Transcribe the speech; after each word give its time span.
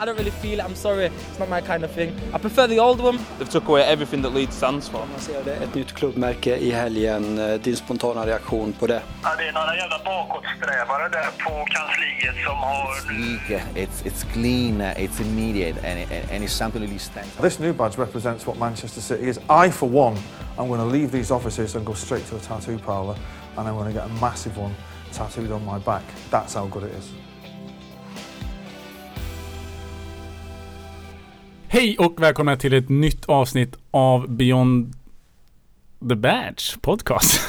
I 0.00 0.04
don't 0.06 0.16
really 0.18 0.30
feel 0.30 0.58
it. 0.58 0.64
I'm 0.64 0.74
sorry. 0.74 1.06
It's 1.06 1.38
not 1.38 1.48
my 1.48 1.60
kind 1.60 1.84
of 1.84 1.90
thing. 1.90 2.12
I 2.34 2.38
prefer 2.38 2.66
the 2.66 2.80
old 2.80 3.00
one. 3.00 3.18
They've 3.38 3.50
took 3.50 3.68
away 3.68 3.82
everything 3.82 4.22
that 4.22 4.34
Leeds 4.34 4.56
stands 4.56 4.88
for. 4.88 4.98
Man 4.98 5.20
ser 5.20 5.44
det, 5.44 5.54
ett 5.54 5.74
nytt 5.74 5.92
klubbmärke 5.92 6.56
i 6.56 6.70
helgen. 6.70 7.38
Eh, 7.38 7.60
Din 7.60 7.76
spontana 7.76 8.26
reaktion 8.26 8.72
på 8.72 8.86
det? 8.86 9.02
Ja, 9.22 9.36
det 9.38 9.48
är 9.48 9.52
några 9.52 9.76
jävla 9.76 9.98
bakåtsträvare 10.04 11.08
där 11.08 11.30
på 11.44 11.64
kansliet 11.64 12.44
som 12.44 12.56
har... 12.56 12.84
it's, 13.74 14.02
it's 14.04 14.24
clean, 14.32 14.80
uh, 14.80 15.00
it's 15.00 15.20
immediate, 15.20 15.78
and, 15.84 15.98
it, 15.98 16.30
and 16.32 16.44
it's 16.44 16.52
something 16.52 16.80
that 16.80 16.88
really 16.88 16.98
stands. 16.98 17.36
This 17.40 17.58
new 17.58 17.72
badge 17.72 17.98
represents 17.98 18.46
what 18.46 18.58
Manchester 18.58 19.00
City 19.00 19.28
is. 19.28 19.38
I, 19.66 19.70
for 19.70 19.88
one, 19.88 20.16
I'm 20.58 20.68
going 20.68 20.80
to 20.80 20.86
leave 20.98 21.10
these 21.10 21.34
offices 21.34 21.76
and 21.76 21.86
go 21.86 21.94
straight 21.94 22.26
to 22.30 22.36
a 22.36 22.38
tattoo 22.38 22.78
parlour, 22.78 23.16
and 23.56 23.68
I'm 23.68 23.74
going 23.74 23.94
to 23.94 24.00
get 24.00 24.10
a 24.10 24.20
massive 24.20 24.56
one 24.56 24.74
tattooed 25.12 25.52
on 25.52 25.64
my 25.64 25.78
back. 25.78 26.02
That's 26.30 26.54
how 26.54 26.66
good 26.66 26.82
it 26.84 26.94
is. 26.98 27.10
Hej 31.74 31.96
och 31.98 32.22
välkomna 32.22 32.56
till 32.56 32.74
ett 32.74 32.88
nytt 32.88 33.24
avsnitt 33.24 33.78
av 33.90 34.30
Beyond 34.30 34.92
the 36.08 36.14
Badge 36.14 36.80
podcast. 36.80 37.40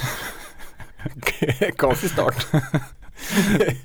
Konstig 1.77 2.09
start. 2.09 2.47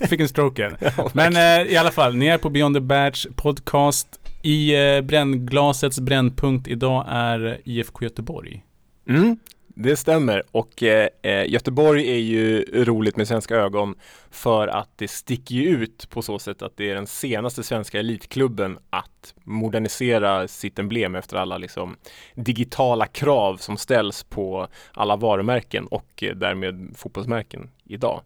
Fick 0.09 0.21
en 0.21 0.29
stroke 0.29 0.63
igen. 0.63 0.77
Men 1.13 1.37
eh, 1.37 1.73
i 1.73 1.77
alla 1.77 1.91
fall, 1.91 2.17
ni 2.17 2.27
är 2.27 2.39
på 2.39 2.51
Beyond 2.51 2.77
the 2.77 2.81
Badge 2.81 3.27
podcast. 3.37 4.21
I 4.43 4.75
eh, 4.75 5.01
brännglasets 5.01 6.01
brännpunkt 6.01 6.69
idag 6.69 7.07
är 7.09 7.61
IFK 7.65 8.05
Göteborg. 8.05 8.65
Mm, 9.09 9.39
det 9.75 9.97
stämmer 9.97 10.43
och 10.51 10.83
eh, 10.83 11.09
eh, 11.23 11.51
Göteborg 11.51 12.11
är 12.11 12.19
ju 12.19 12.65
roligt 12.85 13.17
med 13.17 13.29
svenska 13.29 13.57
ögon 13.57 13.95
för 14.31 14.69
att 14.69 14.89
det 14.97 15.09
sticker 15.09 15.55
ju 15.55 15.69
ut 15.69 16.11
på 16.11 16.23
så 16.23 16.39
sätt 16.39 16.63
att 16.63 16.77
det 16.77 16.91
är 16.91 16.95
den 16.95 17.07
senaste 17.07 17.63
svenska 17.63 17.99
elitklubben 17.99 18.79
att 18.91 19.35
modernisera 19.45 20.49
sitt 20.49 20.79
emblem 20.79 21.15
efter 21.15 21.37
alla 21.37 21.59
liksom 21.59 21.97
digitala 22.35 23.07
krav 23.07 23.57
som 23.57 23.77
ställs 23.77 24.25
på 24.25 24.69
alla 24.93 25.17
varumärken 25.17 25.87
och 25.87 26.23
eh, 26.23 26.35
därmed 26.35 26.95
fotbollsmärken 26.97 27.71
idag. 27.85 28.21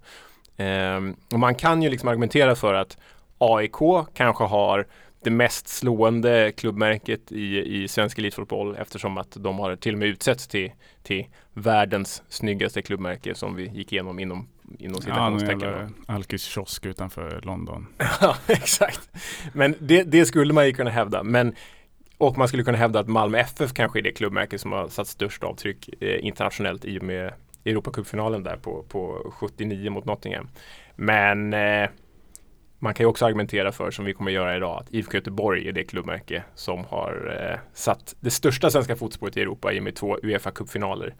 Eh, 0.56 1.00
och 1.32 1.38
man 1.38 1.54
kan 1.54 1.82
ju 1.82 1.90
liksom 1.90 2.08
argumentera 2.08 2.54
för 2.54 2.74
att 2.74 2.98
AIK 3.38 4.06
kanske 4.14 4.44
har 4.44 4.86
det 5.24 5.30
mest 5.30 5.68
slående 5.68 6.52
klubbmärket 6.56 7.32
i, 7.32 7.58
i 7.82 7.88
svensk 7.88 8.18
elitfotboll 8.18 8.76
eftersom 8.76 9.18
att 9.18 9.30
de 9.40 9.58
har 9.58 9.76
till 9.76 9.92
och 9.92 9.98
med 9.98 10.08
utsetts 10.08 10.46
till, 10.48 10.72
till 11.02 11.26
världens 11.52 12.22
snyggaste 12.28 12.82
klubbmärke 12.82 13.34
som 13.34 13.56
vi 13.56 13.68
gick 13.68 13.92
igenom 13.92 14.18
inom, 14.18 14.48
inom 14.78 14.94
Ja, 14.94 15.00
citationstecken. 15.00 15.60
jävla 15.60 15.88
Alkis 16.06 16.44
kiosk 16.44 16.86
utanför 16.86 17.40
London. 17.42 17.86
Ja, 18.20 18.36
exakt. 18.46 19.08
Men 19.52 19.74
det, 19.78 20.02
det 20.02 20.26
skulle 20.26 20.52
man 20.52 20.66
ju 20.66 20.72
kunna 20.72 20.90
hävda. 20.90 21.22
Men, 21.22 21.54
och 22.18 22.38
man 22.38 22.48
skulle 22.48 22.64
kunna 22.64 22.78
hävda 22.78 23.00
att 23.00 23.08
Malmö 23.08 23.38
FF 23.38 23.72
kanske 23.72 23.98
är 23.98 24.02
det 24.02 24.12
klubbmärke 24.12 24.58
som 24.58 24.72
har 24.72 24.88
satt 24.88 25.08
störst 25.08 25.42
avtryck 25.44 26.02
eh, 26.02 26.24
internationellt 26.26 26.84
i 26.84 26.98
och 26.98 27.02
med 27.02 27.32
Europacupfinalen 27.64 28.42
där 28.42 28.56
på, 28.56 28.84
på 28.88 29.32
79 29.34 29.90
mot 29.90 30.04
Nottingham. 30.04 30.48
Men 30.96 31.52
eh, 31.54 31.88
man 32.84 32.94
kan 32.94 33.04
ju 33.04 33.08
också 33.08 33.26
argumentera 33.26 33.72
för, 33.72 33.90
som 33.90 34.04
vi 34.04 34.12
kommer 34.12 34.32
göra 34.32 34.56
idag, 34.56 34.80
att 34.80 34.94
IFK 34.94 35.14
Göteborg 35.14 35.68
är 35.68 35.72
det 35.72 35.84
klubbmärke 35.84 36.42
som 36.54 36.84
har 36.84 37.36
eh, 37.40 37.58
satt 37.74 38.14
det 38.20 38.30
största 38.30 38.70
svenska 38.70 38.96
fotspåret 38.96 39.36
i 39.36 39.40
Europa 39.40 39.72
i 39.72 39.78
och 39.78 39.82
med 39.82 39.94
två 39.94 40.16
Uefa-cupfinaler 40.16 41.14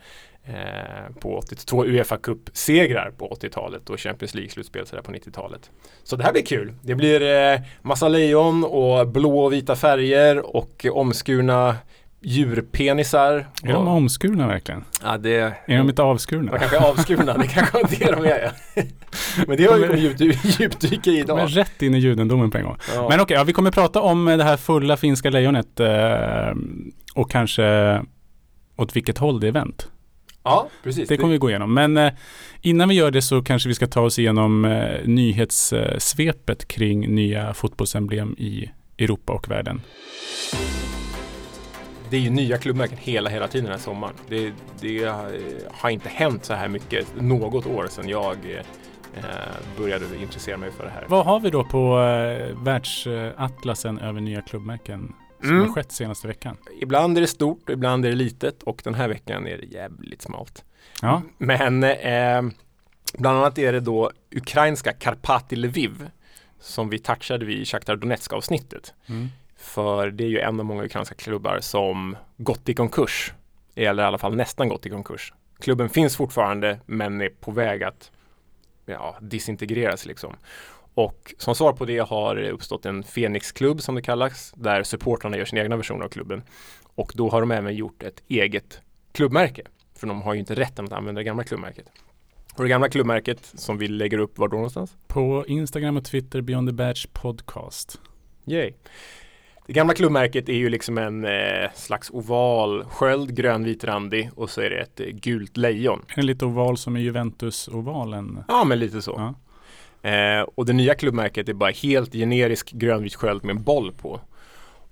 eh, 0.44 1.14
på 1.20 1.38
80, 1.38 1.56
två 1.56 1.84
Uefa-cupsegrar 1.84 3.10
på 3.10 3.28
80-talet 3.28 3.90
och 3.90 4.00
Champions 4.00 4.34
League-slutspel 4.34 4.86
sådär 4.86 5.02
på 5.02 5.12
90-talet. 5.12 5.70
Så 6.02 6.16
det 6.16 6.24
här 6.24 6.32
blir 6.32 6.46
kul. 6.46 6.74
Det 6.82 6.94
blir 6.94 7.22
eh, 7.22 7.60
massa 7.82 8.08
lejon 8.08 8.64
och 8.64 9.08
blå 9.08 9.44
och 9.44 9.52
vita 9.52 9.76
färger 9.76 10.56
och 10.56 10.86
omskurna 10.90 11.76
djurpenisar. 12.24 13.46
Är 13.62 13.72
de 13.72 13.88
omskurna 13.88 14.46
verkligen? 14.46 14.84
Ja, 15.02 15.18
det 15.18 15.36
Är 15.66 15.78
de 15.78 15.88
inte 15.88 16.02
avskurna? 16.02 16.52
de 16.52 16.58
kanske 16.58 16.76
är 16.76 16.80
avskurna, 16.90 17.38
det 17.38 17.46
kanske 17.46 17.76
var 17.82 17.88
det 17.90 18.12
de 18.12 18.24
är. 18.30 18.52
Men 19.46 19.56
det 19.56 19.64
har 19.64 19.78
vi 19.78 20.00
djup, 20.00 20.20
djupdyka 20.60 21.10
i 21.10 21.16
är 21.16 21.20
idag. 21.20 21.48
rätt 21.56 21.82
in 21.82 21.94
i 21.94 21.98
judendomen 21.98 22.50
på 22.50 22.58
en 22.58 22.64
gång. 22.64 22.76
Ja. 22.94 23.06
Men 23.10 23.20
okej, 23.20 23.36
ja, 23.36 23.44
vi 23.44 23.52
kommer 23.52 23.70
prata 23.70 24.00
om 24.00 24.24
det 24.24 24.44
här 24.44 24.56
fulla 24.56 24.96
finska 24.96 25.30
lejonet 25.30 25.80
eh, 25.80 26.54
och 27.14 27.30
kanske 27.30 28.00
åt 28.76 28.96
vilket 28.96 29.18
håll 29.18 29.40
det 29.40 29.48
är 29.48 29.52
vänt. 29.52 29.88
ja, 30.44 30.68
precis. 30.82 31.08
Det 31.08 31.16
kommer 31.16 31.32
vi 31.32 31.38
gå 31.38 31.50
igenom. 31.50 31.74
Men 31.74 31.96
eh, 31.96 32.12
innan 32.62 32.88
vi 32.88 32.94
gör 32.94 33.10
det 33.10 33.22
så 33.22 33.42
kanske 33.42 33.68
vi 33.68 33.74
ska 33.74 33.86
ta 33.86 34.00
oss 34.00 34.18
igenom 34.18 34.64
eh, 34.64 35.00
nyhetssvepet 35.04 36.68
kring 36.68 37.14
nya 37.14 37.54
fotbollsemblem 37.54 38.34
i 38.38 38.70
Europa 38.98 39.32
och 39.32 39.50
världen. 39.50 39.80
Det 42.10 42.16
är 42.16 42.20
ju 42.20 42.30
nya 42.30 42.58
klubbmärken 42.58 42.98
hela, 43.00 43.30
hela 43.30 43.48
tiden 43.48 43.64
den 43.64 43.72
här 43.72 43.80
sommaren. 43.80 44.14
Det, 44.28 44.52
det 44.80 45.04
har 45.72 45.90
inte 45.90 46.08
hänt 46.08 46.44
så 46.44 46.54
här 46.54 46.68
mycket 46.68 47.06
något 47.20 47.66
år 47.66 47.86
sedan 47.90 48.08
jag 48.08 48.36
eh, 49.16 49.22
började 49.78 50.04
intressera 50.22 50.56
mig 50.56 50.70
för 50.70 50.84
det 50.84 50.90
här. 50.90 51.04
Vad 51.08 51.26
har 51.26 51.40
vi 51.40 51.50
då 51.50 51.64
på 51.64 51.98
eh, 52.00 52.56
världsatlasen 52.64 53.98
över 53.98 54.20
nya 54.20 54.42
klubbmärken 54.42 55.12
som 55.40 55.50
Mm. 55.50 55.60
har 55.66 55.74
skett 55.74 55.92
senaste 55.92 56.28
veckan? 56.28 56.56
Ibland 56.80 57.16
är 57.16 57.20
det 57.20 57.26
stort, 57.26 57.70
ibland 57.70 58.04
är 58.04 58.08
det 58.10 58.16
litet 58.16 58.62
och 58.62 58.80
den 58.84 58.94
här 58.94 59.08
veckan 59.08 59.46
är 59.46 59.58
det 59.58 59.66
jävligt 59.66 60.22
smalt. 60.22 60.64
Ja, 61.02 61.22
Men 61.38 61.84
eh, 61.84 62.42
bland 63.18 63.38
annat 63.38 63.58
är 63.58 63.72
det 63.72 63.80
då 63.80 64.10
ukrainska 64.36 64.92
Karpati 64.92 65.56
Lviv 65.56 66.08
som 66.60 66.88
vi 66.90 66.98
touchade 66.98 67.44
vid 67.44 67.58
i 67.58 67.64
Shakhtar 67.64 67.96
Donetsk 67.96 68.32
avsnittet. 68.32 68.94
mm. 69.06 69.28
För 69.56 70.10
det 70.10 70.24
är 70.24 70.28
ju 70.28 70.38
en 70.38 70.60
av 70.60 70.66
många 70.66 70.84
ukrainska 70.84 71.14
klubbar 71.14 71.58
som 71.60 72.16
gått 72.36 72.68
i 72.68 72.74
konkurs. 72.74 73.32
Eller 73.74 74.02
i 74.02 74.06
alla 74.06 74.18
fall 74.18 74.36
nästan 74.36 74.68
gått 74.68 74.86
i 74.86 74.90
konkurs. 74.90 75.32
Klubben 75.58 75.88
finns 75.88 76.16
fortfarande 76.16 76.80
men 76.86 77.20
är 77.20 77.28
på 77.28 77.50
väg 77.50 77.82
att 77.82 78.10
ja, 78.86 79.16
disintegreras 79.20 80.06
liksom. 80.06 80.36
Och 80.94 81.34
som 81.38 81.54
svar 81.54 81.72
på 81.72 81.84
det 81.84 81.98
har 81.98 82.34
det 82.34 82.50
uppstått 82.50 82.86
en 82.86 83.02
Fenix-klubb 83.02 83.82
som 83.82 83.94
det 83.94 84.02
kallas. 84.02 84.52
Där 84.56 84.82
supportrarna 84.82 85.36
gör 85.36 85.44
sin 85.44 85.58
egna 85.58 85.76
version 85.76 86.02
av 86.02 86.08
klubben. 86.08 86.42
Och 86.94 87.12
då 87.14 87.30
har 87.30 87.40
de 87.40 87.50
även 87.50 87.74
gjort 87.74 88.02
ett 88.02 88.22
eget 88.28 88.80
klubbmärke. 89.12 89.62
För 89.94 90.06
de 90.06 90.22
har 90.22 90.34
ju 90.34 90.40
inte 90.40 90.54
rätten 90.54 90.84
att 90.84 90.92
använda 90.92 91.18
det 91.18 91.24
gamla 91.24 91.44
klubbmärket. 91.44 91.86
Och 92.54 92.62
det 92.62 92.68
gamla 92.68 92.88
klubbmärket 92.88 93.52
som 93.54 93.78
vi 93.78 93.88
lägger 93.88 94.18
upp 94.18 94.38
var 94.38 94.48
då 94.48 94.56
någonstans? 94.56 94.96
På 95.06 95.44
Instagram 95.46 95.96
och 95.96 96.04
Twitter 96.04 96.40
Beyond 96.40 96.68
the 96.68 96.72
Badge 96.72 97.06
Podcast. 97.12 98.00
Yay. 98.44 98.72
Det 99.66 99.72
gamla 99.72 99.94
klubbmärket 99.94 100.48
är 100.48 100.52
ju 100.52 100.68
liksom 100.68 100.98
en 100.98 101.24
eh, 101.24 101.70
slags 101.74 102.10
oval 102.10 102.84
sköld, 102.84 103.36
grönvit 103.36 103.84
randig 103.84 104.30
och 104.36 104.50
så 104.50 104.60
är 104.60 104.70
det 104.70 104.76
ett 104.76 105.00
eh, 105.00 105.06
gult 105.06 105.56
lejon. 105.56 106.02
Är 106.08 106.16
den 106.16 106.26
lite 106.26 106.44
oval 106.44 106.76
som 106.76 106.96
i 106.96 107.00
Juventus-ovalen? 107.00 108.44
Ja, 108.48 108.64
men 108.64 108.78
lite 108.78 109.02
så. 109.02 109.14
Ja. 109.16 109.34
Eh, 110.10 110.42
och 110.42 110.66
det 110.66 110.72
nya 110.72 110.94
klubbmärket 110.94 111.48
är 111.48 111.52
bara 111.52 111.70
helt 111.70 112.12
generisk 112.12 112.70
grönvit 112.70 113.14
sköld 113.14 113.44
med 113.44 113.56
en 113.56 113.62
boll 113.62 113.92
på. 113.92 114.20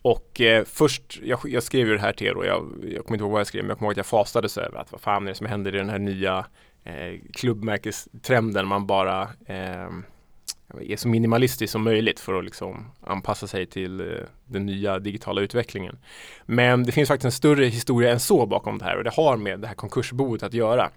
Och 0.03 0.41
eh, 0.41 0.65
först, 0.65 1.21
jag, 1.23 1.39
jag 1.45 1.63
skrev 1.63 1.89
ju 1.89 1.95
det 1.95 2.01
här 2.01 2.13
till 2.13 2.27
er 2.27 2.37
och 2.37 2.47
jag, 2.47 2.73
jag 2.83 3.05
kommer 3.05 3.17
inte 3.17 3.25
ihåg 3.25 3.33
vad 3.33 3.41
jag 3.41 3.47
skrev, 3.47 3.63
men 3.63 3.69
jag 3.69 3.79
kommer 3.79 3.87
ihåg 3.87 3.93
att 3.93 3.97
jag 3.97 4.07
fastade 4.07 4.49
så 4.49 4.61
över 4.61 4.79
att 4.79 4.93
vad 4.93 5.01
fan 5.01 5.23
är 5.23 5.29
det 5.29 5.35
som 5.35 5.47
händer 5.47 5.75
i 5.75 5.79
den 5.79 5.91
här 5.91 5.99
nya 5.99 6.47
eh, 6.85 7.21
klubbmärkestrenden 7.35 8.67
man 8.67 8.87
bara 8.87 9.23
eh, 9.47 9.89
är 10.81 10.97
så 10.97 11.09
minimalistisk 11.09 11.73
som 11.73 11.83
möjligt 11.83 12.21
för 12.21 12.35
att 12.39 12.45
liksom 12.45 12.91
anpassa 13.01 13.47
sig 13.47 13.67
till 13.67 14.01
eh, 14.01 14.07
den 14.47 14.67
nya 14.67 14.99
digitala 14.99 15.41
utvecklingen. 15.41 15.99
Men 16.45 16.83
det 16.83 16.93
finns 16.93 17.09
faktiskt 17.09 17.25
en 17.25 17.33
större 17.33 17.67
historia 17.67 18.13
än 18.13 18.21
så 18.21 18.47
bakom 18.47 18.79
det 18.79 18.85
här 18.85 18.97
och 18.97 19.05
det 19.05 19.15
har 19.15 19.37
med 19.37 19.61
det 19.61 19.67
här 19.67 19.75
konkursboet 19.75 20.43
att 20.43 20.55
göra. 20.55 20.91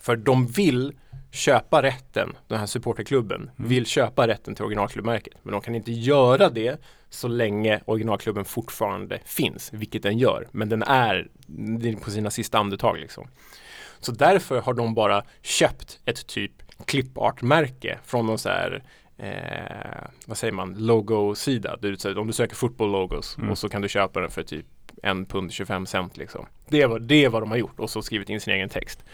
För 0.00 0.16
de 0.16 0.46
vill 0.46 0.92
köpa 1.30 1.82
rätten, 1.82 2.36
den 2.48 2.58
här 2.58 2.66
supporterklubben, 2.66 3.50
vill 3.56 3.86
köpa 3.86 4.28
rätten 4.28 4.54
till 4.54 4.64
originalklubbmärket. 4.64 5.34
Men 5.42 5.52
de 5.52 5.60
kan 5.60 5.74
inte 5.74 5.92
göra 5.92 6.50
det 6.50 6.80
så 7.10 7.28
länge 7.28 7.80
originalklubben 7.84 8.44
fortfarande 8.44 9.20
finns, 9.24 9.72
vilket 9.72 10.02
den 10.02 10.18
gör. 10.18 10.48
Men 10.50 10.68
den 10.68 10.82
är, 10.82 11.28
det 11.80 11.88
är 11.88 11.96
på 11.96 12.10
sina 12.10 12.30
sista 12.30 12.58
andetag 12.58 12.98
liksom. 12.98 13.28
Så 14.00 14.12
därför 14.12 14.60
har 14.60 14.74
de 14.74 14.94
bara 14.94 15.22
köpt 15.42 16.00
ett 16.04 16.26
typ 16.26 16.52
clipart-märke 16.86 17.98
från 18.04 18.26
någon 18.26 18.38
så 18.38 18.48
här 18.48 18.82
eh, 19.18 20.08
vad 20.26 20.36
säger 20.38 20.52
man, 20.52 20.74
logo-sida. 20.74 21.76
Du, 21.82 21.96
Om 22.16 22.26
du 22.26 22.32
söker 22.32 22.56
football 22.56 22.90
logos 22.92 23.36
Mm. 23.38 23.50
och 23.50 23.58
så 23.58 23.68
kan 23.68 23.82
du 23.82 23.88
köpa 23.88 24.20
den 24.20 24.30
för 24.30 24.42
typ 24.42 24.66
en 25.02 25.26
pund 25.26 25.52
25 25.52 25.86
cent 25.86 26.16
liksom. 26.16 26.46
Det 26.68 26.82
är, 26.82 26.86
vad, 26.86 27.02
det 27.02 27.24
är 27.24 27.28
vad 27.28 27.42
de 27.42 27.50
har 27.50 27.56
gjort 27.58 27.80
och 27.80 27.90
så 27.90 28.02
skrivit 28.02 28.28
in 28.28 28.40
sin 28.40 28.54
egen 28.54 28.68
text. 28.68 29.04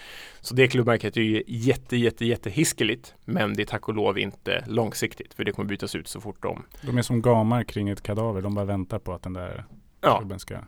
Så 0.41 0.55
det 0.55 0.69
klubbmärket 0.69 1.17
är 1.17 1.21
ju 1.21 1.43
jätte, 1.47 1.97
jätte, 1.97 2.25
jätte 2.27 2.51
hiskeligt 2.51 3.15
men 3.25 3.55
det 3.55 3.63
är 3.63 3.67
tack 3.67 3.89
och 3.89 3.95
lov 3.95 4.19
inte 4.19 4.65
långsiktigt 4.67 5.35
för 5.35 5.45
det 5.45 5.53
kommer 5.53 5.69
bytas 5.69 5.95
ut 5.95 6.09
så 6.09 6.21
fort 6.21 6.43
de 6.43 6.63
De 6.83 6.99
är 6.99 7.03
som 7.03 7.23
gamar 7.23 7.65
kring 7.65 7.89
ett 7.89 8.03
kadaver. 8.03 8.43
De 8.43 8.55
bara 8.55 8.65
väntar 8.65 8.99
på 8.99 9.13
att 9.15 9.23
den 9.23 9.33
där 9.33 9.65
Ja, 10.01 10.19
klubben 10.19 10.39
ska... 10.39 10.59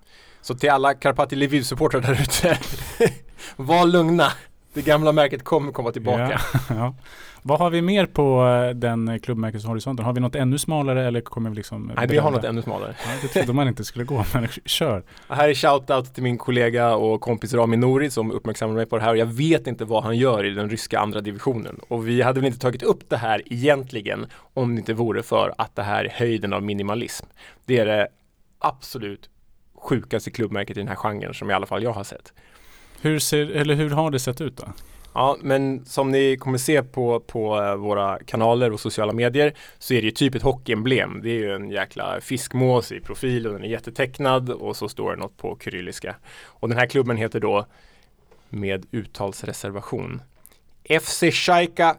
så 0.41 0.55
till 0.55 0.71
alla 0.71 0.95
Karpati 0.95 1.37
Lviv-supportrar 1.37 2.01
där 2.01 2.13
ute 2.23 2.59
Var 3.57 3.87
lugna 3.87 4.33
Det 4.75 4.83
gamla 4.83 5.13
märket 5.13 5.45
kommer 5.45 5.73
komma 5.73 5.93
tillbaka. 5.93 6.41
Ja, 6.53 6.61
ja. 6.75 6.95
Vad 7.43 7.59
har 7.59 7.71
vi 7.71 7.83
mer 7.83 8.07
på 8.07 8.47
eh, 8.47 8.75
den 8.75 9.21
klubbmärkeshorisonten? 9.21 10.05
Har 10.05 10.13
vi 10.13 10.21
något 10.21 10.35
ännu 10.35 10.59
smalare 10.59 11.07
eller 11.07 11.21
kommer 11.21 11.51
vi 11.51 11.57
liksom 11.57 11.93
Nej, 11.97 12.07
vi 12.07 12.19
har 12.19 12.31
något 12.31 12.45
ännu 12.45 12.63
smalare. 12.63 12.95
Ja, 13.05 13.11
det 13.23 13.29
trodde 13.29 13.53
man 13.53 13.69
inte 13.69 13.85
skulle 13.85 14.05
gå, 14.05 14.25
men 14.35 14.49
kör. 14.65 15.03
Här 15.29 15.49
är 15.49 15.55
shoutout 15.55 16.15
till 16.15 16.23
min 16.23 16.39
kollega 16.39 16.95
och 16.95 17.21
kompis 17.21 17.55
Rami 17.55 17.77
Nouri 17.77 18.11
som 18.11 18.31
uppmärksammade 18.31 18.77
mig 18.77 18.87
på 18.87 18.97
det 18.97 19.03
här 19.03 19.11
och 19.11 19.17
jag 19.17 19.27
vet 19.27 19.67
inte 19.67 19.85
vad 19.85 20.05
han 20.05 20.17
gör 20.17 20.45
i 20.45 20.51
den 20.51 20.71
ryska 20.71 20.99
andra 20.99 21.21
divisionen. 21.21 21.81
Och 21.89 22.09
vi 22.09 22.23
hade 22.23 22.41
väl 22.41 22.47
inte 22.47 22.59
tagit 22.59 22.83
upp 22.83 23.09
det 23.09 23.17
här 23.17 23.43
egentligen 23.47 24.27
om 24.55 24.75
det 24.75 24.79
inte 24.79 24.95
vore 24.95 25.23
för 25.23 25.55
att 25.59 25.77
det 25.77 25.83
här 25.83 26.05
är 26.05 26.11
höjden 26.11 26.53
av 26.53 26.63
minimalism. 26.63 27.27
Det 27.65 27.79
är 27.79 27.87
det 27.87 28.09
absolut 28.59 29.31
sjukaste 29.75 30.31
klubbmärket 30.31 30.77
i 30.77 30.81
den 30.81 30.89
här 30.89 30.97
genren 30.97 31.35
som 31.35 31.51
i 31.51 31.55
alla 31.55 31.67
fall 31.67 31.83
jag 31.83 31.93
har 31.93 32.05
sett. 32.05 32.33
Hur, 33.01 33.19
ser, 33.19 33.51
eller 33.51 33.75
hur 33.75 33.91
har 33.91 34.11
det 34.11 34.19
sett 34.19 34.41
ut 34.41 34.57
då? 34.57 34.65
Ja, 35.13 35.37
men 35.41 35.85
som 35.85 36.11
ni 36.11 36.37
kommer 36.37 36.59
se 36.59 36.83
på, 36.83 37.21
på 37.21 37.63
eh, 37.63 37.75
våra 37.75 38.19
kanaler 38.19 38.73
och 38.73 38.81
sociala 38.81 39.13
medier 39.13 39.55
så 39.79 39.95
är 39.95 40.01
det 40.01 40.05
ju 40.05 40.11
typ 40.11 40.35
ett 40.35 40.43
hockeyemblem. 40.43 41.21
Det 41.23 41.31
är 41.31 41.39
ju 41.39 41.55
en 41.55 41.71
jäkla 41.71 42.21
fiskmås 42.21 42.93
i 42.93 43.01
profil 43.01 43.47
och 43.47 43.53
den 43.53 43.65
är 43.65 43.69
jättetecknad 43.69 44.51
och 44.51 44.77
så 44.77 44.89
står 44.89 45.11
det 45.11 45.17
något 45.17 45.37
på 45.37 45.59
kyrilliska. 45.65 46.17
Och 46.45 46.69
den 46.69 46.79
här 46.79 46.87
klubben 46.87 47.17
heter 47.17 47.41
då 47.41 47.67
med 48.49 48.87
uttalsreservation 48.91 50.23
FC 51.01 51.25
Shaika 51.33 51.97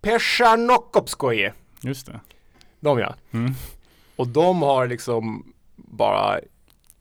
Peshanokopskoje. 0.00 1.52
Just 1.80 2.06
det. 2.06 2.20
De 2.80 2.98
ja. 2.98 3.14
Mm. 3.30 3.52
Och 4.16 4.28
de 4.28 4.62
har 4.62 4.86
liksom 4.86 5.52
bara 5.76 6.40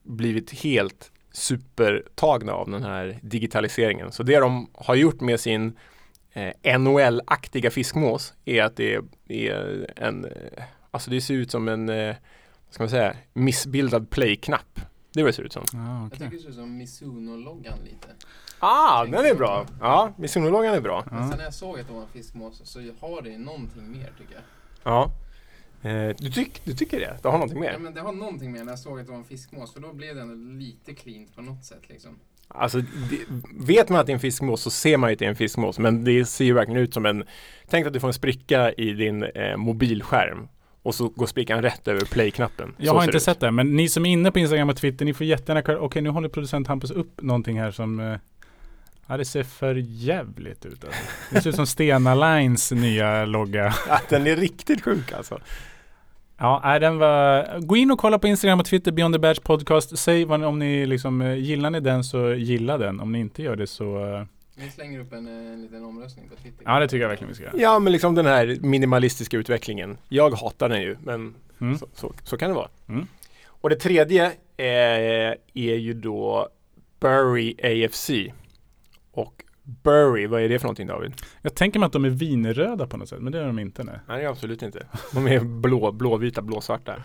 blivit 0.04 0.52
helt 0.52 1.12
supertagna 1.36 2.54
av 2.54 2.70
den 2.70 2.84
här 2.84 3.20
digitaliseringen. 3.22 4.12
Så 4.12 4.24
det 4.24 4.40
de 4.40 4.70
har 4.74 4.96
gjort 4.96 5.22
med 5.22 5.40
sin 5.40 5.78
eh, 6.34 6.80
NHL-aktiga 6.80 7.72
fiskmås 7.72 8.34
är 8.46 8.64
att 8.64 8.76
det 8.76 9.00
är 9.28 9.92
en, 9.96 10.26
eh, 10.26 10.64
alltså 10.92 11.12
det 11.12 11.22
ser 11.22 11.34
ut 11.34 11.52
som 11.52 11.68
en, 11.68 11.90
eh, 11.90 12.16
ska 12.70 12.84
man 12.84 12.90
säga, 12.90 13.16
missbildad 13.34 14.10
play-knapp. 14.10 14.80
Det 15.14 15.20
är 15.20 15.24
vad 15.24 15.30
det 15.30 15.36
ser 15.36 15.44
ut 15.44 15.54
som. 15.54 15.64
Ah, 15.74 15.98
Jag 15.98 16.06
okay. 16.08 16.20
tycker 16.20 16.32
det 16.38 16.42
ser 16.42 16.50
ut 16.50 16.56
som 16.56 16.78
Mizuno-loggan 16.78 17.78
lite. 17.84 18.08
Ah, 18.60 19.06
den 19.06 19.26
är 19.26 19.36
bra! 19.36 19.66
Ja, 19.82 20.14
Mizuno-loggan 20.18 20.74
är 20.76 20.82
bra. 20.82 21.04
Men 21.12 21.30
sen 21.30 21.38
när 21.38 21.44
jag 21.46 21.54
såg 21.54 21.80
att 21.80 21.88
det 21.88 21.94
var 21.94 22.02
en 22.02 22.08
fiskmås 22.08 22.62
så 22.64 22.80
har 22.80 23.22
det 23.22 23.38
någonting 23.38 23.92
mer 23.92 24.12
tycker 24.18 24.34
jag. 24.34 24.44
Ja. 24.84 25.12
Eh, 25.86 26.16
du, 26.18 26.30
tyck, 26.32 26.62
du 26.66 26.74
tycker 26.74 27.00
det? 27.00 27.18
Det 27.22 27.28
har 27.28 27.38
någonting 27.38 27.64
Ja 27.64 27.72
mer? 27.72 27.80
men 27.80 27.94
det 27.94 28.02
har 28.02 28.14
någonting 28.14 28.52
mer 28.52 28.64
när 28.64 28.72
jag 28.72 28.80
såg 28.80 29.00
att 29.00 29.06
det 29.06 29.12
var 29.12 29.20
en 29.20 29.26
fiskmås 29.26 29.74
för 29.74 29.80
då 29.80 29.94
blev 29.94 30.16
det 30.16 30.22
ändå 30.22 30.60
lite 30.60 30.94
cleant 30.94 31.36
på 31.36 31.42
något 31.42 31.64
sätt 31.66 31.82
liksom. 31.90 32.20
Alltså, 32.48 32.78
det, 32.82 33.18
vet 33.66 33.90
man 33.90 34.00
att 34.00 34.06
det 34.06 34.12
är 34.12 34.14
en 34.14 34.20
fiskmås 34.20 34.62
så 34.62 34.70
ser 34.70 34.98
man 34.98 35.10
ju 35.10 35.14
att 35.14 35.20
det 35.20 35.26
är 35.26 35.30
en 35.30 35.36
fiskmås. 35.36 35.80
Men 35.80 36.04
det 36.04 36.26
ser 36.26 36.46
ju 36.46 36.54
verkligen 36.54 36.82
ut 36.82 36.94
som 36.94 37.06
en, 37.06 37.24
tänk 37.70 37.88
att 37.88 37.94
du 37.94 38.00
får 38.00 38.08
en 38.08 38.14
spricka 38.14 38.72
i 38.72 38.94
din 38.94 39.24
eh, 39.24 39.58
mobilskärm 39.58 40.48
och 40.82 40.96
så 40.96 41.10
går 41.10 41.26
sprickan 41.26 41.62
rätt 41.62 41.88
över 41.88 42.02
play-knappen. 42.06 42.76
Jag 42.78 42.88
Så 42.88 42.94
har 42.96 43.04
inte 43.04 43.18
ut. 43.18 43.24
sett 43.24 43.40
det, 43.40 43.52
men 43.52 43.76
ni 43.76 43.90
som 43.90 44.06
är 44.06 44.10
inne 44.10 44.32
på 44.32 44.40
Instagram 44.40 44.70
och 44.70 44.78
Twitter, 44.78 45.06
ni 45.06 45.14
får 45.14 45.26
jättegärna. 45.26 45.80
Okej, 45.80 46.02
nu 46.02 46.10
håller 46.10 46.30
producent 46.30 46.68
Hampus 46.68 46.92
upp 46.92 47.22
någonting 47.22 47.60
här 47.60 47.72
som 47.72 48.00
eh, 48.00 48.18
Ja, 49.08 49.18
det 49.18 49.26
ser 49.26 49.44
för 49.44 49.76
jävligt 49.76 50.66
ut 50.66 50.84
alltså. 50.86 51.00
Det 51.32 51.42
ser 51.42 51.50
ut 51.50 51.56
som 51.56 51.68
Stena 51.68 52.16
Lines 52.16 52.72
nya 52.72 53.26
logga. 53.26 53.74
Ja, 53.88 54.00
den 54.10 54.28
är 54.28 54.36
riktigt 54.36 54.84
sjuk 54.84 55.12
alltså. 55.12 55.40
Ja, 56.38 56.80
den 56.80 56.98
var... 56.98 57.60
Gå 57.60 57.78
in 57.78 57.92
och 57.92 58.00
kolla 58.00 58.20
på 58.20 58.28
Instagram 58.28 58.60
och 58.60 58.66
Twitter, 58.66 58.92
Beyond 58.92 59.16
the 59.16 59.20
Badge 59.20 59.42
Podcast. 59.44 59.98
Säg 59.98 60.26
vad, 60.26 60.44
om 60.44 60.60
ni 60.60 60.86
liksom, 60.86 61.22
eh, 61.22 61.34
gillar 61.36 61.70
ni 61.70 61.80
den 61.80 62.04
så 62.04 62.34
gilla 62.34 62.78
den. 62.78 63.00
Om 63.00 63.12
ni 63.12 63.20
inte 63.20 63.44
gör 63.44 63.56
det 63.56 63.68
så... 63.68 64.14
eh, 64.16 64.24
Vi 64.56 64.70
slänger 64.70 65.00
upp 65.00 65.14
en, 65.14 65.28
eh, 65.28 65.54
en 65.54 65.62
liten 65.62 65.84
omröstning 65.86 66.30
på 66.30 66.36
Twitter. 66.36 66.64
Ja, 66.66 66.80
det 66.80 66.88
tycker 66.88 67.02
jag 67.02 67.10
verkligen 67.10 67.30
vi 67.30 67.36
ska 67.36 67.44
göra. 67.44 67.54
Ja, 67.58 67.80
men 67.80 67.94
liksom 67.94 68.16
den 68.16 68.26
här 68.26 68.58
minimalistiska 68.62 69.38
utvecklingen. 69.38 69.98
Jag 70.10 70.30
hatar 70.32 70.70
den 70.70 70.82
ju, 70.82 70.98
men 71.04 71.36
Mm. 71.62 71.78
så, 71.78 71.88
så, 71.94 72.14
så 72.24 72.38
kan 72.38 72.50
det 72.50 72.56
vara. 72.56 72.68
Mm. 72.90 73.08
Och 73.48 73.70
det 73.70 73.76
tredje 73.76 74.26
eh, 74.58 75.34
är 75.54 75.76
ju 75.76 75.94
då 75.94 76.50
Bury 77.00 77.56
AFC. 77.64 78.10
Och 79.12 79.44
Bury, 79.66 80.28
vad 80.28 80.42
är 80.42 80.50
det 80.50 80.60
för 80.60 80.66
någonting 80.66 80.88
David? 80.88 81.14
Jag 81.42 81.56
tänker 81.56 81.80
mig 81.80 81.88
att 81.88 81.94
de 81.94 82.06
är 82.06 82.10
vinröda 82.10 82.88
på 82.88 82.98
något 82.98 83.10
sätt, 83.10 83.20
men 83.22 83.32
det 83.32 83.40
är 83.40 83.46
de 83.46 83.60
inte. 83.60 83.84
Nej. 83.84 84.00
Nej, 84.08 84.26
absolut 84.26 84.62
inte. 84.62 84.88
De 85.14 85.28
är 85.28 85.40
blå, 85.40 85.92
blåvita, 85.92 86.42
blåsvarta. 86.42 86.96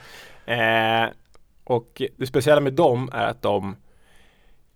Eh, 0.46 1.08
och 1.64 2.02
det 2.16 2.26
speciella 2.26 2.60
med 2.60 2.72
dem 2.72 3.10
är 3.12 3.26
att 3.26 3.42
de 3.42 3.76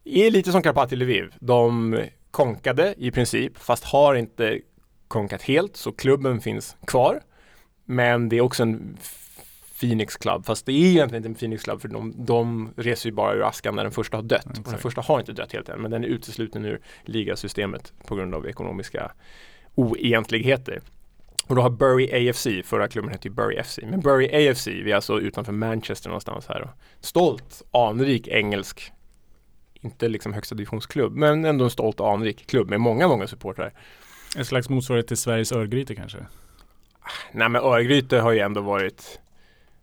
är 0.04 0.30
lite 0.30 0.52
som 0.52 0.62
Karpati 0.62 0.96
Lviv. 0.96 1.34
De 1.38 1.98
konkade 2.30 2.94
i 2.98 3.10
princip, 3.10 3.58
fast 3.58 3.84
har 3.84 4.14
inte 4.14 4.60
konkat 5.08 5.42
helt, 5.42 5.76
så 5.76 5.92
klubben 5.92 6.40
finns 6.40 6.76
kvar. 6.86 7.20
Men 7.84 8.28
det 8.28 8.36
är 8.36 8.40
också 8.40 8.62
en 8.62 8.96
Phoenix 9.80 10.16
Club, 10.16 10.46
fast 10.46 10.66
det 10.66 10.72
är 10.72 10.86
egentligen 10.86 11.20
inte 11.20 11.28
en 11.28 11.34
Phoenix 11.34 11.62
Club 11.62 11.80
för 11.80 11.88
de, 11.88 12.14
de 12.16 12.70
reser 12.76 13.08
ju 13.08 13.14
bara 13.14 13.34
ur 13.34 13.48
askan 13.48 13.76
när 13.76 13.82
den 13.82 13.92
första 13.92 14.16
har 14.16 14.22
dött. 14.22 14.58
Och 14.58 14.70
den 14.70 14.78
första 14.78 15.00
har 15.00 15.20
inte 15.20 15.32
dött 15.32 15.52
helt 15.52 15.68
än, 15.68 15.82
men 15.82 15.90
den 15.90 16.04
är 16.04 16.08
utesluten 16.08 16.64
ur 16.64 16.80
ligasystemet 17.02 17.92
på 18.06 18.14
grund 18.14 18.34
av 18.34 18.46
ekonomiska 18.46 19.12
oegentligheter. 19.74 20.80
Och 21.46 21.54
då 21.54 21.62
har 21.62 21.70
Bury 21.70 22.30
AFC, 22.30 22.46
förra 22.64 22.88
klubben 22.88 23.10
hette 23.10 23.28
ju 23.28 23.34
Bury 23.34 23.62
FC, 23.62 23.78
men 23.82 24.00
Bury 24.00 24.50
AFC, 24.50 24.66
vi 24.66 24.90
är 24.90 24.96
alltså 24.96 25.20
utanför 25.20 25.52
Manchester 25.52 26.08
någonstans 26.08 26.46
här. 26.46 26.70
Stolt, 27.00 27.62
anrik 27.70 28.28
engelsk, 28.28 28.92
inte 29.74 30.08
liksom 30.08 30.32
högsta 30.32 30.54
divisionsklubb, 30.54 31.16
men 31.16 31.44
ändå 31.44 31.64
en 31.64 31.70
stolt 31.70 32.00
anrik 32.00 32.46
klubb 32.46 32.70
med 32.70 32.80
många, 32.80 33.08
många 33.08 33.26
supportrar. 33.26 33.72
En 34.36 34.44
slags 34.44 34.68
motsvarighet 34.68 35.06
till 35.08 35.16
Sveriges 35.16 35.52
Örgryte 35.52 35.94
kanske? 35.94 36.18
Nej 37.32 37.48
men 37.48 37.62
Örgryte 37.62 38.18
har 38.18 38.32
ju 38.32 38.38
ändå 38.38 38.60
varit 38.60 39.20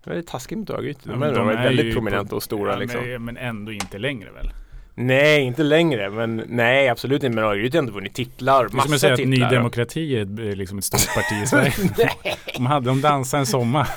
Väldigt 0.04 0.28
taskigt 0.28 0.58
mot 0.58 0.70
Örgryte. 0.70 1.10
De, 1.10 1.20
de 1.20 1.46
varit 1.46 1.58
är 1.58 1.64
väldigt 1.64 1.86
ju 1.86 1.94
prominenta 1.94 2.36
och 2.36 2.44
stora 2.44 2.72
Ja, 2.72 2.78
liksom. 2.80 3.02
men, 3.02 3.24
men 3.26 3.38
ändå 3.38 3.72
inte 3.72 3.98
längre 3.98 4.32
väl? 4.32 4.52
Nej, 4.96 5.42
inte 5.42 5.64
längre. 5.64 6.10
Men 6.10 6.44
nej, 6.48 6.90
absolut 6.90 7.24
inte. 7.24 7.36
Men 7.36 7.44
Örgryte 7.44 7.78
har 7.78 7.80
ändå 7.80 7.94
vunnit 7.94 8.14
titlar. 8.14 8.64
Det 8.64 8.78
är 8.78 8.82
som 8.82 8.94
att 8.94 9.00
säga 9.00 9.14
att 9.14 9.20
Ny. 9.20 9.40
Demokrati 9.40 10.18
är 10.18 10.22
ett, 10.22 10.40
eh, 10.40 10.56
liksom 10.56 10.78
ett 10.78 10.84
stort 10.84 11.16
parti 11.16 11.44
i 11.44 11.48
Sverige. 11.48 11.74
de 12.56 12.66
hade 12.66 12.86
de 12.86 13.02
dansat 13.02 13.38
en 13.38 13.46
sommar. 13.46 13.88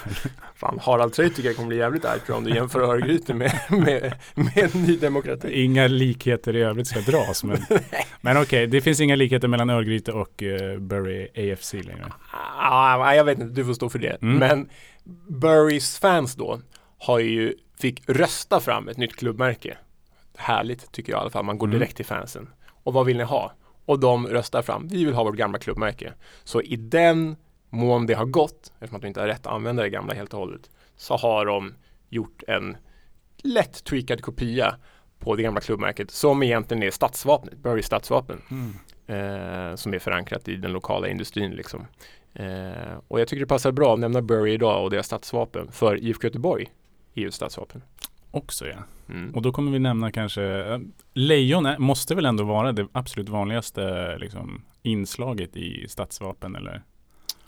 Fan, 0.56 0.78
Harald 0.82 1.12
Treutiger 1.12 1.54
kommer 1.54 1.68
bli 1.68 1.76
jävligt 1.76 2.04
arg 2.04 2.20
om 2.28 2.44
du 2.44 2.54
jämför 2.54 2.80
Örgryte 2.80 3.34
med, 3.34 3.52
med, 3.68 4.14
med 4.34 4.74
Ny 4.74 4.96
Demokrati. 4.96 5.62
Inga 5.64 5.86
likheter 5.86 6.56
i 6.56 6.62
övrigt 6.62 6.86
ska 6.86 7.00
dras. 7.00 7.44
Men, 7.44 7.58
men 8.20 8.42
okej, 8.42 8.66
det 8.66 8.80
finns 8.80 9.00
inga 9.00 9.16
likheter 9.16 9.48
mellan 9.48 9.70
Örgryte 9.70 10.12
och 10.12 10.42
uh, 10.42 10.78
Bury 10.78 11.52
AFC 11.52 11.72
längre. 11.72 12.12
Ah, 12.58 13.14
jag 13.14 13.24
vet 13.24 13.38
inte, 13.38 13.54
du 13.54 13.64
får 13.64 13.74
stå 13.74 13.88
för 13.88 13.98
det. 13.98 14.22
Mm. 14.22 14.38
Men 14.38 14.68
Burys 15.28 15.98
fans 15.98 16.34
då 16.34 16.60
har 16.98 17.18
ju, 17.18 17.54
fick 17.80 18.02
rösta 18.06 18.60
fram 18.60 18.88
ett 18.88 18.96
nytt 18.96 19.16
klubbmärke. 19.16 19.76
Härligt 20.36 20.92
tycker 20.92 21.12
jag 21.12 21.18
i 21.18 21.20
alla 21.20 21.30
fall. 21.30 21.44
Man 21.44 21.58
går 21.58 21.66
Mm. 21.66 21.78
direkt 21.78 21.96
till 21.96 22.04
fansen. 22.06 22.48
Och 22.68 22.92
vad 22.92 23.06
vill 23.06 23.16
ni 23.16 23.22
ha? 23.24 23.52
Och 23.86 24.00
de 24.00 24.26
röstar 24.26 24.62
fram, 24.62 24.88
vi 24.88 25.04
vill 25.04 25.14
ha 25.14 25.24
vårt 25.24 25.36
gamla 25.36 25.58
klubbmärke. 25.58 26.12
Så 26.44 26.62
i 26.62 26.76
den 26.76 27.36
mån 27.70 28.06
det 28.06 28.14
har 28.14 28.24
gått, 28.26 28.72
eftersom 28.74 28.96
att 28.96 29.02
de 29.02 29.08
inte 29.08 29.20
har 29.20 29.26
rätt 29.26 29.46
att 29.46 29.52
använda 29.52 29.82
det 29.82 29.88
gamla 29.90 30.14
helt 30.14 30.32
och 30.34 30.40
hållet, 30.40 30.70
så 30.96 31.16
har 31.16 31.46
de 31.46 31.74
gjort 32.08 32.42
en 32.48 32.76
lätt 33.42 33.84
tweakad 33.84 34.22
kopia 34.22 34.76
på 35.18 35.36
det 35.36 35.42
gamla 35.42 35.60
klubbmärket 35.60 36.10
som 36.10 36.42
egentligen 36.42 36.82
är 36.82 36.90
stadsvapnet, 36.90 37.58
Burys 37.58 37.86
stadsvapen 37.86 38.40
eh, 39.06 39.74
som 39.76 39.94
är 39.94 39.98
förankrat 39.98 40.48
i 40.48 40.56
den 40.56 40.72
lokala 40.72 41.08
industrin. 41.08 41.50
Liksom. 41.52 41.86
Eh, 42.34 42.98
och 43.08 43.20
jag 43.20 43.28
tycker 43.28 43.40
det 43.40 43.46
passar 43.46 43.72
bra 43.72 43.94
att 43.94 44.00
nämna 44.00 44.22
Bury 44.22 44.52
idag 44.52 44.84
och 44.84 44.90
deras 44.90 45.06
stadsvapen 45.06 45.72
för 45.72 45.96
IFK 46.04 46.24
Göteborg 46.26 46.66
är 47.14 47.20
ju 47.20 47.28
ett 47.28 47.34
stadsvapen. 47.34 47.82
Också 48.34 48.66
ja. 48.66 48.76
Mm. 49.08 49.34
Och 49.34 49.42
då 49.42 49.52
kommer 49.52 49.72
vi 49.72 49.78
nämna 49.78 50.12
kanske, 50.12 50.42
eh, 50.42 50.78
lejon 51.14 51.66
är, 51.66 51.78
måste 51.78 52.14
väl 52.14 52.26
ändå 52.26 52.44
vara 52.44 52.72
det 52.72 52.86
absolut 52.92 53.28
vanligaste 53.28 54.16
liksom, 54.18 54.62
inslaget 54.82 55.56
i 55.56 55.86
stadsvapen 55.88 56.56
eller? 56.56 56.82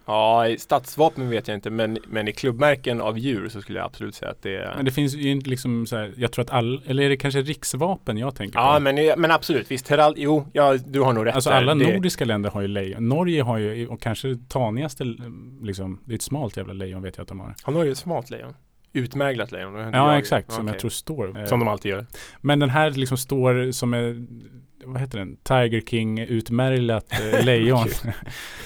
Ja, 0.06 0.48
i 0.48 0.58
stadsvapen 0.58 1.30
vet 1.30 1.48
jag 1.48 1.56
inte 1.56 1.70
men, 1.70 1.98
men 2.06 2.28
i 2.28 2.32
klubbmärken 2.32 3.00
av 3.00 3.18
djur 3.18 3.48
så 3.48 3.62
skulle 3.62 3.78
jag 3.78 3.86
absolut 3.86 4.14
säga 4.14 4.30
att 4.30 4.42
det 4.42 4.56
är 4.56 4.76
Men 4.76 4.84
det 4.84 4.90
finns 4.90 5.14
ju 5.14 5.30
inte 5.30 5.50
liksom 5.50 5.86
så 5.86 5.96
här, 5.96 6.14
jag 6.16 6.32
tror 6.32 6.44
att 6.44 6.50
all, 6.50 6.82
eller 6.86 7.02
är 7.02 7.08
det 7.08 7.16
kanske 7.16 7.42
riksvapen 7.42 8.18
jag 8.18 8.34
tänker 8.34 8.58
Ja 8.58 8.74
på? 8.74 8.80
men, 8.80 9.20
men 9.20 9.30
absolut, 9.30 9.70
visst 9.70 9.88
herald, 9.88 10.18
jo, 10.18 10.46
ja, 10.52 10.76
du 10.86 11.00
har 11.00 11.12
nog 11.12 11.26
rätt 11.26 11.34
Alltså 11.34 11.50
där. 11.50 11.56
alla 11.56 11.74
det, 11.74 11.92
nordiska 11.94 12.24
länder 12.24 12.50
har 12.50 12.60
ju 12.60 12.68
lejon. 12.68 13.08
Norge 13.08 13.42
har 13.42 13.58
ju, 13.58 13.86
och 13.88 14.00
kanske 14.00 14.36
tanigaste, 14.48 15.04
liksom, 15.62 16.00
det 16.04 16.12
är 16.12 16.16
ett 16.16 16.22
smalt 16.22 16.56
jävla 16.56 16.72
lejon 16.72 17.02
vet 17.02 17.16
jag 17.16 17.22
att 17.22 17.28
de 17.28 17.40
har. 17.40 17.54
Har 17.62 17.84
ju 17.84 17.92
ett 17.92 17.98
smalt 17.98 18.30
lejon. 18.30 18.54
Utmärglat 18.96 19.52
lejon. 19.52 19.74
Ja 19.74 19.90
jag. 19.92 20.18
exakt, 20.18 20.52
som 20.52 20.64
Okej. 20.64 20.74
jag 20.74 20.80
tror 20.80 20.90
står. 20.90 21.38
eh, 21.40 21.44
Som 21.44 21.58
de 21.58 21.68
alltid 21.68 21.90
gör. 21.90 22.06
Men 22.40 22.58
den 22.58 22.70
här 22.70 22.90
liksom 22.90 23.16
står 23.16 23.72
som 23.72 23.94
är, 23.94 24.26
vad 24.84 25.00
heter 25.00 25.18
den? 25.18 25.36
Tiger 25.42 25.80
King 25.80 26.18
utmärglat 26.18 27.06
eh, 27.12 27.44
lejon. 27.44 27.78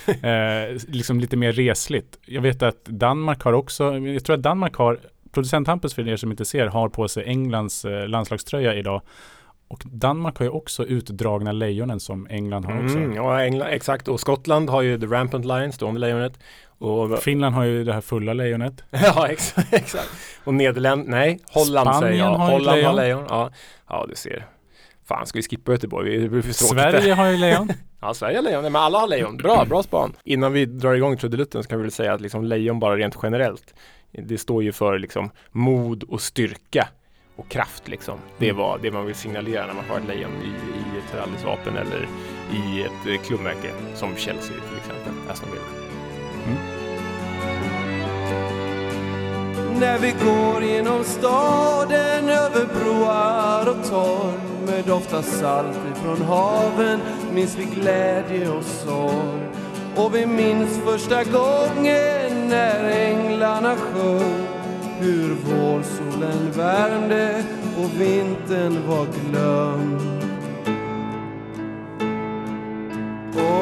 eh, 0.07 0.77
liksom 0.89 1.21
lite 1.21 1.37
mer 1.37 1.53
resligt. 1.53 2.19
Jag 2.27 2.43
vet 2.43 2.63
att 2.63 2.85
Danmark 2.85 3.43
har 3.43 3.53
också, 3.53 3.99
jag 3.99 4.25
tror 4.25 4.37
att 4.37 4.43
Danmark 4.43 4.77
har, 4.77 4.99
producent 5.33 5.69
Hampus 5.69 5.95
för 5.95 6.09
er 6.09 6.17
som 6.17 6.31
inte 6.31 6.45
ser, 6.45 6.67
har 6.67 6.89
på 6.89 7.09
sig 7.09 7.25
Englands 7.25 7.85
eh, 7.85 8.09
landslagströja 8.09 8.75
idag. 8.75 9.03
Och 9.69 9.83
Danmark 9.87 10.39
har 10.39 10.45
ju 10.45 10.51
också 10.51 10.85
utdragna 10.87 11.53
lejonen 11.53 12.01
som 12.01 12.27
England 12.31 12.65
har 12.65 12.85
också. 12.85 12.97
Mm, 12.99 13.15
ja, 13.17 13.43
England, 13.43 13.69
exakt. 13.69 14.09
Och 14.09 14.21
Skottland 14.21 14.71
har 14.71 14.83
ju 14.83 14.99
The 15.01 15.07
Rampant 15.07 15.45
Lion, 15.45 15.73
stående 15.73 16.01
lejonet. 16.01 16.39
Och, 16.81 17.19
Finland 17.23 17.55
har 17.55 17.65
ju 17.65 17.85
det 17.85 17.93
här 17.93 18.01
fulla 18.01 18.33
lejonet. 18.33 18.83
ja, 18.91 19.29
exakt. 19.29 19.73
exakt. 19.73 20.11
Och 20.45 20.55
Nederländ, 20.55 21.09
nej, 21.09 21.41
Holland 21.53 21.89
Spanien 21.89 22.01
säger 22.01 22.25
jag. 22.25 22.31
har 22.35 22.51
Holland 22.51 22.69
har 22.69 22.77
lejon. 22.77 22.97
lejon. 22.97 23.25
Ja. 23.29 23.51
ja, 23.89 24.07
du 24.09 24.15
ser. 24.15 24.47
Fan, 25.09 25.27
ska 25.27 25.39
vi 25.39 25.43
skippa 25.43 25.73
Göteborg? 25.73 26.29
Tråkigt. 26.29 26.57
Sverige 26.57 27.15
har 27.15 27.27
ju 27.27 27.37
lejon. 27.37 27.69
Ja, 28.03 28.15
Sverige 28.15 28.37
har 28.37 28.43
lejon. 28.43 28.63
Nej, 28.63 28.71
men 28.71 28.83
alla 28.83 28.99
har 28.99 29.09
lejon. 29.09 29.37
Bra, 29.37 29.65
bra 29.65 29.83
span. 29.83 30.13
Innan 30.25 30.53
vi 30.53 30.67
drar 30.67 30.95
igång 30.95 31.17
trudelutten 31.17 31.63
så 31.63 31.69
kan 31.69 31.79
vi 31.79 31.83
väl 31.83 31.93
säga 31.93 32.13
att 32.13 32.21
liksom 32.21 32.45
lejon 32.45 32.81
bara 32.81 32.97
rent 32.97 33.17
generellt. 33.23 33.75
Det 34.13 34.39
står 34.39 34.63
ju 34.63 34.73
för 34.73 34.99
liksom 34.99 35.31
mod 35.53 36.03
och 36.03 36.21
styrka 36.21 36.89
och 37.37 37.49
kraft 37.49 37.89
liksom. 37.89 38.19
Det 38.39 38.45
Mm. 38.51 38.57
vad 38.57 38.83
det 38.83 38.91
man 38.91 39.07
vill 39.07 39.15
signalera 39.15 39.67
när 39.67 39.75
man 39.75 39.85
har 39.89 39.99
ett 39.99 40.07
lejon 40.09 40.33
i, 40.43 40.47
i 40.49 40.99
ett 40.99 41.15
rallyvapen 41.21 41.77
eller 41.77 42.09
i 42.53 42.83
ett 42.83 43.27
klubbmärke 43.27 43.71
som 43.95 44.17
Chelsea 44.17 44.57
till 44.69 44.79
exempel. 44.79 45.13
Aston 45.31 45.49
Villa. 45.51 45.80
När 49.81 49.99
vi 49.99 50.15
går 50.25 50.63
genom 50.63 51.05
staden 51.05 52.29
över 52.29 52.67
broar 52.67 53.69
och 53.69 53.89
torg 53.89 54.39
med 54.67 54.85
doft 54.85 55.15
av 55.15 55.23
salt 55.23 55.79
ifrån 55.97 56.23
haven 56.23 57.01
minns 57.33 57.57
vi 57.59 57.65
glädje 57.65 58.51
och 58.51 58.65
sorg. 58.65 59.49
Och 59.97 60.15
vi 60.15 60.27
minns 60.27 60.79
första 60.85 61.25
gången 61.25 62.49
när 62.49 62.91
änglarna 62.91 63.77
sjöng 63.77 64.47
hur 64.99 65.35
vårsolen 65.35 66.53
värmde 66.53 67.45
och 67.79 68.01
vintern 68.01 68.89
var 68.89 69.07
glömd. 69.07 70.01
Och 73.35 73.59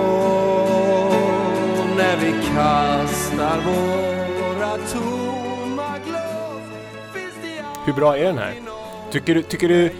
när 1.97 2.17
vi 2.17 2.33
kastar 2.55 3.61
våra 3.65 4.77
tår 4.77 5.28
hur 7.89 7.93
bra 7.95 8.17
är 8.19 8.25
den 8.25 8.39
här? 8.39 8.55
Tycker 9.11 9.35
du, 9.35 9.43
tycker 9.43 9.69
du, 9.69 9.91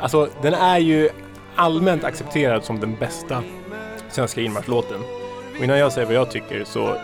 alltså 0.00 0.28
den 0.42 0.54
är 0.54 0.78
ju 0.78 1.08
allmänt 1.56 2.04
accepterad 2.04 2.64
som 2.64 2.80
den 2.80 2.96
bästa 2.96 3.42
svenska 4.10 4.40
inmarschlåten. 4.40 5.00
Och 5.58 5.64
innan 5.64 5.78
jag 5.78 5.92
säger 5.92 6.06
vad 6.06 6.16
jag 6.16 6.30
tycker 6.30 6.64
så 6.64 6.94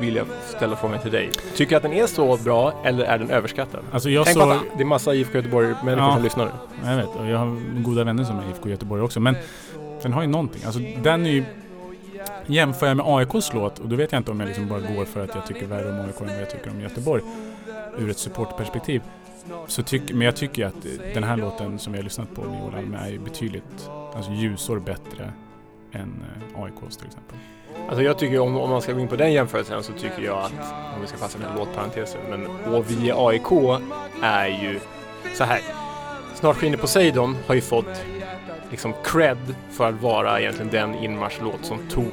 vill 0.00 0.16
jag 0.16 0.26
ställa 0.56 0.76
frågan 0.76 0.98
till 1.00 1.10
dig. 1.10 1.30
Tycker 1.54 1.70
du 1.70 1.76
att 1.76 1.82
den 1.82 1.92
är 1.92 2.06
så 2.06 2.36
bra 2.36 2.72
eller 2.84 3.04
är 3.04 3.18
den 3.18 3.30
överskattad? 3.30 3.80
Alltså 3.92 4.10
jag 4.10 4.24
Tänk 4.24 4.38
såg... 4.38 4.46
på 4.46 4.50
att 4.52 4.60
det 4.76 4.82
är 4.82 4.86
massa 4.86 5.14
IFK 5.14 5.34
Göteborg-människor 5.38 6.08
Ja. 6.08 6.14
som 6.14 6.22
lyssnar 6.24 6.44
nu. 6.44 6.50
Jag 6.90 6.96
vet, 6.96 7.06
och 7.06 7.26
jag 7.26 7.38
har 7.38 7.56
goda 7.82 8.04
vänner 8.04 8.24
som 8.24 8.38
är 8.38 8.50
IFK 8.50 8.68
Göteborg 8.68 9.02
också. 9.02 9.20
Men 9.20 9.36
den 10.02 10.12
har 10.12 10.22
ju 10.22 10.28
någonting. 10.28 10.62
Alltså 10.64 10.80
den 11.02 11.26
är 11.26 11.30
ju... 11.30 11.44
Jämför 12.46 12.86
jag 12.86 12.96
med 12.96 13.06
AIKs 13.08 13.52
låt, 13.54 13.78
och 13.78 13.88
då 13.88 13.96
vet 13.96 14.12
jag 14.12 14.18
inte 14.20 14.30
om 14.30 14.40
jag 14.40 14.46
liksom 14.46 14.68
bara 14.68 14.80
går 14.80 15.04
för 15.04 15.24
att 15.24 15.34
jag 15.34 15.46
tycker 15.46 15.66
värre 15.66 15.88
om 15.90 16.00
AIK 16.00 16.20
än 16.20 16.26
vad 16.26 16.40
jag 16.42 16.50
tycker 16.50 16.70
om 16.70 16.80
Göteborg. 16.80 17.22
Ur 17.98 18.10
ett 18.10 18.18
supportperspektiv. 18.18 19.02
Så 19.66 19.82
tyck, 19.82 20.02
men 20.12 20.20
jag 20.20 20.36
tycker 20.36 20.66
att 20.66 20.86
den 21.14 21.24
här 21.24 21.36
låten 21.36 21.78
som 21.78 21.92
vi 21.92 21.98
har 21.98 22.04
lyssnat 22.04 22.34
på 22.34 22.42
med 22.42 22.60
Joel 22.60 22.74
Alme 22.74 22.98
är 22.98 23.18
betydligt 23.18 23.90
alltså 24.14 24.32
ljusår 24.32 24.78
bättre 24.78 25.32
än 25.92 26.24
eh, 26.54 26.62
AIKs 26.62 26.96
till 26.96 27.06
exempel. 27.06 27.36
Alltså 27.88 28.02
jag 28.02 28.18
tycker 28.18 28.38
om, 28.38 28.56
om 28.56 28.70
man 28.70 28.82
ska 28.82 28.92
gå 28.92 29.00
in 29.00 29.08
på 29.08 29.16
den 29.16 29.32
jämförelsen 29.32 29.82
så 29.82 29.92
tycker 29.92 30.22
jag 30.22 30.38
att, 30.38 30.72
om 30.94 31.00
vi 31.00 31.06
ska 31.06 31.16
passa 31.16 31.38
den 31.38 31.48
här 31.48 31.56
låtparentesen, 31.56 32.20
men 32.30 32.46
och 32.74 32.90
vi 32.90 33.12
AIK 33.14 33.80
är 34.22 34.46
ju 34.46 34.80
så 35.34 35.44
här. 35.44 35.60
Snart 36.34 36.56
skiner 36.56 36.76
Poseidon 36.76 37.36
har 37.46 37.54
ju 37.54 37.60
fått 37.60 38.04
liksom 38.70 38.94
cred 39.04 39.54
för 39.70 39.88
att 39.88 40.02
vara 40.02 40.40
egentligen 40.40 40.70
den 40.70 40.94
inmarschlåt 40.94 41.64
som 41.64 41.78
tog 41.90 42.12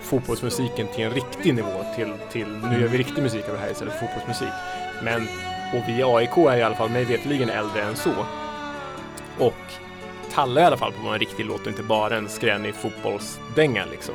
fotbollsmusiken 0.00 0.86
till 0.94 1.04
en 1.04 1.12
riktig 1.12 1.54
nivå. 1.54 1.84
Till, 1.96 2.12
till 2.32 2.46
nu 2.48 2.80
gör 2.80 2.88
vi 2.88 2.98
riktig 2.98 3.22
musik 3.22 3.48
av 3.48 3.54
det 3.54 3.60
här 3.60 3.70
istället 3.70 3.94
för 3.94 4.06
fotbollsmusik. 4.06 4.54
Men, 5.02 5.28
och 5.76 5.88
vi 5.88 5.98
i 5.98 6.02
AIK 6.04 6.36
är 6.36 6.56
i 6.56 6.62
alla 6.62 6.74
fall 6.74 6.90
mig 6.90 7.04
veterligen 7.04 7.50
äldre 7.50 7.82
än 7.82 7.96
så. 7.96 8.14
Och 9.38 9.54
tallar 10.32 10.62
i 10.62 10.64
alla 10.64 10.76
fall 10.76 10.92
på 10.92 10.98
att 10.98 11.04
vara 11.04 11.14
en 11.14 11.20
riktig 11.20 11.44
låt 11.46 11.60
och 11.60 11.66
inte 11.66 11.82
bara 11.82 12.16
en 12.16 12.28
skränig 12.28 12.74
fotbollsdänga 12.74 13.84
liksom. 13.90 14.14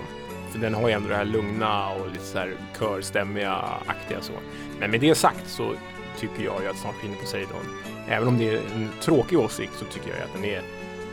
För 0.51 0.60
den 0.60 0.74
har 0.74 0.88
ju 0.88 0.94
ändå 0.94 1.10
det 1.10 1.16
här 1.16 1.25
lugna 1.25 1.89
och 1.89 2.12
lite 2.12 2.24
så 2.24 2.38
här 2.38 2.54
körstämmiga 2.80 3.56
aktiga 3.86 4.22
så. 4.22 4.34
Men 4.80 4.92
med 4.92 5.01
det 5.01 5.16
sagt 5.16 5.50
så 5.50 5.74
tycker 6.18 6.44
jag 6.44 6.62
ju 6.63 6.70
att 6.70 6.78
Snart 6.78 6.96
skiner 6.96 7.16
Poseidon, 7.16 7.66
även 8.08 8.28
om 8.28 8.38
det 8.38 8.50
är 8.50 8.58
en 8.75 8.89
tråkig 9.01 9.39
åsikt 9.39 9.74
så 9.80 9.86
tycker 9.86 10.10
jag 10.10 10.18
ju 10.18 10.24
att 10.24 10.34
den 10.34 10.46
är 10.46 10.62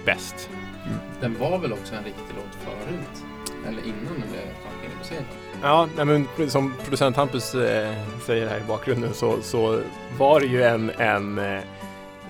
bäst. 0.05 0.51
Mm. 0.87 0.99
Den 1.21 1.39
var 1.39 1.59
väl 1.59 1.73
också 1.73 1.95
en 1.95 2.05
riktig 2.05 2.35
låt 2.37 2.65
förut? 2.65 3.36
Eller 3.69 3.83
innan 3.83 4.21
den 4.21 4.31
blev 4.31 4.99
Poseidon? 4.99 5.27
Ja, 5.63 5.89
nej, 5.97 6.05
men 6.05 6.51
som 6.51 6.75
producent 6.85 7.17
Hampus 7.17 7.55
eh, 7.55 7.95
säger 8.27 8.49
här 8.49 8.59
i 8.59 8.69
bakgrunden 8.69 9.15
så, 9.15 9.43
så 9.43 9.81
var 10.19 10.41
det 10.41 10.47
ju 10.47 10.63
en, 10.63 10.91
en 10.91 11.39
eh, 11.39 11.61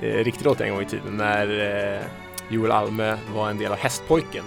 eh, 0.00 0.24
riktig 0.24 0.44
låt 0.44 0.60
en 0.60 0.70
gång 0.70 0.82
i 0.82 0.86
tiden 0.86 1.16
när 1.16 1.46
eh, 1.96 2.02
Joel 2.50 2.70
Alme 2.70 3.16
var 3.34 3.50
en 3.50 3.58
del 3.58 3.72
av 3.72 3.78
Hästpojken. 3.78 4.44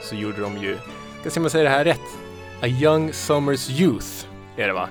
Så 0.00 0.14
gjorde 0.14 0.40
de 0.40 0.58
ju, 0.58 0.76
ska 1.20 1.30
se 1.30 1.40
om 1.40 1.44
jag 1.44 1.52
säger 1.52 1.64
det 1.64 1.70
här 1.70 1.84
rätt, 1.84 2.00
A 2.62 2.66
Young 2.66 3.12
Summers 3.12 3.70
Youth 3.70 4.26
är 4.56 4.66
det 4.66 4.72
va? 4.72 4.88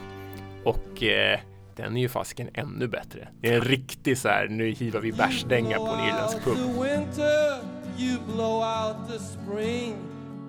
Och 0.64 1.04
eh, 1.04 1.40
den 1.76 1.98
är 1.98 2.02
ju 2.02 2.10
fasiken 2.10 2.50
ännu 2.54 2.88
bättre. 2.88 3.28
Det 3.42 3.50
är 3.50 3.56
en 3.56 3.62
riktig 3.62 4.18
så 4.18 4.28
här, 4.28 4.48
nu 4.48 4.72
hivar 4.72 5.00
vi 5.00 5.12
bärsdänga 5.12 5.78
på 5.78 5.88
en 5.88 6.08
irländsk 6.08 6.44
pub. 6.44 6.58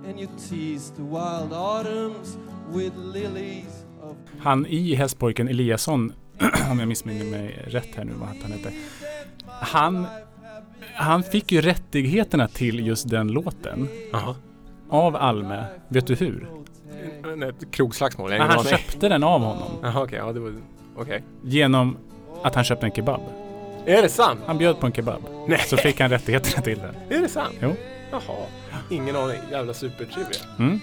The 0.03 0.13
winter, 0.13 0.23
you 0.23 0.29
blow 0.29 0.39
out 0.39 0.49
the 0.49 0.49
spring, 0.49 0.51
and 0.51 0.51
you 0.51 0.77
tease 0.77 0.93
the 0.97 1.03
wild 1.03 1.53
autumns 1.53 2.39
with 2.73 2.97
lilies 2.97 3.85
of 4.03 4.17
Han 4.39 4.67
i 4.67 4.95
Hästpojken 4.95 5.49
Eliasson, 5.49 6.13
om 6.71 6.79
jag 6.79 6.89
missminner 6.89 7.25
mig 7.25 7.65
rätt 7.67 7.89
här 7.97 8.05
nu 8.05 8.13
vad 8.13 8.29
han 8.29 8.53
heter. 8.53 8.73
Han, 9.47 10.07
han 10.95 11.23
fick 11.23 11.53
ju 11.53 11.61
rättigheterna 11.61 12.49
till 12.49 12.87
just 12.87 13.09
den 13.09 13.29
låten 13.29 13.89
Jaha. 14.13 14.35
av 14.89 15.17
Alme. 15.17 15.65
Vet 15.89 16.07
du 16.07 16.15
hur? 16.15 16.49
Ett 17.49 17.71
krogslagsmål? 17.71 18.31
Nej, 18.31 18.39
han 18.39 18.51
aning. 18.51 18.65
köpte 18.65 19.09
den 19.09 19.23
av 19.23 19.41
honom. 19.41 19.69
Jaha, 19.83 20.03
okej, 20.03 20.19
ja 20.19 20.33
det 20.33 20.41
var, 20.41 20.55
okej. 20.97 21.23
Genom 21.45 21.97
att 22.43 22.55
han 22.55 22.65
köpte 22.65 22.87
en 22.87 22.93
kebab. 22.93 23.21
Är 23.87 24.03
det 24.03 24.09
sant? 24.09 24.41
Han 24.47 24.59
bjöd 24.59 24.81
på 24.81 24.87
en 24.87 24.93
kebab. 24.93 25.23
Nej. 25.49 25.59
Så 25.59 25.77
fick 25.77 26.01
han 26.01 26.11
rättigheterna 26.11 26.63
till 26.63 26.79
den. 26.79 27.19
Är 27.19 27.23
det 27.23 27.29
sant? 27.29 27.55
Jo. 27.63 27.73
Jaha, 28.13 28.37
ingen 28.91 29.17
aning. 29.17 29.39
Jävla 29.51 29.75
supertrivia. 29.75 30.41
Mm. 30.59 30.81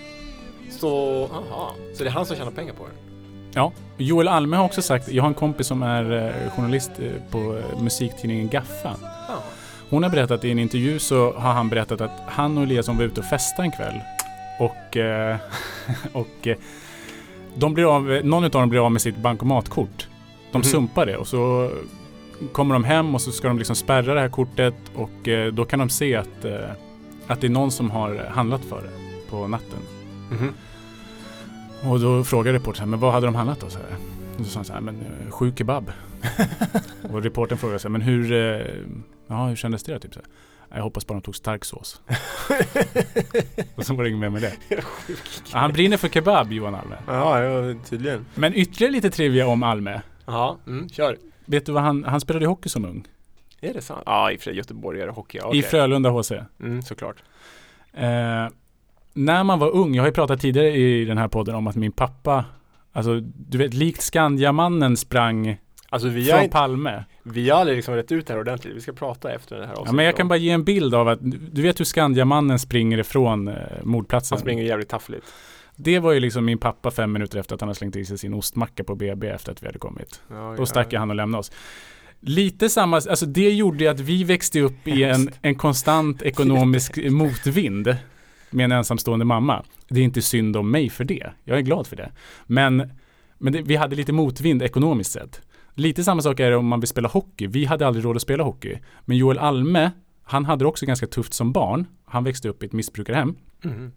Så, 0.72 1.24
aha. 1.34 1.74
Så 1.96 2.04
det 2.04 2.10
är 2.10 2.14
han 2.14 2.26
som 2.26 2.36
tjänar 2.36 2.52
pengar 2.52 2.74
på 2.74 2.84
det? 2.84 2.92
Ja. 3.54 3.72
Joel 3.98 4.28
Alme 4.28 4.58
har 4.58 4.66
också 4.66 4.82
sagt, 4.82 5.10
jag 5.10 5.24
har 5.24 5.28
en 5.28 5.34
kompis 5.34 5.68
som 5.68 5.84
är 5.84 6.12
eh, 6.46 6.52
journalist 6.52 6.92
eh, 7.00 7.12
på 7.32 7.58
eh, 7.58 7.82
musiktidningen 7.82 8.50
Gaffa. 8.50 8.96
Ja. 9.28 9.36
Hon 9.90 10.04
har 10.04 10.10
berättat 10.10 10.46
i 10.46 10.52
en 10.52 10.60
intervju 10.60 11.00
så 11.00 11.34
har 11.34 11.54
han 11.54 11.70
berättat 11.70 12.02
att 12.02 12.12
han 12.28 12.58
och 12.58 12.64
Eliasson 12.64 12.98
var 12.98 13.04
ute 13.04 13.20
och 13.20 13.26
festade 13.26 13.64
en 13.68 13.72
kväll. 13.72 14.00
Och, 14.60 14.98
och 16.22 16.48
de 17.56 17.74
blir 17.74 17.96
av, 17.96 18.04
någon 18.24 18.44
av 18.44 18.50
dem 18.50 18.70
blir 18.70 18.86
av 18.86 18.92
med 18.92 19.02
sitt 19.02 19.18
bankomatkort. 19.18 20.08
De 20.52 20.58
Mhm. 20.58 20.64
sumpar 20.64 21.06
det 21.06 21.18
och 21.18 21.28
så 21.28 21.72
kommer 22.52 22.76
de 22.76 22.84
hem 22.84 23.16
och 23.16 23.22
så 23.22 23.32
ska 23.32 23.48
de 23.48 23.58
liksom 23.58 23.76
spärra 23.76 24.14
det 24.14 24.20
här 24.22 24.30
kortet 24.30 24.76
och 24.96 25.30
då 25.54 25.66
kan 25.66 25.80
de 25.80 25.90
se 25.90 26.16
att, 26.16 26.46
att 27.30 27.42
det 27.42 27.48
är 27.48 27.52
någon 27.52 27.72
som 27.72 27.92
har 27.92 28.16
handlat 28.16 28.66
för 28.66 28.82
det 28.82 28.90
på 29.30 29.48
natten. 29.48 29.80
Mhm. 30.32 30.54
Och 31.92 32.00
då 32.00 32.24
frågar 32.24 32.54
reportern, 32.54 32.90
men 32.90 33.00
vad 33.00 33.14
hade 33.14 33.28
de 33.28 33.36
handlat 33.36 33.60
då? 33.60 33.70
Så 33.70 33.78
här. 33.80 33.88
Och 34.38 34.44
då 34.44 34.44
sa 34.44 34.58
han 34.60 34.66
så 34.66 34.74
här, 34.74 34.82
men 34.82 34.96
eh, 34.96 35.32
sju 35.32 35.54
kebab. 35.56 35.92
och 37.12 37.24
reportern 37.24 37.58
frågade 37.58 37.80
så 37.80 37.88
här, 37.88 37.92
men 37.92 38.02
hur, 38.02 38.32
eh, 38.32 38.68
ja, 39.28 39.48
hur 39.48 39.56
kändes 39.56 39.84
det? 39.84 40.00
Typ 40.00 40.14
så 40.14 40.20
här. 40.20 40.30
Jag 40.78 40.84
hoppas 40.84 41.08
bara 41.08 41.14
de 41.14 41.22
tog 41.22 41.36
stark 41.36 41.66
sås. 41.66 42.02
och 43.76 43.86
så 43.86 43.96
var 43.96 44.04
det 44.04 44.10
inget 44.10 44.22
mer 44.22 44.30
med 44.30 44.42
det. 44.42 44.54
Ja, 45.54 45.60
han 45.60 45.72
brinner 45.74 45.98
för 45.98 46.10
kebab, 46.10 46.52
Johan 46.52 46.76
Alme. 46.76 46.96
Ja, 47.08 47.44
ja, 47.44 47.76
tydligen. 47.90 48.26
Men 48.36 48.54
ytterligare 48.56 48.92
lite 48.92 49.10
trivia 49.10 49.48
om 49.48 49.64
Alme. 49.64 50.02
Ja, 50.26 50.58
mm, 50.68 50.90
kör. 50.90 51.18
Vet 51.46 51.66
du 51.66 51.72
vad 51.72 51.84
han, 51.84 52.04
han 52.04 52.22
spelade 52.22 52.46
hockey 52.46 52.70
som 52.70 52.86
ung? 52.86 53.08
Är 53.62 53.74
det 53.74 53.82
sant? 53.82 54.04
Ja, 54.06 54.32
i 54.32 54.36
och 54.36 54.40
för 54.40 54.44
sig 54.44 54.56
göteborgare 54.58 55.12
hockey. 55.12 55.38
ja, 55.42 55.54
I. 55.54 55.62
Frölunda 55.62 56.10
HC. 56.10 56.32
Mm, 56.60 56.82
såklart. 56.82 57.24
Eh, 57.94 58.48
när 59.14 59.44
man 59.44 59.60
var 59.60 59.70
ung, 59.70 59.96
jag 59.96 60.04
har 60.04 60.08
ju 60.08 60.14
pratat 60.14 60.42
tidigare 60.42 60.70
i 60.78 61.06
den 61.06 61.18
här 61.18 61.28
podden 61.28 61.56
om 61.56 61.68
att 61.68 61.76
min 61.76 61.92
pappa, 61.92 62.46
alltså 62.94 63.20
du 63.20 63.58
vet, 63.58 63.74
likt 63.74 64.02
Skandiamannen 64.02 64.98
sprang 64.98 65.58
Alltså 65.92 66.08
vi 66.10 66.26
från 66.26 66.40
har, 66.40 66.48
Palme. 66.48 67.04
vi 67.24 67.50
har 67.50 67.60
aldrig 67.60 67.76
liksom 67.76 67.96
rätt 67.96 68.12
ut 68.12 68.28
det 68.28 68.34
här 68.34 68.40
ordentligt. 68.40 68.76
Vi 68.76 68.82
ska 68.82 68.94
prata 68.94 69.32
efter 69.32 69.60
det 69.60 69.68
här 69.68 69.74
Ja, 69.86 69.92
men 69.92 70.06
jag 70.06 70.16
kan 70.18 70.28
bara 70.28 70.38
ge 70.38 70.52
en 70.52 70.64
bild 70.64 70.96
av 70.96 71.08
att, 71.08 71.20
du 71.52 71.62
vet 71.62 71.80
hur 71.80 71.86
Skandiamannen 71.86 72.60
springer 72.60 72.98
ifrån 72.98 73.48
eh, 73.48 73.56
mordplatsen? 73.84 74.36
Han 74.36 74.42
springer 74.42 74.64
jävligt 74.64 74.90
taffligt. 74.90 75.26
Det 75.76 76.00
var 76.00 76.12
ju 76.12 76.20
liksom 76.20 76.46
min 76.46 76.58
pappa 76.58 76.92
fem 76.92 77.12
minuter 77.12 77.40
efter 77.40 77.56
att 77.56 77.62
han 77.62 77.68
har 77.70 77.74
slängt 77.74 77.96
i 77.96 78.06
sig 78.06 78.18
sin 78.18 78.34
ostmacka 78.34 78.84
på 78.84 78.96
BB 78.96 79.28
efter 79.28 79.52
att 79.52 79.64
vi 79.64 79.68
hade 79.68 79.80
kommit. 79.80 80.22
Ja, 80.30 80.54
Då 80.58 80.66
stack 80.66 80.94
jag 80.94 81.00
han 81.00 81.10
och 81.10 81.16
lämnade 81.16 81.40
oss. 81.40 81.52
Lite 82.22 82.70
samma, 82.70 82.96
alltså 82.96 83.26
det 83.26 83.50
gjorde 83.52 83.84
ju 83.84 83.88
att 83.90 84.00
vi 84.00 84.24
växte 84.24 84.62
upp 84.62 84.88
i 84.88 85.04
en, 85.04 85.30
en 85.42 85.56
konstant 85.56 86.22
ekonomisk 86.22 86.98
motvind 87.12 87.96
med 88.50 88.64
en 88.66 88.72
ensamstående 88.72 89.26
mamma. 89.26 89.64
Det 89.90 90.00
är 90.00 90.04
inte 90.04 90.22
synd 90.22 90.58
om 90.58 90.72
mig 90.72 90.90
för 90.90 91.04
det. 91.04 91.32
Jag 91.44 91.58
är 91.58 91.62
glad 91.62 91.88
för 91.88 91.96
det. 91.96 92.12
Men, 92.46 92.92
men 93.38 93.54
det, 93.54 93.62
vi 93.62 93.76
hade 93.76 93.96
lite 93.96 94.14
motvind 94.14 94.62
ekonomiskt 94.64 95.12
sett. 95.12 95.42
Lite 95.76 96.04
samma 96.04 96.22
sak 96.22 96.40
är 96.40 96.50
det 96.52 96.58
om 96.58 96.66
man 96.68 96.80
vill 96.80 96.88
spela 96.88 97.08
hockey. 97.10 97.48
Vi 97.48 97.66
hade 97.66 97.88
aldrig 97.88 98.06
råd 98.06 98.16
att 98.16 98.22
spela 98.22 98.44
hockey. 98.44 98.78
Men 99.06 99.18
Joel 99.18 99.38
Alme, 99.38 99.92
han 100.24 100.46
hade 100.46 100.66
också 100.66 100.86
ganska 100.86 101.08
tufft 101.08 101.34
som 101.34 101.52
barn. 101.52 101.86
Han 102.06 102.24
växte 102.24 102.50
upp 102.50 102.64
i 102.64 102.66
ett 102.66 102.74
missbrukarhem. 102.74 103.36
Mhm. 103.64 103.92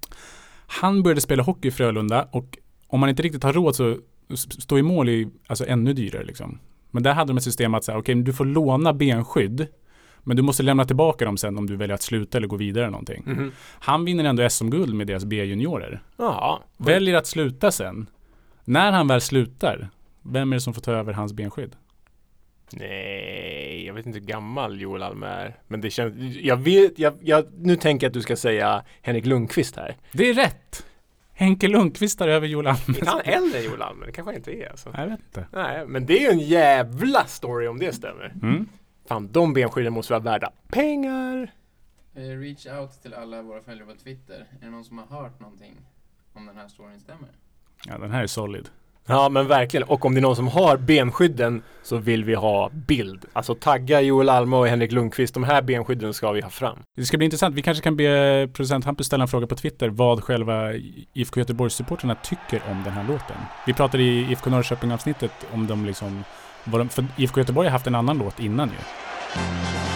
Han 0.66 1.02
började 1.02 1.20
spela 1.20 1.42
hockey 1.42 1.68
i 1.68 1.70
Frölunda 1.70 2.28
och 2.32 2.58
om 2.86 3.00
man 3.00 3.08
inte 3.08 3.22
riktigt 3.22 3.42
har 3.42 3.52
råd 3.52 3.76
så 3.76 3.96
s- 4.32 4.62
stå 4.62 4.78
i 4.78 4.82
mål 4.82 5.08
är 5.08 5.28
alltså 5.46 5.66
ännu 5.66 5.92
dyrare 5.92 6.24
liksom. 6.24 6.58
Men 6.94 7.02
där 7.02 7.12
hade 7.12 7.30
de 7.30 7.37
ett 7.37 7.42
system 7.42 7.75
att 7.75 7.84
säga, 7.84 7.99
okej, 7.99 8.14
du 8.14 8.32
får 8.32 8.44
låna 8.44 8.92
benskydd, 8.92 9.66
men 10.22 10.37
du 10.37 10.42
måste 10.42 10.62
lämna 10.62 10.84
tillbaka 10.84 11.25
dem 11.25 11.37
sen 11.37 11.58
om 11.58 11.66
du 11.66 11.76
väljer 11.76 11.94
att 11.94 12.02
sluta 12.02 12.38
eller 12.38 12.49
gå 12.49 12.56
vidare 12.56 12.84
eller 12.84 12.90
någonting. 12.90 13.22
Mhm. 13.26 13.52
Han 13.80 14.04
vinner 14.04 14.25
ändå 14.25 14.49
SM-guld 14.50 14.94
med 14.94 15.06
deras 15.06 15.25
B-juniorer. 15.25 16.02
Väljer 16.76 17.14
att 17.14 17.26
sluta 17.26 17.70
sen. 17.70 18.06
När 18.64 18.92
han 18.92 19.08
väl 19.08 19.20
slutar, 19.20 19.88
vem 20.22 20.52
är 20.52 20.56
det 20.56 20.61
som 20.61 20.75
får 20.75 20.82
ta 20.82 20.92
över 20.92 21.12
hans 21.12 21.32
benskydd? 21.32 21.76
Nej, 22.72 23.87
jag 23.87 23.94
vet 23.94 24.06
inte 24.06 24.18
hur 24.18 24.26
gammal 24.26 24.80
Joel 24.80 25.02
Alme 25.02 25.26
är. 25.26 25.56
Men 25.68 25.80
det 25.80 25.90
känns, 25.90 26.37
jag 26.37 26.56
vet, 26.56 26.99
jag, 26.99 27.14
jag, 27.20 27.44
nu 27.58 27.76
tänker 27.76 28.06
jag 28.06 28.11
att 28.11 28.14
du 28.14 28.22
ska 28.22 28.37
säga 28.37 28.84
Henrik 29.02 29.26
Lundqvist 29.26 29.76
här. 29.76 29.96
Det 30.12 30.28
är 30.30 30.34
rätt! 30.34 30.87
Henke 31.42 31.68
Lundqvist 31.68 32.18
tar 32.18 32.28
över 32.28 32.46
Joel 32.46 32.66
Alme. 32.66 32.80
Är 32.88 32.94
inte 32.94 33.11
han 33.11 33.20
äldre 33.20 33.58
än 33.58 33.64
Joel 33.64 33.82
Alme? 33.82 34.06
Det 34.06 34.12
kanske 34.12 34.28
han 34.30 34.37
inte 34.37 34.52
är 34.52 34.70
alltså. 34.70 34.94
Jag 34.96 35.06
vet 35.06 35.20
inte. 35.20 35.46
Nej, 35.52 35.87
men 35.87 36.06
det 36.06 36.18
är 36.18 36.20
ju 36.20 36.40
en 36.40 36.46
jävla 36.49 37.25
story 37.25 37.66
om 37.66 37.78
det 37.78 37.92
stämmer. 37.94 38.34
Mm. 38.42 38.68
Fan, 39.06 39.32
de 39.32 39.54
benskydden 39.54 39.92
måste 39.92 40.12
vara 40.12 40.22
värda 40.22 40.52
pengar. 40.68 41.52
Eh, 42.14 42.20
Reach 42.20 42.66
out 42.66 43.02
till 43.02 43.14
alla 43.14 43.42
våra 43.42 43.62
följare 43.62 43.87
på 43.87 43.94
Twitter. 43.94 44.46
Är 44.61 44.64
det 44.64 44.70
någon 44.70 44.84
som 44.84 44.99
har 44.99 45.06
hört 45.06 45.40
någonting 45.40 45.75
om 46.32 46.46
den 46.46 46.56
här 46.56 46.68
storyn 46.68 47.00
stämmer? 47.00 47.28
Ja, 47.87 47.99
den 47.99 48.11
här 48.11 48.22
är 48.22 48.26
solid. 48.26 48.68
Ja 49.06 49.28
men 49.28 49.47
verkligen. 49.47 49.88
Och 49.88 50.04
om 50.04 50.14
det 50.14 50.21
är 50.21 50.23
någon 50.23 50.37
som 50.37 50.49
har 50.49 50.76
benskydden 50.76 51.62
så 51.82 51.97
vill 51.97 52.25
vi 52.25 52.35
ha 52.35 52.71
bild. 52.73 53.25
Alltså 53.32 53.54
tagga 53.54 54.00
Joel 54.00 54.28
Alme 54.28 54.56
och 54.56 54.66
Henrik 54.66 54.92
Lundqvist. 54.92 55.35
De 55.35 55.44
här 55.44 55.62
benskydden 55.62 56.14
ska 56.14 56.32
vi 56.32 56.40
ha 56.40 56.50
fram. 56.50 56.78
Det 56.97 57.04
ska 57.04 57.16
bli 57.16 57.25
intressant. 57.25 57.54
Vi 57.54 57.62
kanske 57.62 57.82
kan 57.82 57.97
be 57.97 58.49
producent 58.52 58.85
Hampus 58.85 59.06
ställa 59.06 59.23
en 59.23 59.28
fråga 59.28 59.47
på 59.47 59.56
Twitter 59.56 59.88
vad 59.88 60.25
själva 60.25 60.73
IFK 61.14 61.40
Göteborgs-supporterna 61.40 62.16
tycker 62.25 62.62
om 62.71 62.82
den 62.85 62.92
här 62.92 63.04
låten. 63.09 63.37
Vi 63.66 63.75
pratade 63.75 64.02
i 64.02 64.30
IFK 64.30 64.50
Norrköping-avsnittet 64.50 65.32
om 65.52 65.66
de 65.66 65.87
liksom, 65.87 66.25
vad 66.64 66.80
de, 66.80 66.88
för 66.88 67.04
IFK 67.16 67.40
Göteborg 67.40 67.68
har 67.68 67.73
haft 67.73 67.87
en 67.87 67.94
annan 67.94 68.18
låt 68.18 68.40
innan 68.40 68.68
ju. 68.68 69.91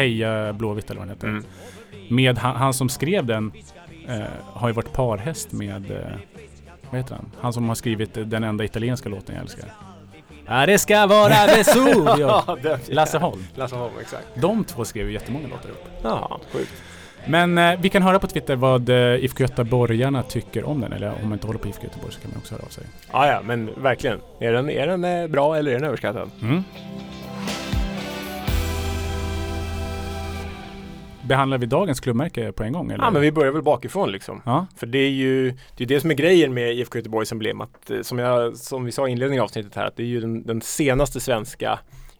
Heja 0.00 0.52
Blåvitt 0.52 0.90
eller 0.90 1.00
vad 1.00 1.08
den 1.08 1.16
heter. 1.16 1.28
Mm. 1.28 1.44
Med 2.08 2.38
han, 2.38 2.56
han 2.56 2.74
som 2.74 2.88
skrev 2.88 3.26
den 3.26 3.52
eh, 4.08 4.20
har 4.52 4.68
ju 4.68 4.74
varit 4.74 4.92
parhäst 4.92 5.52
med, 5.52 5.90
eh, 5.90 5.96
vad 6.90 7.00
heter 7.00 7.14
han? 7.14 7.30
Han 7.40 7.52
som 7.52 7.68
har 7.68 7.74
skrivit 7.74 8.10
den 8.14 8.44
enda 8.44 8.64
italienska 8.64 9.08
låten 9.08 9.34
jag 9.34 9.42
älskar. 9.42 9.72
Ja, 10.46 10.66
det 10.66 10.78
ska 10.78 11.06
vara 11.06 11.46
Vesuvio! 11.46 12.18
Ja, 12.18 12.56
Lasse 12.88 13.18
Holm. 13.18 13.44
Lasse 13.54 13.76
Holm, 13.76 13.92
exakt. 14.00 14.26
De 14.34 14.64
två 14.64 14.84
skrev 14.84 15.06
ju 15.06 15.12
jättemånga 15.12 15.48
låtar 15.48 15.68
upp. 15.68 15.84
Ja, 16.02 16.40
sjukt. 16.52 16.72
Men 17.26 17.58
eh, 17.58 17.80
vi 17.80 17.88
kan 17.88 18.02
höra 18.02 18.18
på 18.18 18.26
Twitter 18.26 18.56
vad 18.56 18.88
eh, 18.88 18.96
IFK 18.96 19.42
Göteborgarna 19.42 20.22
tycker 20.22 20.64
om 20.64 20.80
den. 20.80 20.92
Eller 20.92 21.08
om 21.08 21.22
man 21.22 21.32
inte 21.32 21.46
håller 21.46 21.60
på 21.60 21.68
IFK 21.68 21.84
Göteborg 21.84 22.12
så 22.12 22.20
kan 22.20 22.30
man 22.30 22.38
också 22.38 22.54
höra 22.54 22.64
av 22.66 22.70
sig. 22.70 22.84
Ja, 23.12 23.26
ja, 23.26 23.40
men 23.44 23.70
verkligen. 23.82 24.20
Är 24.40 24.52
den, 24.52 24.70
är 24.70 24.86
den 24.86 25.04
eh, 25.04 25.26
bra 25.26 25.56
eller 25.56 25.70
är 25.70 25.74
den 25.74 25.84
överskattad? 25.84 26.30
Mm. 26.42 26.64
Behandlar 31.30 31.58
vi 31.58 31.66
dagens 31.66 32.00
klubbmärke 32.00 32.52
på 32.52 32.62
en 32.62 32.72
gång? 32.72 32.90
Eller? 32.90 33.04
Ja, 33.04 33.10
men 33.10 33.22
vi 33.22 33.32
börjar 33.32 33.52
väl 33.52 33.62
bakifrån 33.62 34.12
liksom. 34.12 34.42
Ja. 34.44 34.66
För 34.76 34.86
det 34.86 34.98
är 34.98 35.10
ju 35.10 35.54
det, 35.76 35.84
är 35.84 35.88
det 35.88 36.00
som 36.00 36.10
är 36.10 36.14
grejen 36.14 36.54
med 36.54 36.74
IFK 36.74 36.98
Göteborgs 36.98 37.32
emblem. 37.32 37.60
Att, 37.60 37.90
eh, 37.90 38.02
som, 38.02 38.18
jag, 38.18 38.56
som 38.56 38.84
vi 38.84 38.92
sa 38.92 39.08
i 39.08 39.10
inledningen 39.10 39.40
av 39.40 39.44
avsnittet 39.44 39.74
här, 39.74 39.86
att 39.86 39.96
det 39.96 40.02
är 40.02 40.06
ju 40.06 40.20
den, 40.20 40.46
den 40.46 40.60
senaste 40.60 41.20
svenska 41.20 41.78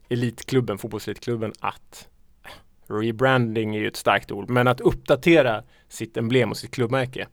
elitklubben, 0.08 0.78
fotbollselitklubben 0.78 1.52
att 1.60 2.08
rebranding 2.88 3.76
är 3.76 3.80
ju 3.80 3.88
ett 3.88 3.96
starkt 3.96 4.32
ord, 4.32 4.50
men 4.50 4.68
att 4.68 4.80
uppdatera 4.80 5.62
sitt 5.88 6.16
emblem 6.16 6.50
och 6.50 6.56
sitt 6.56 6.70
klubbmärke. 6.70 7.26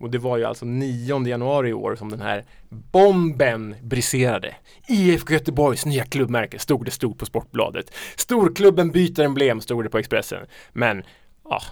Och 0.00 0.10
det 0.10 0.18
var 0.18 0.36
ju 0.36 0.44
alltså 0.44 0.64
9 0.64 1.26
januari 1.26 1.68
i 1.68 1.72
år 1.72 1.96
som 1.96 2.08
den 2.08 2.20
här 2.20 2.44
bomben 2.68 3.74
briserade. 3.82 4.54
IFK 4.88 5.32
Göteborgs 5.32 5.86
nya 5.86 6.04
klubbmärke 6.04 6.58
stod 6.58 6.84
det 6.84 6.90
stort 6.90 7.18
på 7.18 7.26
Sportbladet. 7.26 7.94
Storklubben 8.16 8.90
byter 8.90 9.20
emblem 9.20 9.60
stod 9.60 9.84
det 9.84 9.90
på 9.90 9.98
Expressen. 9.98 10.46
Men 10.72 11.02
ja, 11.48 11.62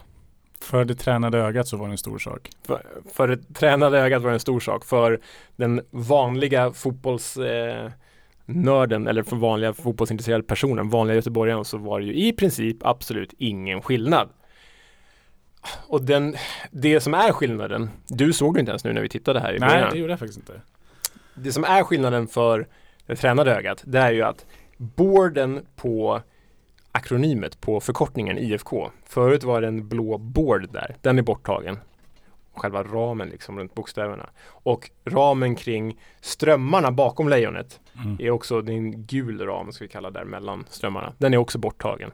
För 0.60 0.84
det 0.84 0.94
tränade 0.94 1.38
ögat 1.38 1.68
så 1.68 1.76
var 1.76 1.86
det 1.86 1.94
en 1.94 1.98
stor 1.98 2.18
sak. 2.18 2.50
för, 2.66 2.82
för 3.12 3.28
det 3.28 3.54
tränade 3.54 3.98
ögat 3.98 4.22
var 4.22 4.30
det 4.30 4.36
en 4.36 4.40
stor 4.40 4.60
sak. 4.60 4.84
För 4.84 5.20
den 5.56 5.80
vanliga 5.90 6.72
fotbollsnörden 6.72 7.86
eh, 7.86 7.92
nörden, 8.46 9.06
eller 9.06 9.22
för 9.22 9.36
vanliga 9.36 9.72
fotbollsintresserade 9.72 10.44
personen, 10.44 10.88
vanliga 10.88 11.16
göteborgaren, 11.16 11.64
så 11.64 11.78
var 11.78 12.00
det 12.00 12.06
ju 12.06 12.14
i 12.14 12.32
princip 12.32 12.76
absolut 12.80 13.34
ingen 13.38 13.82
skillnad. 13.82 14.28
Och 15.88 16.02
den, 16.02 16.36
det 16.70 17.00
som 17.00 17.14
är 17.14 17.32
skillnaden, 17.32 17.90
du 18.08 18.32
såg 18.32 18.54
det 18.54 18.60
inte 18.60 18.70
ens 18.70 18.84
nu 18.84 18.92
när 18.92 19.00
vi 19.00 19.08
tittade 19.08 19.40
här 19.40 19.54
i 19.54 19.58
Nej, 19.58 19.68
början. 19.68 19.90
det 19.92 19.98
gjorde 19.98 20.12
jag 20.12 20.18
faktiskt 20.18 20.38
inte. 20.38 20.60
Det 21.34 21.52
som 21.52 21.64
är 21.64 21.82
skillnaden 21.82 22.26
för 22.28 22.68
det 23.06 23.16
tränade 23.16 23.56
ögat, 23.56 23.82
det 23.86 23.98
är 23.98 24.12
ju 24.12 24.22
att 24.22 24.46
boarden 24.76 25.66
på 25.76 26.20
akronymet 26.92 27.60
på 27.60 27.80
förkortningen 27.80 28.38
IFK. 28.38 28.90
Förut 29.04 29.44
var 29.44 29.60
det 29.60 29.66
en 29.68 29.88
blå 29.88 30.18
board 30.18 30.72
där. 30.72 30.96
Den 31.00 31.18
är 31.18 31.22
borttagen. 31.22 31.78
Själva 32.56 32.82
ramen 32.82 33.28
liksom 33.28 33.58
runt 33.58 33.74
bokstäverna. 33.74 34.30
Och 34.46 34.90
ramen 35.04 35.54
kring 35.56 36.00
strömmarna 36.20 36.90
bakom 36.90 37.28
lejonet 37.28 37.80
Mm. 38.04 38.16
är 38.20 38.30
också, 38.30 38.60
det 38.62 38.72
är 38.72 38.76
en 38.76 39.06
gul 39.06 39.46
ram 39.46 39.72
ska 39.72 39.84
vi 39.84 39.88
kalla 39.88 40.10
där 40.10 40.24
mellan 40.24 40.64
strömmarna. 40.70 41.12
Den 41.18 41.34
är 41.34 41.38
också 41.38 41.58
borttagen. 41.58 42.10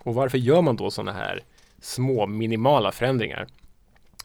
Och 0.00 0.14
varför 0.14 0.38
gör 0.38 0.62
man 0.62 0.76
då 0.76 0.90
sådana 0.90 1.12
här 1.12 1.42
små 1.86 2.26
minimala 2.26 2.92
förändringar? 2.92 3.46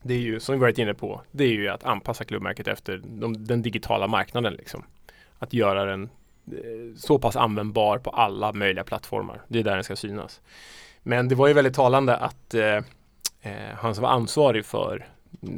Det 0.04 0.14
är 0.14 0.20
ju, 0.20 0.40
som 0.40 0.56
vi 0.56 0.62
varit 0.62 0.78
inne 0.78 0.94
på, 0.94 1.22
det 1.32 1.44
är 1.44 1.48
ju 1.48 1.68
att 1.68 1.84
anpassa 1.84 2.24
klubbmärket 2.24 2.68
efter 2.68 3.02
de, 3.06 3.46
den 3.46 3.62
digitala 3.62 4.08
marknaden 4.08 4.54
liksom. 4.54 4.84
Att 5.40 5.54
göra 5.54 5.86
den 5.86 6.04
eh, 6.48 6.98
så 6.98 7.20
pass 7.20 7.36
användbar 7.36 7.98
på 7.98 8.10
alla 8.10 8.54
möjliga 8.54 8.84
plattformar. 8.84 9.42
Det 9.48 9.60
är 9.60 9.64
där 9.64 9.76
den 9.76 9.84
ska 9.84 9.96
synas. 9.96 10.42
Men 11.04 11.28
det 11.28 11.36
var 11.36 11.48
ju 11.48 11.54
väldigt 11.54 11.74
talande 11.74 12.16
att 12.16 12.54
eh, 12.54 12.76
eh, 13.42 13.76
han 13.76 13.96
som 13.96 14.02
var 14.02 14.10
ansvarig 14.10 14.66
för 14.66 15.08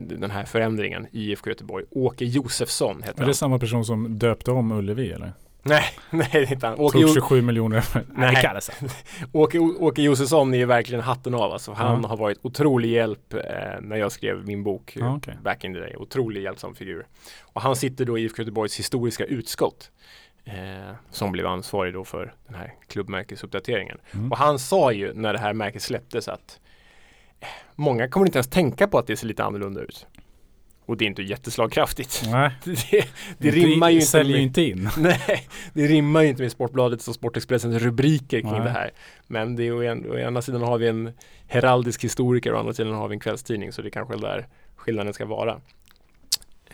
den 0.08 0.32
här 0.32 0.46
förändringen 0.46 1.08
i 1.12 1.32
IFK 1.32 1.50
Göteborg, 1.50 1.86
Åke 1.90 2.26
Josefsson 2.26 3.04
heter 3.04 3.24
Är 3.24 3.28
det 3.28 3.34
samma 3.34 3.60
person 3.60 3.86
som 3.86 4.20
döpte 4.20 4.52
om 4.52 4.72
Ullevi 4.72 5.12
eller? 5.12 5.34
Nej, 5.66 5.84
nej 6.10 6.30
det 6.32 6.38
är 6.38 6.52
inte 6.54 6.68
han. 6.68 6.80
Åke, 6.80 6.94
Tog 6.94 7.02
Jo- 7.02 7.14
27 7.14 7.42
miljoner. 7.42 7.86
Nej, 7.94 8.04
Nej. 8.34 8.36
kallas. 8.42 8.72
Åke, 9.32 9.60
Åke 9.60 10.02
Josefsson 10.02 10.54
är 10.54 10.58
ju 10.58 10.66
verkligen 10.66 11.04
hatten 11.04 11.34
av. 11.34 11.52
Alltså, 11.54 11.72
han 11.74 12.02
Ja. 12.02 12.08
har 12.08 12.18
varit 12.18 12.40
otrolig 12.42 12.90
hjälp 12.90 13.34
eh, 13.34 13.40
när 13.82 13.96
jag 13.96 14.12
skrev 14.12 14.46
min 14.48 14.64
bok 14.64 14.96
eh, 14.96 15.02
Ja, 15.06 15.16
okej. 15.18 15.38
back 15.44 15.64
in 15.64 15.74
the 15.74 15.80
day. 15.80 15.96
Otrolig 15.96 16.42
hjälpsam 16.44 16.76
figur. 16.76 17.06
Och 17.42 17.62
han 17.62 17.76
sitter 17.76 18.06
då 18.06 18.18
i 18.18 18.22
IFK 18.24 18.42
Göteborgs 18.42 18.80
historiska 18.80 19.26
utskott. 19.26 19.92
Eh, 20.46 20.94
som 21.12 21.32
blev 21.32 21.48
ansvarig 21.48 21.94
då 21.94 22.04
för 22.04 22.34
den 22.48 22.56
här 22.56 22.74
klubbmärkesuppdateringen. 22.88 23.98
Mm. 24.14 24.32
Och 24.32 24.38
han 24.38 24.60
sa 24.60 24.92
ju 24.92 25.14
när 25.14 25.34
det 25.34 25.40
här 25.40 25.54
märket 25.54 25.82
släpptes 25.82 26.28
att 26.28 26.60
eh, 27.40 27.48
många 27.76 28.08
kommer 28.08 28.26
inte 28.26 28.38
ens 28.38 28.48
tänka 28.50 28.88
på 28.88 28.98
att 28.98 29.08
det 29.08 29.16
ser 29.18 29.28
lite 29.28 29.44
annorlunda 29.44 29.82
ut. 29.82 30.08
Och 30.86 30.98
det 30.98 31.06
är 31.06 31.08
inte 31.08 31.22
jätteslagkraftigt. 31.24 32.24
Nej, 32.32 32.52
Det, 32.64 33.06
det 33.38 33.52
rimmar 33.52 33.90
ju 33.90 33.96
inte 33.96 34.08
säljer 34.08 34.32
med, 34.34 34.40
ju 34.40 34.44
inte 34.48 34.62
in. 34.62 34.90
Nej, 34.98 35.48
det 35.74 35.88
rimmar 35.88 36.22
ju 36.22 36.28
inte 36.30 36.42
med 36.42 36.52
Sportbladets 36.52 37.08
och 37.08 37.16
Sportexpressens 37.16 37.82
rubriker 37.84 38.42
kring 38.42 38.52
Nej. 38.52 38.62
det 38.62 38.70
här. 38.70 38.92
Men 39.28 39.56
det 39.56 39.68
är 39.68 39.84
en, 39.84 40.12
å 40.12 40.18
ena 40.18 40.42
sidan 40.42 40.62
har 40.62 40.78
vi 40.78 40.88
en 40.88 41.12
heraldisk 41.48 42.04
historiker 42.04 42.52
och 42.52 42.58
å 42.58 42.60
andra 42.60 42.74
sidan 42.74 42.94
har 42.94 43.08
vi 43.08 43.14
en 43.14 43.20
kvällstidning 43.20 43.72
så 43.72 43.82
det 43.82 43.88
är 43.88 43.90
kanske 43.92 44.18
där 44.18 44.48
skillnaden 44.76 45.14
ska 45.14 45.26
vara. 45.26 45.52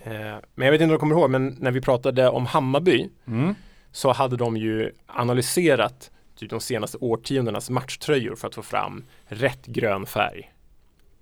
Eh, 0.03 0.11
men 0.55 0.65
jag 0.65 0.71
vet 0.71 0.81
inte 0.81 0.83
om 0.83 0.91
du 0.91 0.97
kommer 0.97 1.15
ihåg, 1.15 1.29
men 1.29 1.55
när 1.59 1.71
vi 1.71 1.81
pratade 1.81 2.29
om 2.29 2.45
Hammarby 2.45 3.09
Mm. 3.27 3.55
så 3.91 4.11
hade 4.11 4.37
de 4.37 4.57
ju 4.57 4.91
analyserat 5.07 6.11
typ 6.35 6.49
de 6.49 6.59
senaste 6.59 6.97
årtiondenas 6.97 7.69
matchtröjor 7.69 8.35
för 8.35 8.47
att 8.47 8.55
få 8.55 8.61
fram 8.61 9.03
rätt 9.27 9.65
grön 9.65 10.05
färg. 10.05 10.53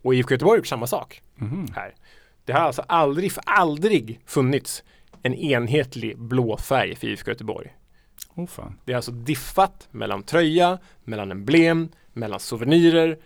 Och 0.01 0.15
IFK 0.15 0.31
Göteborg 0.33 0.51
har 0.51 0.57
gjort 0.57 0.67
samma 0.67 0.87
sak 0.87 1.21
Mhm. 1.35 1.67
här. 1.75 1.93
Det 2.47 2.53
har 2.53 2.59
alltså 2.59 2.83
aldrig, 2.87 3.31
aldrig 3.45 4.19
funnits 4.25 4.83
en 5.21 5.33
enhetlig 5.33 6.17
blå 6.17 6.57
färg 6.57 6.95
för 6.95 7.07
IFK 7.07 7.31
Göteborg. 7.31 7.75
Oh 8.35 8.47
fan. 8.47 8.79
Det 8.85 8.91
är 8.91 8.95
alltså 8.95 9.11
diffat 9.11 9.87
mellan 9.91 10.23
tröja, 10.23 10.79
mellan 11.03 11.31
emblem, 11.31 11.89
mellan 12.13 12.39
souvenirer, 12.39 13.17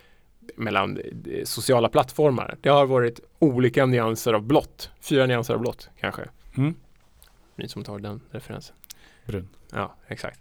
mellan 0.56 0.98
eh, 0.98 1.44
sociala 1.44 1.90
plattformar. 1.90 2.58
Det 2.62 2.70
har 2.70 2.86
varit 2.86 3.20
olika 3.40 3.86
nyanser 3.86 4.34
av 4.34 4.42
blått. 4.42 4.92
Fyra 5.02 5.26
nyanser 5.26 5.54
av 5.54 5.60
blått 5.60 5.90
kanske. 6.00 6.22
Mm. 6.58 6.76
Ni 7.56 7.68
som 7.68 7.84
tar 7.84 8.00
den 8.00 8.22
referensen. 8.32 8.76
Brun. 9.26 9.50
Ja, 9.72 9.96
exakt. 10.08 10.40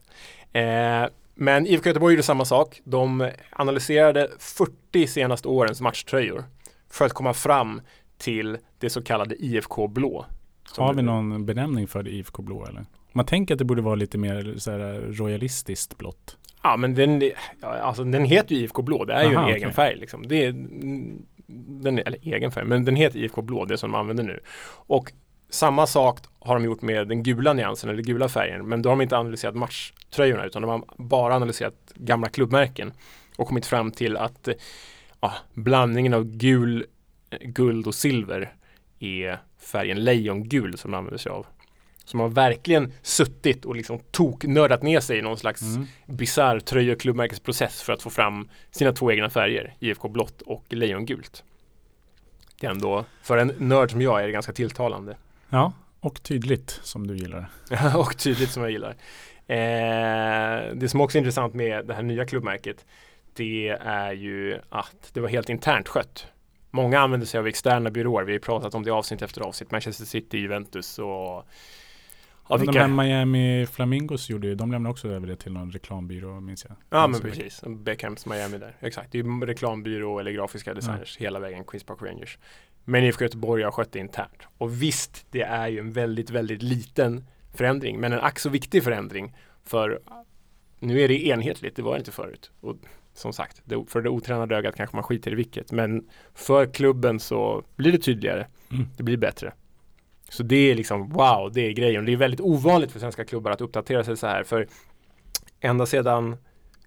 Eh, 0.52 1.06
men 1.34 1.66
IFK 1.66 1.88
Göteborg 1.88 2.14
gjorde 2.14 2.22
samma 2.22 2.44
sak. 2.44 2.80
De 2.84 3.30
analyserade 3.50 4.30
40 4.38 5.06
senaste 5.06 5.48
årens 5.48 5.80
matchtröjor 5.80 6.44
för 6.88 7.04
att 7.04 7.12
komma 7.12 7.34
fram 7.34 7.80
till 8.20 8.58
det 8.78 8.90
så 8.90 9.02
kallade 9.02 9.44
IFK 9.44 9.88
blå. 9.88 10.26
Har 10.76 10.94
vi 10.94 11.02
någon 11.02 11.46
benämning 11.46 11.88
för 11.88 12.02
det 12.02 12.10
IFK 12.10 12.42
blå 12.42 12.66
eller? 12.66 12.84
Man 13.12 13.26
tänker 13.26 13.54
att 13.54 13.58
det 13.58 13.64
borde 13.64 13.82
vara 13.82 13.94
lite 13.94 14.18
mer 14.18 14.54
så 14.58 14.70
här, 14.70 15.00
royalistiskt 15.12 15.98
blått. 15.98 16.36
Ja 16.62 16.76
men 16.76 16.94
den, 16.94 17.22
alltså, 17.62 18.04
den 18.04 18.24
heter 18.24 18.54
ju 18.54 18.60
IFK 18.60 18.82
blå, 18.82 19.04
det 19.04 19.12
är 19.12 19.30
ju 19.30 19.36
Aha, 19.36 19.38
en 19.38 19.44
okej. 19.44 19.56
egen 19.56 19.72
färg 19.72 19.96
liksom. 19.96 20.28
Det 20.28 20.46
är, 20.46 20.52
den 21.82 21.98
är, 21.98 22.06
eller 22.06 22.18
egen 22.22 22.50
färg, 22.50 22.64
men 22.64 22.84
den 22.84 22.96
heter 22.96 23.18
IFK 23.18 23.42
blå, 23.42 23.64
det 23.64 23.78
som 23.78 23.92
de 23.92 23.98
använder 23.98 24.24
nu. 24.24 24.40
Och 24.72 25.12
samma 25.50 25.86
sak 25.86 26.18
har 26.38 26.54
de 26.54 26.64
gjort 26.64 26.82
med 26.82 27.08
den 27.08 27.22
gula 27.22 27.52
nyansen 27.52 27.90
eller 27.90 28.02
gula 28.02 28.28
färgen, 28.28 28.68
men 28.68 28.82
då 28.82 28.88
har 28.88 28.96
de 28.96 29.02
inte 29.02 29.18
analyserat 29.18 29.54
matchtröjorna 29.54 30.44
utan 30.44 30.62
de 30.62 30.70
har 30.70 30.84
bara 30.96 31.34
analyserat 31.34 31.92
gamla 31.94 32.28
klubbmärken 32.28 32.92
och 33.36 33.48
kommit 33.48 33.66
fram 33.66 33.90
till 33.90 34.16
att 34.16 34.48
eh, 34.48 34.54
ja, 35.20 35.32
blandningen 35.54 36.14
av 36.14 36.24
gul, 36.24 36.76
eh, 36.80 36.84
guld 37.40 37.86
och 37.86 37.94
silver 37.94 38.54
är 38.98 39.38
färgen 39.58 40.04
lejongul 40.04 40.78
som 40.78 40.90
de 40.90 40.96
använder 40.98 41.18
sig 41.18 41.32
av. 41.32 41.46
Som 42.04 42.20
har 42.20 42.28
verkligen 42.28 42.92
suttit 43.02 43.64
och 43.64 43.76
liksom 43.76 43.98
toknördat 44.10 44.82
ner 44.82 45.00
sig 45.00 45.18
i 45.18 45.22
någon 45.22 45.38
slags 45.38 45.62
Mm. 45.62 45.86
bisarr 46.06 46.60
tröj 46.60 46.92
och 46.92 47.00
klubbmärkesprocess 47.00 47.82
för 47.82 47.92
att 47.92 48.02
få 48.02 48.10
fram 48.10 48.48
sina 48.70 48.92
två 48.92 49.12
egna 49.12 49.30
färger, 49.30 49.74
IFK 49.80 50.08
blått 50.08 50.42
och 50.42 50.64
lejongult. 50.68 51.44
Det 52.60 52.66
är 52.66 52.70
ändå, 52.70 53.04
för 53.22 53.36
en 53.36 53.52
nörd 53.58 53.90
som 53.90 54.02
jag 54.02 54.22
är 54.22 54.26
det 54.26 54.32
ganska 54.32 54.52
tilltalande. 54.52 55.16
Ja, 55.48 55.72
och 56.00 56.22
tydligt 56.22 56.80
som 56.82 57.06
du 57.06 57.16
gillar. 57.16 57.50
och 57.96 58.18
tydligt 58.18 58.50
som 58.50 58.62
jag 58.62 58.72
gillar. 58.72 58.96
Eh, 59.46 60.74
det 60.74 60.88
som 60.88 61.00
också 61.00 61.18
är 61.18 61.20
intressant 61.20 61.54
med 61.54 61.86
det 61.86 61.94
här 61.94 62.02
nya 62.02 62.26
klubbmärket 62.26 62.84
det 63.34 63.68
är 63.80 64.12
ju 64.12 64.58
att 64.68 65.10
det 65.12 65.20
var 65.20 65.28
helt 65.28 65.48
internt 65.48 65.88
skött. 65.88 66.26
Många 66.70 67.00
använder 67.00 67.26
sig 67.26 67.40
av 67.40 67.46
externa 67.46 67.90
byråer. 67.90 68.24
Vi 68.24 68.32
har 68.32 68.38
pratat 68.38 68.74
om 68.74 68.82
det 68.82 68.90
avsnitt 68.90 69.22
efter 69.22 69.40
avsnitt. 69.40 69.70
Manchester 69.70 70.04
City, 70.04 70.38
Juventus 70.38 70.98
och 70.98 71.46
Ja, 72.50 72.56
de 72.56 72.78
här 72.78 72.88
Miami 72.88 73.66
Flamingos 73.66 74.30
gjorde 74.30 74.46
ju, 74.46 74.54
de 74.54 74.72
lämnade 74.72 74.90
också 74.92 75.08
över 75.08 75.26
det 75.26 75.36
till 75.36 75.52
någon 75.52 75.70
reklambyrå 75.70 76.40
minns 76.40 76.66
jag. 76.68 76.76
Ja 76.90 77.06
men 77.06 77.20
precis, 77.20 77.62
Beckhams 77.66 78.26
Miami 78.26 78.58
där. 78.58 78.76
Exakt, 78.80 79.12
det 79.12 79.18
är 79.18 79.22
ju 79.22 79.40
reklambyrå 79.40 80.18
eller 80.18 80.30
grafiska 80.30 80.74
designers 80.74 81.16
hela 81.18 81.38
vägen, 81.38 81.64
Queens 81.64 81.84
Park 81.84 82.02
Rangers. 82.02 82.38
Men 82.84 83.04
IFK 83.04 83.24
Göteborg 83.24 83.62
har 83.62 83.70
skött 83.70 83.92
det 83.92 83.98
internt. 83.98 84.42
Och 84.58 84.82
visst, 84.82 85.26
det 85.30 85.42
är 85.42 85.68
ju 85.68 85.78
en 85.78 85.92
väldigt, 85.92 86.30
väldigt 86.30 86.62
liten 86.62 87.24
förändring, 87.54 88.00
men 88.00 88.12
en 88.12 88.20
ack 88.20 88.38
så 88.38 88.48
viktig 88.48 88.84
förändring. 88.84 89.36
För 89.64 90.00
nu 90.78 91.00
är 91.00 91.08
det 91.08 91.26
enhetligt, 91.26 91.76
det 91.76 91.82
var 91.82 91.92
det 91.92 91.98
inte 91.98 92.12
förut. 92.12 92.50
Och 92.60 92.76
som 93.20 93.32
sagt, 93.32 93.62
det, 93.64 93.84
för 93.88 94.02
det 94.02 94.08
otränade 94.10 94.56
ögat 94.56 94.76
kanske 94.76 94.96
man 94.96 95.02
skiter 95.02 95.32
i 95.32 95.34
vilket. 95.34 95.72
Men 95.72 96.08
för 96.34 96.66
klubben 96.66 97.20
så 97.20 97.64
blir 97.76 97.92
det 97.92 97.98
tydligare. 97.98 98.46
Mm. 98.70 98.86
Det 98.96 99.02
blir 99.02 99.16
bättre. 99.16 99.52
Så 100.28 100.42
det 100.42 100.70
är 100.70 100.74
liksom 100.74 101.08
wow, 101.08 101.52
det 101.52 101.60
är 101.60 101.72
grejen. 101.72 102.04
Det 102.04 102.12
är 102.12 102.16
väldigt 102.16 102.40
ovanligt 102.40 102.92
för 102.92 103.00
svenska 103.00 103.24
klubbar 103.24 103.50
att 103.50 103.60
uppdatera 103.60 104.04
sig 104.04 104.16
så 104.16 104.26
här. 104.26 104.44
För 104.44 104.66
ända 105.60 105.86
sedan 105.86 106.36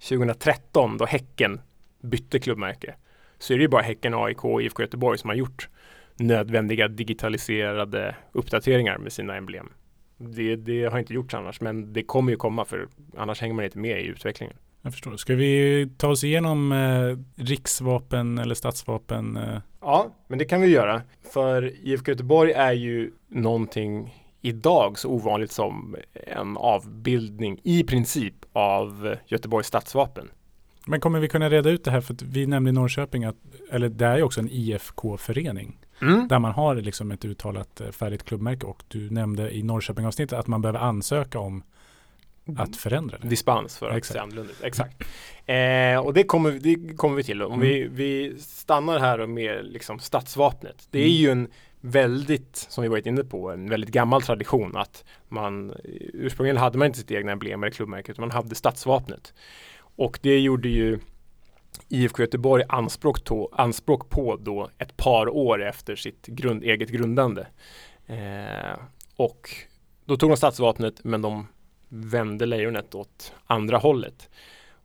2013 0.09 0.97
då 0.97 1.05
Häcken 1.05 1.61
bytte 2.01 2.39
klubbmärke 2.39 2.95
så 3.39 3.53
är 3.53 3.57
det 3.57 3.61
ju 3.61 3.67
bara 3.67 3.81
Häcken, 3.81 4.13
AIK 4.13 4.45
och 4.45 4.61
IFK 4.61 4.81
Göteborg 4.81 5.17
som 5.17 5.29
har 5.29 5.35
gjort 5.35 5.69
nödvändiga 6.15 6.87
digitaliserade 6.87 8.15
uppdateringar 8.31 8.97
med 8.97 9.13
sina 9.13 9.35
emblem. 9.35 9.69
Det, 10.17 10.55
det 10.55 10.83
har 10.83 10.99
inte 10.99 11.13
gjorts 11.13 11.33
annars 11.33 11.61
men 11.61 11.93
det 11.93 12.03
kommer 12.03 12.31
ju 12.31 12.37
komma 12.37 12.65
för 12.65 12.87
annars 13.17 13.41
hänger 13.41 13.53
man 13.53 13.65
inte 13.65 13.79
med 13.79 14.01
i 14.01 14.05
utvecklingen. 14.05 14.55
Jag 14.85 14.93
förstår. 14.93 15.17
Ska 15.17 15.35
vi 15.35 15.89
ta 15.97 16.07
oss 16.07 16.23
igenom 16.23 16.71
eh, 16.71 17.43
riksvapen 17.43 18.37
eller 18.37 18.55
stadsvapen? 18.55 19.37
Eh? 19.37 19.59
Ja, 19.81 20.15
men 20.27 20.39
det 20.39 20.45
kan 20.45 20.61
vi 20.61 20.67
göra. 20.67 21.01
För 21.33 21.71
IFK 21.87 22.11
Göteborg 22.11 22.51
är 22.51 22.73
ju 22.73 23.11
någonting 23.27 24.23
idag 24.41 24.99
så 24.99 25.09
ovanligt 25.09 25.51
som 25.51 25.95
en 26.13 26.57
avbildning 26.57 27.59
i 27.63 27.83
princip 27.83 28.35
av 28.53 29.15
Göteborgs 29.27 29.67
stadsvapen. 29.67 30.29
Men 30.87 30.99
kommer 30.99 31.19
vi 31.19 31.27
kunna 31.27 31.49
reda 31.49 31.69
ut 31.69 31.83
det 31.83 31.91
här? 31.91 32.01
För 32.01 32.15
vi 32.23 32.47
nämnde 32.47 32.69
i 32.69 32.73
Norrköping 32.73 33.23
att, 33.23 33.35
eller 33.71 33.89
det 33.89 34.05
är 34.05 34.17
ju 34.17 34.23
också 34.23 34.39
en 34.39 34.49
IFK-förening. 34.51 35.77
Mm. 36.01 36.27
Där 36.27 36.39
man 36.39 36.51
har 36.51 36.75
liksom 36.75 37.11
ett 37.11 37.25
uttalat 37.25 37.81
eh, 37.81 37.89
färdigt 37.89 38.23
klubbmärke 38.23 38.65
och 38.65 38.83
du 38.87 39.09
nämnde 39.09 39.55
i 39.55 39.63
Norrköping-avsnittet 39.63 40.39
att 40.39 40.47
man 40.47 40.61
behöver 40.61 40.79
ansöka 40.79 41.39
om 41.39 41.63
att 42.57 42.75
förändra 42.75 43.17
det. 43.17 43.27
Dispens 43.27 43.77
för 43.77 43.89
att 43.89 43.97
Exakt. 43.97 44.13
se 44.13 44.19
annorlunda 44.19 44.51
ut. 44.51 44.63
Exakt. 44.63 45.03
Eh, 45.45 45.97
och 46.05 46.13
det 46.13 46.23
kommer, 46.23 46.51
det 46.51 46.97
kommer 46.97 47.15
vi 47.15 47.23
till. 47.23 47.41
Om 47.41 47.53
Mm. 47.53 47.67
vi, 47.67 47.87
vi 47.91 48.39
stannar 48.41 48.99
här 48.99 49.25
med 49.27 49.65
liksom 49.65 49.99
stadsvapnet. 49.99 50.87
Det 50.91 50.99
är 50.99 51.03
Mm. 51.05 51.15
ju 51.15 51.29
en 51.31 51.47
väldigt, 51.81 52.55
som 52.69 52.81
vi 52.81 52.87
varit 52.87 53.05
inne 53.05 53.23
på, 53.23 53.51
en 53.51 53.69
väldigt 53.69 53.89
gammal 53.91 54.21
tradition 54.21 54.75
att 54.77 55.03
man 55.27 55.73
ursprungligen 56.13 56.57
hade 56.57 56.77
man 56.77 56.85
inte 56.87 56.99
sitt 56.99 57.11
egna 57.11 57.31
emblem 57.31 57.63
eller 57.63 57.71
klubbmärke 57.71 58.11
utan 58.11 58.21
man 58.21 58.31
hade 58.31 58.55
stadsvapnet. 58.55 59.33
Och 59.95 60.19
det 60.21 60.39
gjorde 60.39 60.69
ju 60.69 60.99
IFK 61.89 62.21
Göteborg 62.23 62.63
anspråk, 62.69 63.23
to, 63.23 63.49
anspråk 63.53 64.09
på 64.09 64.35
då 64.35 64.69
ett 64.77 64.97
par 64.97 65.29
år 65.29 65.63
efter 65.63 65.95
sitt 65.95 66.25
grund, 66.27 66.63
eget 66.63 66.89
grundande. 66.89 67.47
Eh, 68.07 68.79
och 69.15 69.49
då 70.05 70.17
tog 70.17 70.29
de 70.29 70.37
stadsvapnet 70.37 71.03
men 71.03 71.21
de 71.21 71.47
vände 71.95 72.45
lejonet 72.45 72.95
åt 72.95 73.33
andra 73.45 73.77
hållet. 73.77 74.29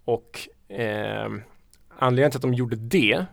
Och 0.05 0.49
eh, 0.68 1.33
anledningen 1.88 2.31
till 2.31 2.38
att 2.38 2.42
de 2.42 2.55
gjorde 2.55 2.77
det 2.77 3.25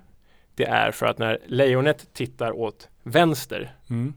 det 0.55 0.65
är 0.65 0.91
för 0.91 1.05
att 1.05 1.17
när 1.17 1.39
lejonet 1.45 2.13
tittar 2.13 2.51
åt 2.51 2.89
vänster 3.03 3.75
Mm. 3.89 4.13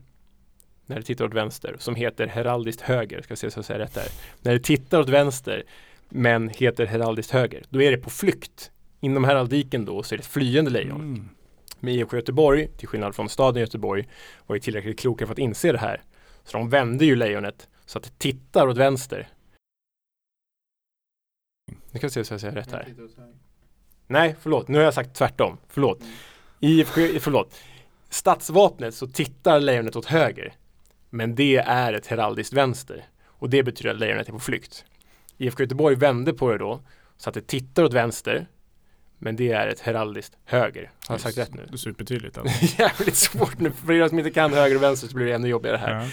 när 0.86 0.96
det 0.96 1.02
tittar 1.02 1.24
åt 1.24 1.34
vänster 1.34 1.76
som 1.78 1.94
heter 1.94 2.26
heraldiskt 2.26 2.80
höger, 2.80 3.22
ska 3.22 3.36
se 3.36 3.50
så 3.50 3.58
jag 3.58 3.64
säger 3.64 3.80
rätt 3.80 3.94
där. 3.94 4.08
När 4.42 4.52
det 4.52 4.60
tittar 4.60 5.00
åt 5.00 5.08
vänster 5.08 5.62
men 6.08 6.48
heter 6.48 6.86
heraldiskt 6.86 7.32
höger, 7.32 7.62
då 7.68 7.82
är 7.82 7.90
det 7.90 7.98
på 7.98 8.10
flykt. 8.10 8.70
Inom 9.00 9.24
heraldiken 9.24 9.84
då 9.84 10.02
så 10.02 10.14
är 10.14 10.16
det 10.16 10.22
ett 10.22 10.26
flyende 10.26 10.70
lejon. 10.70 11.00
Mm. 11.00 11.28
Men 11.80 11.94
IFK 11.94 12.16
Göteborg, 12.16 12.68
till 12.68 12.88
skillnad 12.88 13.14
från 13.14 13.28
staden 13.28 13.60
Göteborg, 13.60 14.08
var 14.46 14.56
ju 14.56 14.60
tillräckligt 14.60 15.00
kloka 15.00 15.26
för 15.26 15.32
att 15.32 15.38
inse 15.38 15.72
det 15.72 15.78
här. 15.78 16.02
Så 16.44 16.58
de 16.58 16.70
vände 16.70 17.04
ju 17.04 17.16
lejonet 17.16 17.68
så 17.86 17.98
att 17.98 18.04
det 18.04 18.18
tittar 18.18 18.66
åt 18.68 18.76
vänster. 18.76 19.28
Nu 21.90 21.98
ska 21.98 22.06
vi 22.06 22.10
se 22.10 22.24
så 22.24 22.34
jag 22.34 22.40
säger 22.40 22.54
rätt 22.54 22.72
här. 22.72 22.94
Nej, 24.06 24.36
förlåt. 24.40 24.68
Nu 24.68 24.78
har 24.78 24.84
jag 24.84 24.94
sagt 24.94 25.14
tvärtom. 25.14 25.58
Förlåt. 25.68 26.02
IFK, 26.60 27.00
förlåt. 27.20 27.54
Stadsvapnet 28.08 28.94
så 28.94 29.06
tittar 29.06 29.60
lejonet 29.60 29.96
åt 29.96 30.06
höger. 30.06 30.54
Men 31.10 31.34
det 31.34 31.56
är 31.56 31.92
ett 31.92 32.06
heraldiskt 32.06 32.52
vänster. 32.52 33.04
Och 33.24 33.50
det 33.50 33.62
betyder 33.62 33.90
att 33.90 33.98
lejonet 33.98 34.28
är 34.28 34.32
på 34.32 34.38
flykt. 34.38 34.84
IFK 35.38 35.62
Göteborg 35.62 35.96
vände 35.96 36.32
på 36.32 36.50
det 36.50 36.58
då. 36.58 36.80
Så 37.16 37.28
att 37.28 37.34
det 37.34 37.46
tittar 37.46 37.84
åt 37.84 37.92
vänster. 37.92 38.46
Men 39.18 39.36
det 39.36 39.52
är 39.52 39.68
ett 39.68 39.80
heraldiskt 39.80 40.36
höger. 40.44 40.90
Har 41.06 41.14
jag 41.14 41.20
sagt 41.20 41.38
rätt 41.38 41.54
nu? 41.54 41.66
Det 41.68 41.74
är 41.74 41.76
supertydligt. 41.76 42.38
Alltså. 42.38 42.64
Jävligt 42.82 43.16
svårt 43.16 43.58
nu. 43.58 43.70
För 43.70 43.92
er 43.92 44.08
som 44.08 44.18
inte 44.18 44.30
kan 44.30 44.52
höger 44.52 44.76
och 44.76 44.82
vänster 44.82 45.08
så 45.08 45.14
blir 45.14 45.26
det 45.26 45.32
ännu 45.32 45.48
jobbigare 45.48 45.76
här. 45.76 45.94
Ja. 45.94 46.10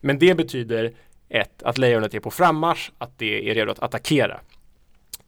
Men 0.00 0.18
det 0.18 0.34
betyder 0.34 0.94
ett, 1.28 1.62
att 1.62 1.78
lejonet 1.78 2.14
är 2.14 2.20
på 2.20 2.30
frammarsch, 2.30 2.90
att 2.98 3.18
det 3.18 3.50
är 3.50 3.54
redo 3.54 3.72
att 3.72 3.78
attackera. 3.78 4.40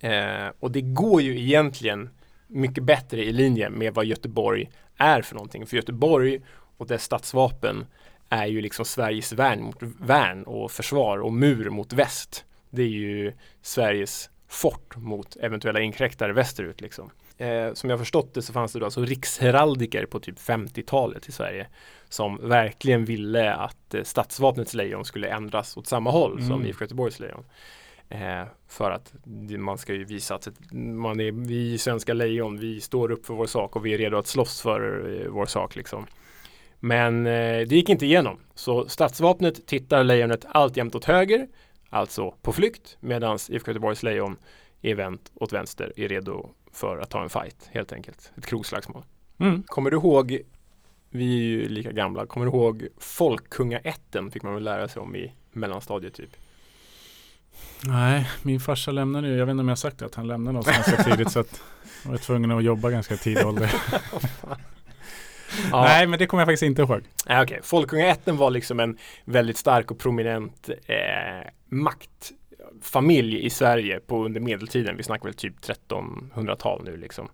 Eh, 0.01 0.49
och 0.61 0.71
det 0.71 0.81
går 0.81 1.23
ju 1.23 1.41
egentligen 1.41 2.11
mycket 2.47 2.85
bättre 2.85 3.25
i 3.25 3.33
linje 3.33 3.71
med 3.71 3.95
vad 3.95 4.05
Göteborg 4.05 4.71
är 4.97 5.23
för 5.23 5.35
någonting. 5.35 5.67
För 5.67 5.77
Göteborg 5.77 6.41
och 6.77 6.87
dess 6.87 7.05
stadsvapen 7.05 7.87
är 8.29 8.47
ju 8.47 8.61
liksom 8.61 8.85
Sveriges 8.85 9.33
värn, 9.33 9.63
mot, 9.63 9.77
värn 10.01 10.43
och 10.43 10.71
försvar 10.71 11.19
och 11.19 11.33
mur 11.33 11.71
mot 11.71 11.93
väst. 11.93 12.45
Det 12.71 12.83
är 12.83 12.89
ju 12.89 13.33
Sveriges 13.63 14.31
fort 14.49 14.97
mot 14.97 15.37
eventuella 15.37 15.81
inkräktare 15.81 16.33
västerut 16.33 16.81
liksom. 16.81 17.11
Eh, 17.39 17.73
som 17.75 17.91
jag 17.91 17.99
förstått 17.99 18.35
det 18.35 18.43
så 18.43 18.53
fanns 18.53 18.73
det 18.73 18.79
då 18.79 18.85
alltså 18.85 19.05
riksheraldiker 19.05 20.07
på 20.07 20.21
typ 20.21 20.39
50-talet 20.39 21.29
i 21.29 21.33
Sverige 21.33 21.67
som 22.09 22.49
verkligen 22.49 23.05
ville 23.05 23.55
att 23.55 23.95
eh, 23.95 24.03
stadsvapnets 24.03 24.75
lejon 24.75 25.05
skulle 25.05 25.29
ändras 25.29 25.77
åt 25.77 25.87
samma 25.87 26.11
håll 26.11 26.43
som 26.43 26.53
Mm. 26.53 26.67
IFK 26.67 26.85
Göteborgs 26.85 27.21
lejon. 27.21 27.45
Eh, 28.11 28.45
för 28.69 28.91
att 28.91 29.15
man 29.59 29.79
ska 29.79 29.95
ju 29.95 30.05
visa 30.05 30.35
att 30.35 30.49
man 30.73 31.21
är, 31.21 31.33
vi 31.33 31.79
svenska 31.79 32.15
lejon, 32.15 32.59
vi 32.59 32.81
står 32.81 33.11
upp 33.11 33.27
för 33.27 33.35
vår 33.35 33.47
sak 33.47 33.77
och 33.77 33.87
vi 33.87 33.95
är 33.95 33.99
redo 33.99 34.17
att 34.17 34.27
slåss 34.27 34.61
för 34.61 35.11
eh, 35.21 35.31
vår 35.31 35.47
sak 35.47 35.77
liksom. 35.77 36.07
Men 36.81 37.27
eh, 37.27 37.67
det 37.67 37.73
gick 37.73 37.89
inte 37.89 38.07
igenom. 38.07 38.39
Så 38.55 38.89
stadsvapnet 38.89 39.67
tittar 39.67 40.05
lejonet 40.05 40.45
alltjämt 40.49 40.95
åt 40.95 41.05
höger, 41.05 41.49
alltså 41.91 42.35
på 42.43 42.53
flykt, 42.53 42.97
medan 43.01 43.39
IFK 43.49 43.71
Göteborgs 43.71 44.03
lejon 44.03 44.37
är 44.83 44.95
vänt 44.95 45.33
åt 45.35 45.53
vänster, 45.53 45.93
är 45.97 46.09
redo 46.09 46.51
för 46.73 46.99
att 46.99 47.11
ta 47.11 47.23
en 47.23 47.29
fight 47.29 47.69
helt 47.73 47.93
enkelt. 47.93 48.33
Ett 48.37 48.47
krogslagsmål. 48.47 49.03
Mm. 49.39 49.63
Kommer 49.63 49.91
du 49.91 49.97
ihåg, 49.97 50.39
vi 51.11 51.35
är 51.35 51.45
ju 51.45 51.69
lika 51.69 51.93
gamla, 51.93 52.27
kommer 52.27 52.47
du 52.47 52.53
ihåg 52.53 52.87
Folkungaätten 52.99 54.31
fick 54.31 54.43
man 54.43 54.55
väl 54.55 54.63
lära 54.63 54.89
sig 54.89 55.03
om 55.03 55.17
i 55.17 55.33
mellanstadiet 55.53 56.15
typ? 56.15 56.37
Nej, 57.85 58.31
min 58.43 58.61
farsa 58.61 58.91
lämnade 58.91 59.29
ju, 59.29 59.37
jag 59.37 59.47
vet 59.47 59.51
inte 59.51 59.61
om 59.61 59.69
jag 59.69 59.73
har 59.73 59.77
sagt 59.77 59.99
det, 59.99 60.07
att 60.07 60.15
han 60.15 60.27
lämnade 60.27 60.59
oss 60.59 60.67
ganska 60.67 61.03
tidigt 61.03 61.33
så 61.33 61.41
att 61.41 61.63
jag 62.05 62.11
var 62.11 62.19
tvungen 62.19 62.51
att 62.51 62.65
jobba 62.65 62.91
ganska 62.91 63.17
tidig 63.17 63.47
ålder. 63.47 63.73
Ja. 65.71 65.83
Nej, 65.85 66.07
men 66.07 66.19
det 66.19 66.27
kommer 66.27 66.41
jag 66.41 66.47
faktiskt 66.47 66.63
inte 66.63 66.83
ihåg. 66.83 67.03
Nej, 67.27 67.43
okej. 67.43 67.61
Folkungaätten 67.63 68.37
var 68.37 68.51
liksom 68.51 68.81
en 68.81 68.99
väldigt 69.25 69.57
stark 69.57 69.91
och 69.91 69.99
prominent 69.99 70.71
eh, 70.87 71.51
maktfamilj 71.69 73.47
i 73.47 73.51
Sverige 73.51 74.01
på 74.01 74.25
under 74.25 74.41
medeltiden. 74.41 74.97
Vi 74.97 75.03
snackar 75.03 75.25
väl 75.25 75.35
typ 75.35 75.55
1300-tal 75.61 76.85
nu 76.85 76.97
liksom. 76.97 77.29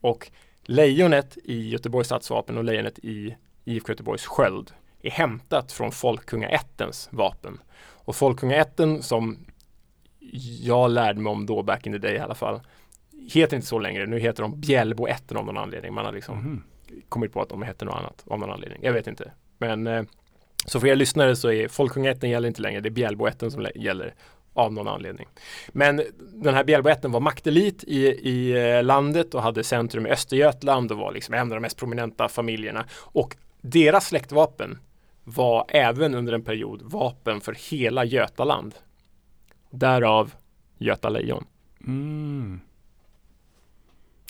Och 0.00 0.30
lejonet 0.62 1.38
i 1.44 1.68
Göteborgs 1.68 2.06
stadsvapen 2.06 2.58
och 2.58 2.64
lejonet 2.64 2.98
i 2.98 3.36
IFK 3.64 3.92
Göteborgs 3.92 4.26
sköld 4.26 4.70
är 5.02 5.10
hämtat 5.10 5.72
från 5.72 5.92
Folkungaättens 5.92 7.08
vapen. 7.12 7.60
Och 8.04 8.16
Folkungaätten 8.16 9.02
som 9.02 9.38
jag 10.62 10.90
lärde 10.90 11.20
mig 11.20 11.30
om 11.30 11.46
då 11.46 11.62
back 11.62 11.86
in 11.86 11.92
the 11.92 11.98
day 11.98 12.14
i 12.14 12.18
alla 12.18 12.34
fall 12.34 12.60
heter 13.32 13.56
inte 13.56 13.68
så 13.68 13.78
längre. 13.78 14.06
Nu 14.06 14.18
heter 14.18 14.42
de 14.42 14.60
Bjällboätten 14.60 15.36
av 15.36 15.46
någon 15.46 15.58
anledning. 15.58 15.94
Man 15.94 16.04
har 16.04 16.12
liksom 16.12 16.38
Mhm. 16.38 16.62
kommit 17.08 17.32
på 17.32 17.42
att 17.42 17.48
de 17.48 17.62
heter 17.62 17.86
något 17.86 17.94
annat 17.94 18.24
av 18.26 18.38
någon 18.38 18.50
anledning. 18.50 18.78
Jag 18.82 18.92
vet 18.92 19.06
inte. 19.06 19.32
Men 19.58 19.86
eh, 19.86 20.02
så 20.66 20.80
för 20.80 20.86
er 20.86 20.96
lyssnare 20.96 21.36
så 21.36 21.52
är 21.52 21.68
Folkungaätten 21.68 22.30
gäller 22.30 22.48
inte 22.48 22.62
längre. 22.62 22.80
Det 22.80 22.88
är 22.88 22.90
Bjällboätten 22.90 23.50
som 23.50 23.66
gäller 23.74 24.14
av 24.54 24.72
någon 24.72 24.88
anledning. 24.88 25.26
Men 25.68 26.02
den 26.34 26.54
här 26.54 26.64
Bjällboätten 26.64 27.12
var 27.12 27.20
maktelit 27.20 27.84
i, 27.84 28.06
i 28.06 28.52
eh, 28.76 28.82
landet 28.84 29.34
och 29.34 29.42
hade 29.42 29.64
centrum 29.64 30.06
i 30.06 30.10
Östergötland 30.10 30.92
och 30.92 30.98
var 30.98 31.12
liksom 31.12 31.34
en 31.34 31.40
av 31.42 31.48
de 31.48 31.60
mest 31.60 31.76
prominenta 31.78 32.28
familjerna. 32.28 32.84
Och 32.98 33.36
deras 33.60 34.06
släktvapen 34.06 34.78
var 35.24 35.64
även 35.68 36.14
under 36.14 36.32
en 36.32 36.42
period 36.44 36.82
vapen 36.82 37.40
för 37.40 37.56
hela 37.70 38.04
Götaland. 38.04 38.74
Därav 39.70 40.32
Göta 40.78 41.08
lejon. 41.08 41.44
Mm. 41.86 42.60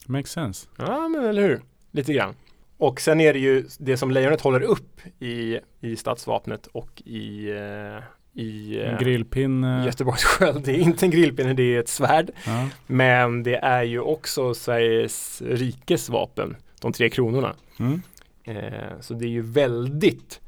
Makes 0.07 0.31
sense. 0.31 0.68
Ja, 0.79 1.09
men 1.09 1.24
eller 1.24 1.42
hur? 1.42 1.61
Lite 1.90 2.12
grann. 2.12 2.35
Och 2.79 3.00
sen 3.00 3.20
är 3.20 3.33
det 3.33 3.38
ju 3.38 3.66
det 3.79 3.96
som 3.96 4.11
lejonet 4.11 4.40
håller 4.40 4.61
upp 4.61 5.00
i, 5.18 5.59
i 5.81 5.96
stadsvapnet 5.96 6.66
och 6.66 7.03
i, 7.05 7.50
eh, 7.50 8.03
i 8.42 8.81
En 8.81 8.94
eh, 8.94 9.00
grillpinne. 9.00 9.85
Göteborgs 9.87 10.24
sköld. 10.24 10.64
Det 10.64 10.72
är 10.72 10.79
inte 10.79 11.07
en 11.07 11.11
grillpinne, 11.11 11.53
det 11.53 11.76
är 11.76 11.81
ett 11.81 11.88
svärd. 11.88 12.31
Ja. 12.46 12.68
Men 12.87 13.42
det 13.42 13.57
är 13.57 13.83
ju 13.83 14.00
också 14.00 14.55
Sveriges 14.55 15.42
rikes 15.46 16.09
vapen, 16.09 16.57
de 16.81 16.92
tre 16.92 17.11
kronorna. 17.11 17.55
Mm. 17.79 18.03
Eh, 18.44 19.00
så 19.00 19.14
det 19.14 19.26
är 19.26 19.31
ju 19.31 19.42
väldigt 19.42 20.40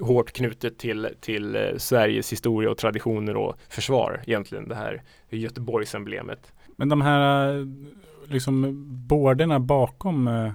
hårt 0.00 0.32
knutet 0.32 0.78
till, 0.78 1.08
till 1.20 1.56
eh, 1.56 1.76
Sveriges 1.76 2.32
historia 2.32 2.70
och 2.70 2.78
traditioner 2.78 3.36
och 3.36 3.56
försvar 3.68 4.22
egentligen 4.26 4.68
det 4.68 4.74
här 4.74 5.02
Göteborgsemblemet. 5.28 6.52
Men 6.76 6.88
de 6.88 7.00
här 7.00 7.58
eh, 7.58 7.66
liksom 8.28 8.84
borderna 9.06 9.60
bakom 9.60 10.28
eh, 10.28 10.46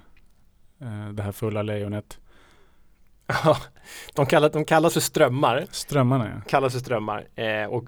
eh, 0.81 1.09
det 1.13 1.23
här 1.23 1.31
fulla 1.31 1.61
lejonet. 1.61 2.19
Ja, 3.27 3.57
de, 4.15 4.25
kallas, 4.25 4.51
de 4.51 4.65
kallas 4.65 4.93
för 4.93 5.01
strömmar. 5.01 5.65
Strömmarna 5.71 6.31
ja. 6.35 6.41
kallas 6.47 6.73
för 6.73 6.79
strömmar 6.79 7.27
eh, 7.35 7.65
och 7.65 7.87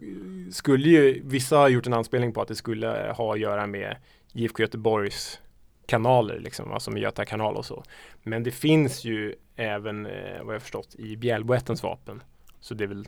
skulle 0.51 0.89
ju, 0.89 1.21
vissa 1.25 1.57
har 1.57 1.69
gjort 1.69 1.87
en 1.87 1.93
anspelning 1.93 2.33
på 2.33 2.41
att 2.41 2.47
det 2.47 2.55
skulle 2.55 3.13
ha 3.17 3.33
att 3.33 3.39
göra 3.39 3.67
med 3.67 3.95
IFK 4.33 4.61
Göteborgs 4.61 5.39
kanaler, 5.85 6.39
liksom, 6.39 6.71
alltså 6.71 6.91
med 6.91 7.01
Göta 7.01 7.25
kanal 7.25 7.55
och 7.55 7.65
så. 7.65 7.83
Men 8.23 8.43
det 8.43 8.51
finns 8.51 9.05
ju 9.05 9.35
även, 9.57 10.05
eh, 10.05 10.43
vad 10.43 10.55
jag 10.55 10.61
förstått, 10.61 10.95
i 10.95 11.17
Bjälboättens 11.17 11.83
vapen. 11.83 12.23
Så 12.59 12.73
det 12.73 12.83
är 12.83 12.87
väl 12.87 13.07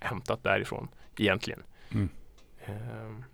hämtat 0.00 0.42
därifrån 0.42 0.88
egentligen. 1.16 1.62
Mm. 1.92 2.08
Ehm, 2.64 3.24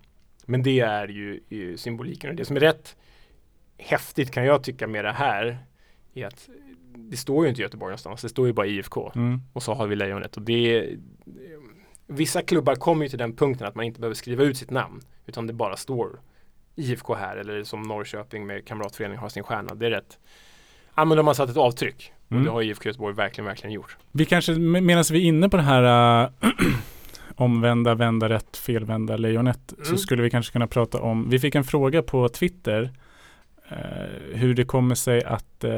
men 0.45 0.63
det 0.63 0.79
är 0.79 1.07
ju, 1.07 1.39
ju 1.49 1.77
symboliken 1.77 2.29
och 2.29 2.35
det 2.35 2.45
som 2.45 2.55
är 2.55 2.59
rätt 2.59 2.95
häftigt 3.77 4.31
kan 4.31 4.45
jag 4.45 4.63
tycka 4.63 4.87
med 4.87 5.05
det 5.05 5.11
här 5.11 5.57
är 6.13 6.25
att 6.25 6.49
det 6.95 7.17
står 7.17 7.45
ju 7.45 7.49
inte 7.49 7.61
Göteborg 7.61 7.89
någonstans, 7.89 8.21
det 8.21 8.29
står 8.29 8.47
ju 8.47 8.53
bara 8.53 8.67
IFK. 8.67 9.11
Mm. 9.15 9.41
Och 9.53 9.63
så 9.63 9.73
har 9.73 9.87
vi 9.87 9.95
lejonet 9.95 10.37
och 10.37 10.43
det 10.43 10.95
Vissa 12.09 12.41
klubbar 12.41 12.75
kommer 12.75 13.05
ju 13.05 13.09
till 13.09 13.19
den 13.19 13.35
punkten 13.35 13.67
att 13.67 13.75
man 13.75 13.85
inte 13.85 13.99
behöver 13.99 14.15
skriva 14.15 14.43
ut 14.43 14.57
sitt 14.57 14.71
namn 14.71 15.01
utan 15.25 15.47
det 15.47 15.53
bara 15.53 15.77
står 15.77 16.19
IFK 16.75 17.15
här 17.15 17.37
eller 17.37 17.63
som 17.63 17.81
Norrköping 17.81 18.47
med 18.47 18.65
kamratförening 18.65 19.17
har 19.17 19.29
sin 19.29 19.43
stjärna. 19.43 19.75
Det 19.75 19.85
är 19.85 19.89
rätt 19.89 20.19
Ja 20.97 21.05
men 21.05 21.17
de 21.17 21.27
har 21.27 21.33
satt 21.33 21.49
ett 21.49 21.57
avtryck 21.57 22.11
och 22.25 22.31
Mm. 22.31 22.43
det 22.43 22.49
har 22.51 22.61
IFK 22.61 22.89
Göteborg 22.89 23.15
verkligen, 23.15 23.45
verkligen 23.45 23.73
gjort. 23.73 23.97
Vi 24.11 24.25
kanske, 24.25 24.51
med- 24.53 24.83
medan 24.83 25.03
vi 25.11 25.17
är 25.19 25.23
inne 25.23 25.49
på 25.49 25.57
det 25.57 25.63
här 25.63 26.23
äh, 26.23 26.49
omvända, 27.35 27.95
vända 27.95 28.29
rätt, 28.29 28.57
felvända 28.57 29.17
lejonet 29.17 29.73
så 29.83 29.85
Mm. 29.87 29.97
skulle 29.97 30.23
vi 30.23 30.29
kanske 30.29 30.51
kunna 30.53 30.67
prata 30.67 31.01
om, 31.01 31.29
vi 31.29 31.39
fick 31.39 31.55
en 31.55 31.63
fråga 31.63 32.01
på 32.01 32.29
Twitter 32.29 32.91
eh, 33.69 33.77
hur 34.33 34.53
det 34.53 34.65
kommer 34.65 34.95
sig 34.95 35.23
att 35.23 35.63
eh, 35.63 35.71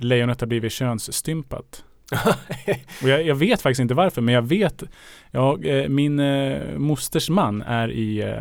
lejonet 0.00 0.40
har 0.40 0.46
blivit 0.48 0.72
könsstympat. 0.72 1.84
Och 3.02 3.08
jag, 3.08 3.26
jag 3.26 3.34
vet 3.34 3.62
faktiskt 3.62 3.80
inte 3.80 3.94
varför, 3.94 4.22
men 4.22 4.34
jag 4.34 4.42
vet, 4.42 4.82
jag, 5.30 5.66
eh, 5.66 5.88
min 5.88 6.20
eh, 6.20 6.78
mosters 6.78 7.28
man 7.30 7.62
är 7.62 7.90
i, 7.90 8.34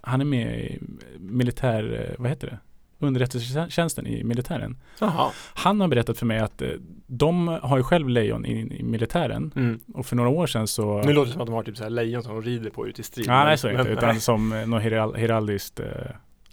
han 0.00 0.20
är 0.20 0.24
med 0.24 0.60
i 0.60 0.78
militär, 1.18 2.14
vad 2.18 2.30
heter 2.30 2.46
det? 2.46 2.58
Underrättelsetjänsten 3.02 4.06
i 4.06 4.24
militären. 4.24 4.76
Jaha. 5.00 5.30
Han 5.54 5.80
har 5.80 5.88
berättat 5.88 6.18
för 6.18 6.26
mig 6.26 6.38
att 6.38 6.62
eh, 6.62 6.68
de 7.06 7.48
har 7.48 7.76
ju 7.76 7.82
själv 7.82 8.08
lejon 8.08 8.46
i, 8.46 8.78
i 8.80 8.82
militären. 8.82 9.52
Mm. 9.56 9.80
Och 9.94 10.06
för 10.06 10.16
några 10.16 10.30
år 10.30 10.46
sedan 10.46 10.68
så... 10.68 11.02
Nu 11.02 11.12
låter 11.12 11.26
det 11.26 11.32
som 11.32 11.40
att 11.42 11.46
de 11.46 11.54
har 11.54 11.62
typ 11.62 11.76
så 11.76 11.82
här 11.82 11.90
lejon 11.90 12.22
som 12.22 12.34
de 12.34 12.42
rider 12.42 12.70
på 12.70 12.86
ute 12.88 13.00
i 13.00 13.04
strid. 13.04 13.26
Ja, 13.26 13.44
nej 13.44 13.58
så 13.58 13.70
inte. 13.70 13.82
Utan 13.90 14.20
som 14.20 14.52
eh, 14.52 14.66
något 14.66 14.82
heral, 14.82 15.14
heraldiskt. 15.16 15.80
Eh. 15.80 15.86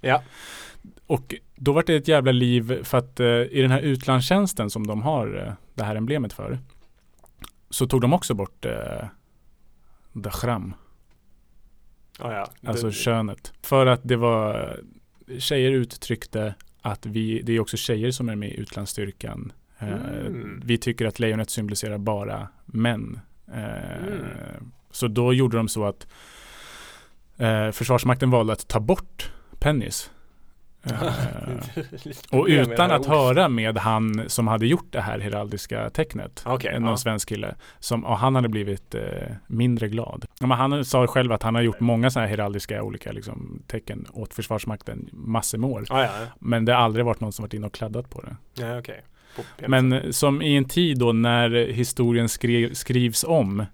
Ja. 0.02 0.24
Och 1.08 1.36
då 1.56 1.72
var 1.72 1.84
det 1.88 1.96
ett 1.96 2.08
jävla 2.08 2.32
liv 2.32 2.84
för 2.84 2.98
att 2.98 3.20
eh, 3.20 3.28
i 3.28 3.62
den 3.62 3.72
här 3.72 3.82
utlandstjänsten 3.82 4.70
som 4.70 4.88
de 4.88 5.02
har 5.02 5.46
eh, 5.48 5.54
det 5.76 5.84
här 5.84 5.96
emblemet 5.96 6.34
för. 6.34 6.60
Så 7.70 7.88
tog 7.88 8.02
de 8.02 8.14
också 8.14 8.34
bort 8.34 8.66
eh, 8.66 9.06
Dachram. 10.14 10.74
Ja, 12.20 12.34
ja. 12.34 12.70
Alltså 12.70 12.88
Det- 12.88 12.94
könet. 12.94 13.54
För 13.62 13.86
att 13.86 14.02
det 14.04 14.16
var 14.16 14.80
Tjejer 15.38 15.72
uttryckte 15.72 16.54
att 16.82 17.06
vi, 17.06 17.42
det 17.42 17.54
är 17.54 17.60
också 17.60 17.78
tjejer 17.78 18.12
som 18.12 18.30
är 18.30 18.36
med 18.36 18.50
i 18.50 18.60
utlandsstyrkan. 18.60 19.52
Eh, 19.80 19.88
Mm. 19.90 20.62
Vi 20.66 20.78
tycker 20.78 21.06
att 21.06 21.20
lejonet 21.20 21.50
symboliserar 21.50 21.98
bara 21.98 22.48
män. 22.66 23.20
Eh, 23.48 24.04
Mm. 24.08 24.72
Så 24.92 25.08
då 25.08 25.34
gjorde 25.34 25.58
de 25.58 25.68
så 25.68 25.86
att 25.86 26.08
eh, 27.38 27.72
Försvarsmakten 27.72 28.30
valde 28.30 28.54
att 28.54 28.68
ta 28.68 28.80
bort 28.80 29.32
Pennis. 29.60 30.12
Eh, 30.92 31.84
och 32.40 32.46
utan 32.50 32.92
att 32.92 33.06
höra 33.06 33.50
med 33.50 33.78
han 33.78 34.24
som 34.28 34.48
hade 34.48 34.68
gjort 34.68 34.88
det 34.92 35.02
här 35.02 35.20
heraldiska 35.20 35.90
tecknet. 35.90 36.44
Okej, 36.46 36.80
någon 36.80 36.90
ja. 36.90 36.98
svensk 36.98 37.30
kille. 37.30 37.56
Som, 37.80 38.06
och 38.06 38.18
han 38.18 38.36
hade 38.36 38.50
blivit 38.50 38.96
eh, 38.96 39.02
mindre 39.48 39.88
glad. 39.88 40.26
Men 40.40 40.52
han 40.52 40.86
sa 40.86 41.08
själv 41.08 41.32
att 41.32 41.44
han 41.44 41.56
har 41.56 41.62
gjort 41.62 41.80
många 41.80 42.10
sådana 42.10 42.28
här 42.28 42.38
heraldiska 42.38 42.84
olika 42.84 43.12
liksom, 43.12 43.64
tecken 43.68 44.08
åt 44.14 44.34
Försvarsmakten 44.34 45.10
massor 45.12 45.58
med 45.58 45.70
år. 45.70 45.86
Ja, 45.90 46.04
ja, 46.04 46.10
ja. 46.20 46.28
Men 46.40 46.66
det 46.66 46.74
har 46.74 46.82
aldrig 46.82 47.06
varit 47.06 47.20
någon 47.20 47.32
som 47.32 47.44
varit 47.44 47.54
inne 47.54 47.68
och 47.68 47.74
kladdat 47.74 48.10
på 48.10 48.22
det. 48.22 48.36
Ja, 48.64 48.82
penisen. 49.58 49.72
Men 49.72 49.94
eh, 49.94 50.12
som 50.12 50.42
i 50.42 50.56
en 50.56 50.66
tid 50.66 51.00
då 51.00 51.14
när 51.14 51.50
historien 51.50 52.30
skrev, 52.30 52.74
skrivs 52.74 53.24
om. 53.24 53.66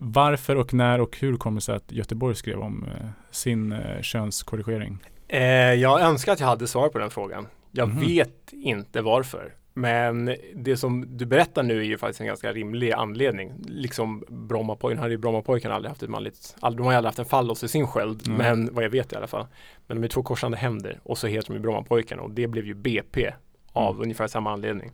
Varför 0.00 0.56
och 0.56 0.74
när 0.74 1.00
och 1.00 1.16
hur 1.20 1.36
kommer 1.36 1.56
det 1.56 1.64
sig 1.64 1.76
att 1.76 1.92
Göteborg 1.92 2.34
skrev 2.34 2.58
om 2.58 2.84
eh, 2.84 3.08
sin 3.30 3.76
könskorrigering? 4.02 4.98
Eh, 5.28 5.42
jag 5.74 6.00
önskar 6.00 6.32
att 6.32 6.40
jag 6.40 6.46
hade 6.46 6.66
svar 6.66 6.88
på 6.88 6.98
den 6.98 7.10
frågan. 7.10 7.46
Jag 7.70 7.88
Mhm. 7.88 8.00
vet 8.00 8.52
inte 8.52 9.02
varför. 9.02 9.54
Men 9.74 10.36
det 10.54 10.76
som 10.76 11.16
du 11.16 11.26
berättar 11.26 11.62
nu 11.62 11.78
är 11.78 11.82
ju 11.84 11.98
faktiskt 11.98 12.20
en 12.20 12.26
ganska 12.26 12.52
rimlig 12.52 12.92
anledning. 12.92 13.52
Liksom 13.66 14.24
Brommapojken, 14.28 14.98
hade 14.98 15.10
ju 15.10 15.18
Brommapojken 15.18 15.72
aldrig 15.72 15.88
haft 15.90 16.02
ett 16.02 16.10
manligt, 16.10 16.56
aldrig, 16.60 16.78
de 16.78 16.86
har 16.86 16.94
aldrig 16.94 17.08
haft 17.08 17.18
en 17.18 17.24
fallos 17.24 17.64
i 17.64 17.68
sin 17.68 17.86
sköld. 17.86 18.26
Mm. 18.28 18.38
Men 18.38 18.74
vad 18.74 18.84
jag 18.84 18.90
vet 18.90 19.12
i 19.12 19.16
alla 19.16 19.26
fall. 19.26 19.46
Men 19.86 19.96
de 19.96 20.04
är 20.04 20.08
två 20.08 20.22
korsande 20.22 20.56
händer 20.56 21.00
och 21.02 21.18
så 21.18 21.26
heter 21.26 21.48
de 21.48 21.54
ju 21.54 21.60
Brommapojkarna 21.60 22.22
och 22.22 22.30
det 22.30 22.46
blev 22.46 22.66
ju 22.66 22.74
BP 22.74 23.32
av 23.72 23.90
Mm. 23.94 24.02
ungefär 24.02 24.26
samma 24.26 24.52
anledning. 24.52 24.90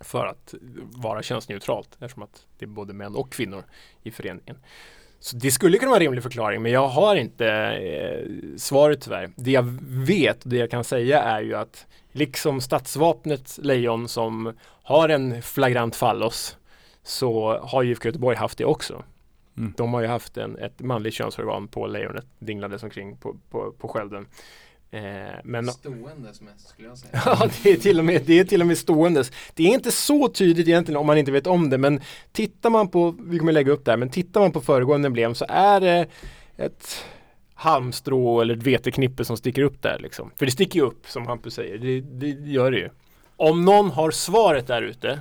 För 0.00 0.26
att 0.26 0.54
vara 0.80 1.22
könsneutralt 1.22 1.88
eftersom 2.00 2.22
att 2.22 2.46
det 2.58 2.64
är 2.64 2.68
både 2.68 2.92
män 2.92 3.14
och 3.16 3.32
kvinnor 3.32 3.62
i 4.02 4.10
föreningen. 4.10 4.56
Så 5.20 5.36
det 5.36 5.50
skulle 5.50 5.78
kunna 5.78 5.90
vara 5.90 5.96
en 5.96 6.02
rimlig 6.02 6.22
förklaring 6.22 6.62
men 6.62 6.72
jag 6.72 6.88
har 6.88 7.16
inte 7.16 7.46
eh, 7.48 8.56
svaret 8.56 9.00
tyvärr. 9.00 9.30
Det 9.36 9.50
jag 9.50 9.78
vet, 9.88 10.40
det 10.42 10.56
jag 10.56 10.70
kan 10.70 10.84
säga 10.84 11.22
är 11.22 11.40
ju 11.40 11.54
att 11.54 11.86
liksom 12.12 12.60
stadsvapnets 12.60 13.58
lejon 13.62 14.08
som 14.08 14.52
har 14.82 15.08
en 15.08 15.42
flagrant 15.42 15.96
fallos 15.96 16.56
så 17.02 17.58
har 17.58 17.82
ju 17.82 17.90
IFK 17.90 18.08
Göteborg 18.08 18.36
haft 18.36 18.58
det 18.58 18.64
också. 18.64 19.04
Mm. 19.56 19.74
De 19.76 19.94
har 19.94 20.00
ju 20.00 20.06
haft 20.06 20.36
en, 20.36 20.58
ett 20.58 20.80
manligt 20.80 21.14
könsorgan 21.14 21.68
på 21.68 21.86
lejonet 21.86 22.26
dinglades 22.38 22.82
omkring 22.82 23.16
på, 23.16 23.36
på, 23.50 23.72
på 23.78 23.88
skölden. 23.88 24.26
Eh, 24.90 25.00
men 25.44 25.66
Ståendes 25.66 26.40
mest 26.40 26.68
skulle 26.68 26.88
jag 26.88 26.98
säga. 26.98 27.22
Ja, 27.26 27.48
det 27.62 27.70
är, 27.70 27.76
till 27.76 27.98
och 27.98 28.04
med, 28.04 28.22
det 28.26 28.38
är 28.38 28.44
till 28.44 28.60
och 28.60 28.66
med 28.66 28.78
ståendes. 28.78 29.32
Det 29.54 29.62
är 29.62 29.74
inte 29.74 29.90
så 29.92 30.28
tydligt 30.28 30.68
egentligen 30.68 30.96
om 31.00 31.06
man 31.06 31.18
inte 31.18 31.32
vet 31.32 31.46
om 31.46 31.70
det, 31.70 31.78
men 31.78 32.00
tittar 32.32 32.70
man 32.70 32.88
på, 32.88 33.14
vi 33.20 33.38
kommer 33.38 33.52
lägga 33.52 33.72
upp 33.72 33.84
det 33.84 33.90
här, 33.92 33.96
men 33.98 34.10
tittar 34.10 34.40
man 34.40 34.52
på 34.52 34.60
föregående 34.60 35.06
emblem 35.06 35.34
så 35.34 35.46
är 35.48 35.80
det 35.80 36.06
ett 36.56 37.04
halmstrå 37.54 38.40
eller 38.40 38.56
ett 38.56 38.62
veteknippe 38.62 39.24
som 39.24 39.36
sticker 39.36 39.62
upp 39.62 39.82
där 39.82 39.98
liksom. 39.98 40.30
För 40.36 40.46
det 40.46 40.52
sticker 40.52 40.80
ju 40.80 40.86
upp 40.86 41.06
som 41.06 41.26
Hampus 41.26 41.54
säger, 41.54 41.78
det, 41.78 42.00
det 42.00 42.50
gör 42.50 42.70
det 42.70 42.78
ju. 42.78 42.88
Om 43.36 43.64
någon 43.64 43.90
har 43.90 44.10
svaret 44.10 44.66
där 44.66 44.82
ute, 44.82 45.20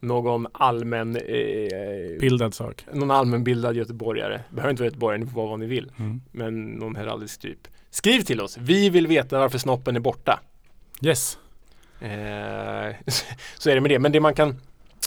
någon 0.00 0.46
allmän 0.52 1.16
eh, 1.16 2.18
Bildad 2.20 2.54
sak. 2.54 2.84
någon 2.92 3.10
allmänbildad 3.10 3.76
göteborgare, 3.76 4.40
behöver 4.50 4.70
inte 4.70 4.82
vara 4.82 4.86
göteborgare, 4.88 5.18
ni 5.24 5.26
får 5.30 5.36
vara 5.40 5.50
vad 5.50 5.60
ni 5.60 5.66
vill, 5.66 5.92
Mm. 5.98 6.20
men 6.32 6.64
någon 6.64 6.96
heraldisk 6.96 7.40
typ. 7.40 7.68
Skriv 7.90 8.20
till 8.20 8.40
oss, 8.40 8.56
vi 8.60 8.90
vill 8.90 9.06
veta 9.06 9.38
varför 9.38 9.58
snoppen 9.58 9.96
är 9.96 10.00
borta. 10.00 10.40
Yes. 11.02 11.38
Eh, 12.00 12.08
så 13.58 13.70
är 13.70 13.74
det 13.74 13.80
med 13.80 13.90
det. 13.90 13.98
Men 13.98 14.12
det 14.12 14.20
man 14.20 14.34
kan 14.34 14.60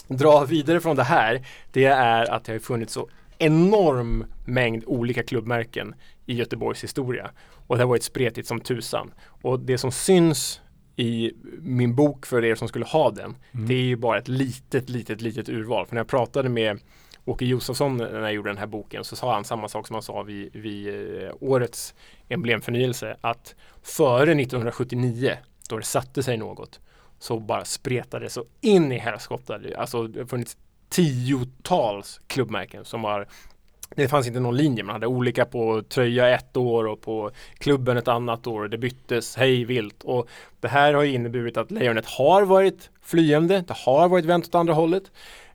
dra 0.08 0.44
vidare 0.44 0.80
från 0.80 0.96
det 0.96 1.02
här 1.04 1.46
det 1.72 1.84
är 1.84 2.30
att 2.30 2.44
det 2.44 2.52
har 2.52 2.58
funnits 2.58 2.92
så 2.92 3.08
enorm 3.38 4.24
mängd 4.44 4.84
olika 4.86 5.22
klubbmärken 5.22 5.94
i 6.26 6.34
Göteborgs 6.34 6.84
historia. 6.84 7.30
Och 7.66 7.76
det 7.76 7.82
har 7.82 7.88
varit 7.88 8.02
spretigt 8.02 8.48
som 8.48 8.60
tusan. 8.60 9.12
Och 9.42 9.60
det 9.60 9.78
som 9.78 9.92
syns 9.92 10.60
i 10.96 11.32
min 11.60 11.94
bok 11.94 12.26
för 12.26 12.44
er 12.44 12.54
som 12.54 12.68
skulle 12.68 12.84
ha 12.84 13.10
den 13.10 13.36
Mm. 13.52 13.68
det 13.68 13.74
är 13.74 13.82
ju 13.82 13.96
bara 13.96 14.18
ett 14.18 14.28
litet, 14.28 14.88
litet, 14.88 15.20
litet 15.20 15.48
urval. 15.48 15.86
För 15.86 15.94
när 15.94 16.00
jag 16.00 16.08
pratade 16.08 16.48
med 16.48 16.78
Åke 17.24 17.44
Josefsson 17.44 17.96
när 17.96 18.20
jag 18.20 18.32
gjorde 18.32 18.50
den 18.50 18.58
här 18.58 18.66
boken 18.66 19.04
så 19.04 19.16
sa 19.16 19.34
han 19.34 19.44
samma 19.44 19.68
sak 19.68 19.86
som 19.86 19.94
han 19.94 20.02
sa 20.02 20.22
vid, 20.22 20.52
vid 20.52 20.88
eh, 21.24 21.30
årets 21.40 21.94
emblemförnyelse 22.28 23.16
att 23.20 23.54
före 23.82 24.32
1979 24.32 25.36
då 25.68 25.78
det 25.78 25.84
satte 25.84 26.22
sig 26.22 26.36
något 26.36 26.80
så 27.18 27.38
bara 27.38 27.64
spretade 27.64 28.24
det 28.24 28.30
så 28.30 28.44
in 28.60 28.92
i 28.92 28.98
helskotta. 28.98 29.60
Alltså 29.76 30.06
det 30.06 30.20
har 30.20 30.26
funnits 30.26 30.56
tiotals 30.88 32.20
klubbmärken 32.26 32.84
som 32.84 33.04
har 33.04 33.28
det 33.96 34.08
fanns 34.08 34.26
inte 34.26 34.40
någon 34.40 34.56
linje, 34.56 34.82
man 34.82 34.92
hade 34.92 35.06
olika 35.06 35.44
på 35.44 35.82
tröja 35.82 36.28
ett 36.28 36.56
år 36.56 36.86
och 36.86 37.00
på 37.00 37.30
klubben 37.58 37.96
ett 37.96 38.08
annat 38.08 38.46
år. 38.46 38.68
Det 38.68 38.78
byttes 38.78 39.36
hej 39.36 39.64
vilt 39.64 40.02
och 40.04 40.28
det 40.60 40.68
här 40.68 40.94
har 40.94 41.02
ju 41.02 41.12
inneburit 41.12 41.56
att 41.56 41.70
lejonet 41.70 42.06
har 42.06 42.42
varit 42.42 42.90
flyende, 43.02 43.64
det 43.66 43.74
har 43.76 44.08
varit 44.08 44.24
vänt 44.24 44.46
åt 44.46 44.54
andra 44.54 44.74
hållet. 44.74 45.02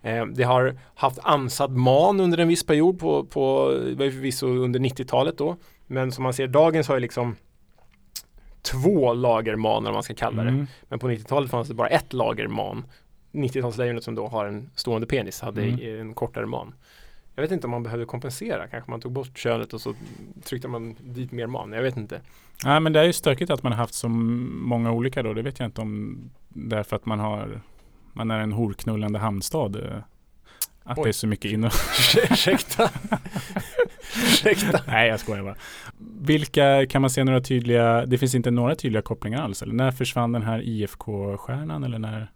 Eh, 0.05 0.25
det 0.25 0.43
har 0.43 0.75
haft 0.95 1.19
ansad 1.23 1.71
man 1.71 2.19
under 2.19 2.37
en 2.37 2.47
viss 2.47 2.65
period 2.65 2.99
på, 2.99 3.23
på 3.23 3.69
förvisso 3.97 4.47
under 4.47 4.79
90-talet 4.79 5.37
då. 5.37 5.55
Men 5.87 6.11
som 6.11 6.23
man 6.23 6.33
ser 6.33 6.47
dagens 6.47 6.87
har 6.87 6.95
ju 6.95 7.01
liksom 7.01 7.35
två 8.61 9.13
lager 9.13 9.55
man 9.55 9.83
vad 9.83 9.93
man 9.93 10.03
ska 10.03 10.13
kalla 10.13 10.43
det. 10.43 10.49
Mm. 10.49 10.67
Men 10.89 10.99
på 10.99 11.09
90-talet 11.09 11.51
fanns 11.51 11.67
det 11.67 11.73
bara 11.73 11.87
ett 11.87 12.13
lager 12.13 12.47
man. 12.47 12.85
90-talslejonet 13.31 13.99
som 13.99 14.15
då 14.15 14.27
har 14.27 14.45
en 14.45 14.69
stående 14.75 15.07
penis 15.07 15.41
hade 15.41 15.61
Mm. 15.63 15.99
en 16.01 16.13
kortare 16.13 16.45
man. 16.45 16.73
Jag 17.35 17.41
vet 17.41 17.51
inte 17.51 17.67
om 17.67 17.71
man 17.71 17.83
behövde 17.83 18.05
kompensera. 18.05 18.67
Kanske 18.67 18.91
man 18.91 19.01
tog 19.01 19.11
bort 19.11 19.37
könet 19.37 19.73
och 19.73 19.81
så 19.81 19.93
tryckte 20.43 20.67
man 20.67 20.95
dit 21.01 21.31
mer 21.31 21.47
man. 21.47 21.71
Jag 21.71 21.81
vet 21.81 21.97
inte. 21.97 22.21
Nej 22.65 22.79
men 22.79 22.93
det 22.93 22.99
är 22.99 23.03
ju 23.03 23.13
stökigt 23.13 23.51
att 23.51 23.63
man 23.63 23.71
har 23.71 23.79
haft 23.79 23.93
så 23.93 24.09
många 24.09 24.91
olika 24.91 25.23
då. 25.23 25.33
Det 25.33 25.41
vet 25.41 25.59
jag 25.59 25.67
inte 25.67 25.81
om 25.81 26.17
därför 26.49 26.95
att 26.95 27.05
man 27.05 27.19
har 27.19 27.61
man 28.15 28.31
är 28.31 28.39
en 28.39 28.51
horknullande 28.51 29.19
hamnstad. 29.19 29.75
eh, 29.75 29.97
Att 30.83 30.97
Oj. 30.97 31.03
det 31.03 31.09
är 31.09 31.13
så 31.13 31.27
mycket 31.27 31.51
in 31.51 31.63
Ursäkta. 32.31 32.89
Ursäkta. 34.15 34.81
Nej 34.87 35.07
jag 35.09 35.19
skojar 35.19 35.43
bara. 35.43 35.55
Vilka 36.21 36.85
kan 36.87 37.01
man 37.01 37.09
se 37.09 37.23
några 37.23 37.41
tydliga, 37.41 38.05
det 38.05 38.17
finns 38.17 38.35
inte 38.35 38.51
några 38.51 38.75
tydliga 38.75 39.01
kopplingar 39.01 39.41
alls 39.41 39.61
eller? 39.61 39.73
När 39.73 39.91
försvann 39.91 40.31
den 40.31 40.43
här 40.43 40.61
IFK-stjärnan 40.61 41.83
eller 41.83 41.99
när? 41.99 42.31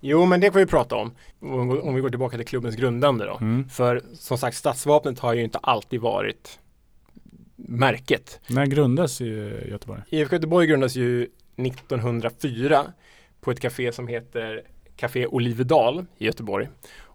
Jo, 0.00 0.26
men 0.26 0.40
det 0.40 0.50
kan 0.50 0.58
vi 0.58 0.66
prata 0.66 0.96
om. 0.96 1.14
Om 1.40 1.80
om 1.80 1.94
vi 1.94 2.00
går 2.00 2.10
tillbaka 2.10 2.36
till 2.36 2.46
klubbens 2.46 2.76
grundande 2.76 3.24
då. 3.24 3.38
Mm. 3.40 3.68
För 3.68 4.02
som 4.14 4.38
sagt, 4.38 4.56
stadsvapnet 4.56 5.18
har 5.18 5.34
ju 5.34 5.44
inte 5.44 5.58
alltid 5.58 6.00
varit 6.00 6.58
märket. 7.56 8.40
När 8.48 8.66
grundas 8.66 9.20
i 9.20 9.26
Göteborg? 9.70 10.00
IFK 10.08 10.34
Göteborg 10.36 10.66
grundas 10.66 10.96
ju 10.96 11.22
1904 11.56 12.84
på 13.40 13.50
ett 13.50 13.60
café 13.60 13.92
som 13.92 14.08
heter 14.08 14.62
Café 14.96 15.26
Olivedal 15.26 16.06
i 16.18 16.26
Göteborg. 16.26 16.68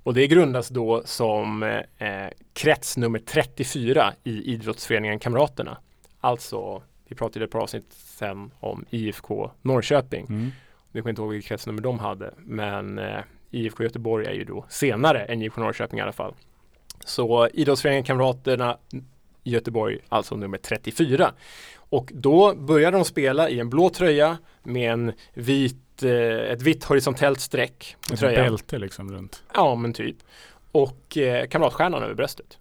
Och 0.03 0.13
det 0.13 0.27
grundas 0.27 0.69
då 0.69 1.01
som 1.05 1.63
eh, 1.97 2.27
krets 2.53 2.97
nummer 2.97 3.19
34 3.19 4.13
i 4.23 4.53
idrottsföreningen 4.53 5.19
Kamraterna. 5.19 5.77
Alltså, 6.19 6.81
vi 7.07 7.15
pratade 7.15 7.45
ett 7.45 7.51
par 7.51 7.59
avsnitt 7.59 7.93
sen 7.93 8.51
om 8.59 8.85
IFK 8.89 9.51
Norrköping. 9.61 10.25
Mm. 10.29 10.51
Jag 10.91 11.03
kommer 11.03 11.09
inte 11.09 11.21
ihåg 11.21 11.31
vilket 11.31 11.49
kretsnummer 11.49 11.81
de 11.81 11.99
hade, 11.99 12.33
men 12.37 12.99
eh, 12.99 13.19
IFK 13.51 13.83
Göteborg 13.83 14.25
är 14.25 14.33
ju 14.33 14.43
då 14.43 14.65
senare 14.69 15.25
än 15.25 15.41
IFK 15.41 15.61
Norrköping 15.61 15.99
i 15.99 16.01
alla 16.01 16.11
fall. 16.11 16.33
Så 17.05 17.47
idrottsföreningen 17.47 18.03
Kamraterna 18.03 18.77
i 19.43 19.51
Göteborg, 19.51 19.99
alltså 20.09 20.35
nummer 20.35 20.57
34. 20.57 21.31
Och 21.75 22.11
då 22.13 22.55
började 22.55 22.97
de 22.97 23.05
spela 23.05 23.49
i 23.49 23.59
en 23.59 23.69
blå 23.69 23.89
tröja 23.89 24.37
med 24.63 24.93
en 24.93 25.11
vit, 25.33 25.75
eh, 26.03 26.51
ett 26.51 26.61
vitt 26.61 26.83
horisontellt 26.83 27.39
streck 27.39 27.95
på 28.07 28.13
Ett 28.13 28.19
tröjan. 28.19 28.45
bälte 28.45 28.77
liksom 28.79 29.11
runt. 29.11 29.43
Ja, 29.53 29.75
men 29.75 29.93
typ. 29.93 30.15
Och 30.71 31.17
eh, 31.17 31.47
kamratstjärnan 31.47 32.03
över 32.03 32.13
bröstet. 32.13 32.57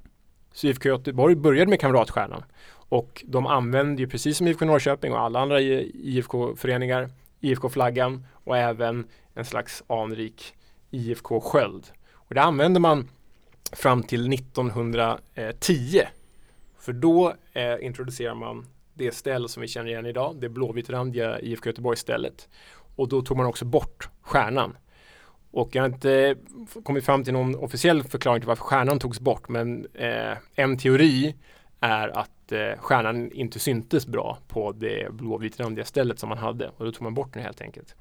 Så 0.53 0.67
IFK 0.67 0.89
Göteborg 0.89 1.35
började 1.35 1.71
med 1.71 1.81
kamratstjärnan. 1.81 2.45
Och 2.73 3.25
de 3.27 3.47
använde 3.47 4.03
ju 4.03 4.09
precis 4.09 4.37
som 4.37 4.47
IFK 4.47 4.65
Norrköping 4.65 5.13
och 5.13 5.21
alla 5.21 5.41
andra 5.41 5.61
IFK-föreningar 5.61 7.11
IFK-flaggan 7.41 8.27
och 8.45 8.57
även 8.57 9.05
en 9.35 9.45
slags 9.45 9.83
anrik 9.87 10.55
IFK-sköld. 10.91 11.87
Och 12.13 12.35
det 12.35 12.43
använde 12.43 12.81
man 12.81 13.09
fram 13.73 14.03
till 14.03 14.33
1910. 14.33 16.01
För 16.79 16.93
då 16.93 17.35
eh, 17.53 17.85
introducerar 17.87 18.35
man 18.35 18.67
det 18.95 19.15
ställ 19.15 19.49
som 19.49 19.61
vi 19.61 19.69
känner 19.69 19.91
igen 19.91 20.07
idag, 20.07 20.37
det 20.41 20.49
blåvitrandiga 20.49 21.41
IFK 21.41 21.69
Göteborg-stället. 21.69 22.49
Och 23.01 23.09
då 23.09 23.23
tog 23.23 23.37
man 23.37 23.47
också 23.47 23.65
bort 23.65 24.09
stjärnan. 24.23 24.77
Och 25.51 25.75
jag 25.75 25.83
har 25.83 25.89
inte 25.89 26.37
kommit 26.83 27.05
fram 27.05 27.25
till 27.25 27.33
någon 27.33 27.55
officiell 27.55 28.03
förklaring 28.03 28.41
till 28.41 28.49
varför 28.49 28.65
stjärnan 28.65 28.99
togs 28.99 29.21
bort 29.21 29.49
men 29.49 29.87
eh, 29.95 30.37
en 30.55 30.79
teori 30.79 31.35
är 31.81 32.09
att 32.09 32.53
eh, 32.53 32.79
stjärnan 32.79 33.33
inte 33.33 33.59
syntes 33.59 34.07
bra 34.07 34.39
på 34.49 34.73
det 34.73 35.13
blåvitrandiga 35.13 35.85
stället 35.85 36.19
som 36.19 36.29
man 36.29 36.39
hade 36.39 36.71
och 36.77 36.85
då 36.85 36.93
tog 36.93 37.03
man 37.03 37.15
bort 37.15 37.33
den 37.33 37.43
helt 37.43 37.61
enkelt. 37.61 37.95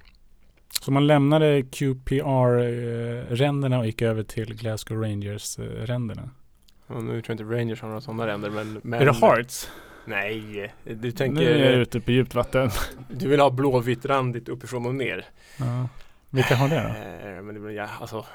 Så 0.81 0.91
man 0.91 1.07
lämnade 1.07 1.61
QPR-ränderna 1.61 3.79
och 3.79 3.85
gick 3.85 4.01
över 4.01 4.23
till 4.23 4.55
Glasgow 4.55 5.01
Rangers-ränderna. 5.01 6.29
Och 6.87 7.03
nu 7.03 7.21
tror 7.21 7.23
jag 7.27 7.33
inte 7.33 7.43
Rangers 7.57 7.81
har 7.81 7.89
några 7.89 8.01
sådana 8.01 8.27
ränder 8.27 8.49
men, 8.49 8.79
men 8.83 9.01
Är 9.01 9.05
det 9.05 9.13
Hearts? 9.13 9.69
Nej, 10.09 10.71
du 10.83 10.93
Nu 10.95 10.99
är 11.01 11.05
jag 11.05 11.15
tänker 11.17 11.45
ute 11.77 11.99
på 11.99 12.11
djupt 12.11 12.35
vatten. 12.35 12.69
du 13.09 13.27
vill 13.27 13.39
ha 13.39 13.49
blåvitrandigt 13.49 14.49
uppifrån 14.49 14.85
och 14.85 14.95
ner. 14.95 15.25
Ja. 15.57 15.87
Vilka 16.29 16.55
har 16.55 16.69
det 16.69 16.75
då? 16.75 17.27
Eh, 17.29 17.41
men 17.43 17.53
det 17.55 17.59
blir, 17.59 17.71
ja, 17.75 17.87
alltså 18.01 18.25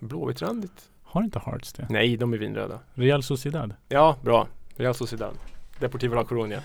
blåvitrandigt? 0.00 0.72
Har 1.04 1.22
inte 1.22 1.38
Hearts 1.38 1.72
det? 1.72 1.86
Nej, 1.90 2.16
de 2.16 2.32
är 2.32 2.38
vinröda. 2.38 2.78
Real 2.94 3.22
Sociedad? 3.22 3.74
Ja, 3.88 4.16
bra. 4.22 4.46
Real 4.76 4.94
Sociedad. 4.94 5.34
Deportivo 5.80 6.14
La 6.14 6.22
Coruña. 6.24 6.60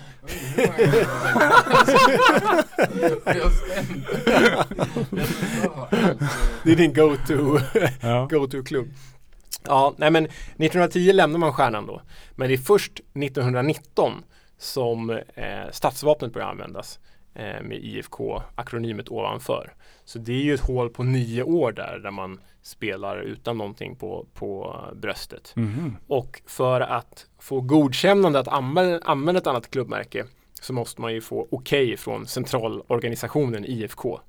Det 6.64 6.72
är 6.72 6.76
din 6.76 6.94
go-to 6.94 7.58
Ja. 8.00 8.28
go-to-klubb. 8.30 8.88
Ja, 9.66 9.94
nej 9.96 10.10
men 10.10 10.24
1910 10.24 11.12
lämnar 11.12 11.38
man 11.38 11.52
stjärnan 11.52 11.86
då. 11.86 12.02
Men 12.36 12.48
det 12.48 12.54
är 12.54 12.58
först 12.58 12.92
1919 13.14 14.12
som 14.64 15.10
eh, 15.10 15.70
stadsvapnet 15.72 16.32
börjar 16.32 16.48
användas 16.48 16.98
eh, 17.34 17.62
med 17.62 17.78
IFK-akronymet 17.82 19.08
ovanför. 19.08 19.72
Så 20.04 20.18
det 20.18 20.32
är 20.32 20.42
ju 20.42 20.54
ett 20.54 20.60
hål 20.60 20.90
på 20.90 21.02
nio 21.02 21.42
år 21.42 21.72
där, 21.72 21.98
där 21.98 22.10
man 22.10 22.40
spelar 22.62 23.16
utan 23.16 23.58
någonting 23.58 23.96
på, 23.96 24.26
på 24.34 24.80
bröstet. 24.94 25.52
Mhm. 25.56 25.96
Och 26.06 26.42
för 26.46 26.80
att 26.80 27.26
få 27.38 27.60
godkännande 27.60 28.38
att 28.38 28.48
använda, 28.48 29.00
använda 29.04 29.40
ett 29.40 29.46
annat 29.46 29.70
klubbmärke 29.70 30.24
så 30.60 30.72
måste 30.72 31.00
man 31.00 31.12
ju 31.14 31.20
få 31.20 31.48
okej 31.50 31.96
från 31.96 32.26
centralorganisationen 32.26 33.64
IFK. 33.64 34.20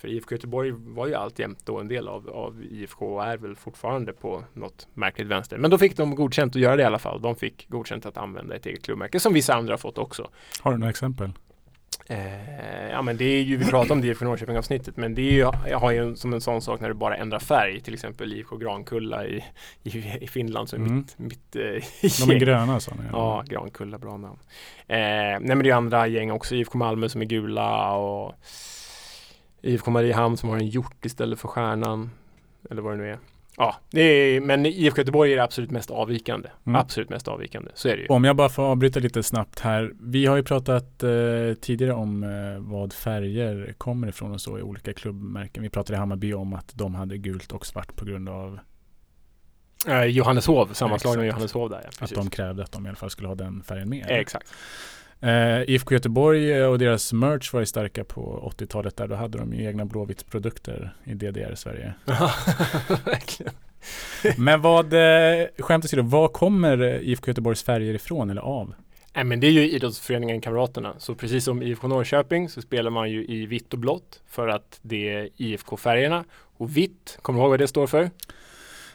För 0.00 0.08
IFK 0.08 0.34
Göteborg 0.34 0.70
var 0.76 1.06
ju 1.06 1.14
alltjämt 1.14 1.66
då 1.66 1.78
en 1.80 1.88
del 1.88 2.08
av, 2.08 2.28
av 2.30 2.62
IFK 2.70 3.14
och 3.14 3.24
är 3.24 3.36
väl 3.36 3.56
fortfarande 3.56 4.12
på 4.12 4.44
något 4.54 4.88
märkligt 4.94 5.26
vänster. 5.28 5.58
Men 5.58 5.70
då 5.70 5.78
fick 5.78 5.96
de 5.96 6.14
godkänt 6.14 6.56
att 6.56 6.62
göra 6.62 6.76
det 6.76 6.82
i 6.82 6.86
alla 6.86 6.98
fall. 6.98 7.22
De 7.22 7.36
fick 7.36 7.68
godkänt 7.68 8.06
att 8.06 8.16
använda 8.16 8.56
ett 8.56 8.66
eget 8.66 8.82
klubbmärke 8.84 9.20
som 9.20 9.32
vissa 9.34 9.54
andra 9.54 9.72
har 9.72 9.78
fått 9.78 9.98
också. 9.98 10.30
Har 10.60 10.72
du 10.72 10.78
några 10.78 10.90
exempel? 10.90 11.32
Eh, 12.06 12.90
ja 12.90 13.02
men 13.02 13.16
det 13.16 13.24
är 13.24 13.42
ju, 13.42 13.56
vi 13.56 13.64
pratar 13.64 13.94
om 13.94 14.00
det 14.00 14.06
IFK 14.08 14.24
Norrköping 14.24 14.58
avsnittet 14.58 14.96
men 14.96 15.14
det 15.14 15.22
är 15.22 15.32
ju, 15.32 15.50
jag 15.68 15.78
har 15.78 15.90
ju 15.90 16.16
som 16.16 16.32
en 16.32 16.40
sån 16.40 16.62
sak 16.62 16.80
när 16.80 16.88
du 16.88 16.94
bara 16.94 17.16
ändrar 17.16 17.38
färg 17.38 17.80
till 17.80 17.94
exempel 17.94 18.32
IFK 18.32 18.56
Grankulla 18.56 19.26
i, 19.26 19.44
i, 19.82 20.18
i 20.20 20.26
Finland 20.28 20.68
som 20.68 20.82
är 20.82 20.86
Mm. 20.86 20.96
mitt, 20.98 21.18
mitt 21.18 21.56
eh, 21.56 22.26
De 22.26 22.34
är 22.34 22.38
gröna 22.38 22.80
sådana. 22.80 23.02
Ja, 23.12 23.44
Grankulla, 23.46 23.98
bra 23.98 24.16
namn. 24.16 24.38
Eh, 24.86 24.96
nej 24.98 25.40
men 25.40 25.62
det 25.62 25.70
är 25.70 25.74
andra 25.74 26.06
gäng 26.06 26.30
också, 26.30 26.54
IFK 26.54 26.78
Malmö 26.78 27.08
som 27.08 27.20
är 27.20 27.26
gula 27.26 27.92
och 27.92 28.34
IFK 29.62 29.90
Mariehamn 29.90 30.36
som 30.36 30.48
har 30.48 30.56
en 30.56 30.68
hjort 30.68 31.04
istället 31.04 31.40
för 31.40 31.48
stjärnan. 31.48 32.10
Eller 32.70 32.82
vad 32.82 32.92
det 32.92 32.96
nu 32.96 33.10
är. 33.10 33.18
Ja, 33.56 33.76
det 33.90 34.00
är, 34.00 34.40
men 34.40 34.66
IFK 34.66 34.98
Göteborg 34.98 35.32
är 35.32 35.36
det 35.36 35.42
absolut 35.42 35.70
mest 35.70 35.90
avvikande. 35.90 36.48
Mm. 36.66 36.80
Absolut 36.80 37.10
mest 37.10 37.28
avvikande, 37.28 37.70
så 37.74 37.88
är 37.88 37.96
det 37.96 38.02
ju. 38.02 38.08
Om 38.08 38.24
jag 38.24 38.36
bara 38.36 38.48
får 38.48 38.62
avbryta 38.62 39.00
lite 39.00 39.22
snabbt 39.22 39.60
här. 39.60 39.92
Vi 40.00 40.26
har 40.26 40.36
ju 40.36 40.42
pratat 40.42 41.02
eh, 41.02 41.10
tidigare 41.60 41.92
om 41.92 42.22
eh, 42.22 42.30
vad 42.58 42.92
färger 42.92 43.74
kommer 43.78 44.08
ifrån 44.08 44.32
och 44.32 44.40
så 44.40 44.58
i 44.58 44.62
olika 44.62 44.92
klubbmärken. 44.92 45.62
Vi 45.62 45.70
pratade 45.70 45.96
i 45.96 45.98
Hammarby 45.98 46.34
om 46.34 46.54
att 46.54 46.72
de 46.74 46.94
hade 46.94 47.18
gult 47.18 47.52
och 47.52 47.66
svart 47.66 47.96
på 47.96 48.04
grund 48.04 48.28
av 48.28 48.58
Eh, 49.86 50.04
Johanneshov, 50.04 50.72
sammanslagningen 50.72 51.36
Exakt. 51.36 51.54
Johanneshov 51.54 51.70
där 51.70 51.90
ja, 51.98 52.04
att 52.04 52.10
de 52.10 52.30
krävde 52.30 52.62
att 52.62 52.72
de 52.72 52.86
i 52.86 52.88
alla 52.88 52.96
fall 52.96 53.10
skulle 53.10 53.28
ha 53.28 53.34
den 53.34 53.62
färgen 53.62 53.88
med. 53.88 54.06
Exakt. 54.08 54.54
Eh, 55.20 55.70
IFK 55.70 55.94
Göteborg 55.94 56.52
eh, 56.52 56.66
och 56.66 56.78
deras 56.78 57.12
merch 57.12 57.52
var 57.52 57.60
ju 57.60 57.66
starka 57.66 58.04
på 58.04 58.52
80-talet 58.58 58.96
där. 58.96 59.08
Då 59.08 59.14
hade 59.14 59.38
de 59.38 59.54
ju 59.54 59.64
egna 59.64 59.84
blåvittsprodukter 59.84 60.94
i 61.04 61.14
DDR-Sverige. 61.14 61.94
Verkligen. 63.04 63.52
Men 64.36 64.60
vad, 64.60 64.92
eh, 64.92 65.46
skämt 65.58 65.84
åsido, 65.84 66.02
var 66.02 66.28
kommer 66.28 66.82
eh, 66.82 67.08
IFK 67.08 67.30
Göteborgs 67.30 67.62
färger 67.62 67.94
ifrån 67.94 68.30
eller 68.30 68.42
av? 68.42 68.74
Nej 69.14 69.24
men 69.24 69.40
det 69.40 69.46
är 69.46 69.50
ju 69.50 69.70
idrottsföreningen 69.70 70.40
Kamraterna. 70.40 70.94
Så 70.98 71.14
precis 71.14 71.44
som 71.44 71.62
IFK 71.62 71.88
Norrköping 71.88 72.48
så 72.48 72.62
spelar 72.62 72.90
man 72.90 73.10
ju 73.10 73.26
i 73.26 73.46
vitt 73.46 73.72
och 73.72 73.78
blått 73.78 74.20
för 74.28 74.48
att 74.48 74.78
det 74.82 75.08
är 75.08 75.28
IFK-färgerna. 75.36 76.24
Och 76.56 76.76
vitt, 76.76 77.18
kommer 77.22 77.38
du 77.38 77.42
ihåg 77.42 77.50
vad 77.50 77.58
det 77.58 77.68
står 77.68 77.86
för? 77.86 78.10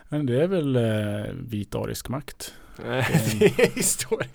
Men 0.09 0.25
det 0.25 0.43
är 0.43 0.47
väl 0.47 0.75
eh, 0.75 1.33
vit 1.33 1.75
arisk 1.75 2.09
makt? 2.09 2.53
Nej, 2.85 3.53
det 3.75 3.83
står 3.83 4.25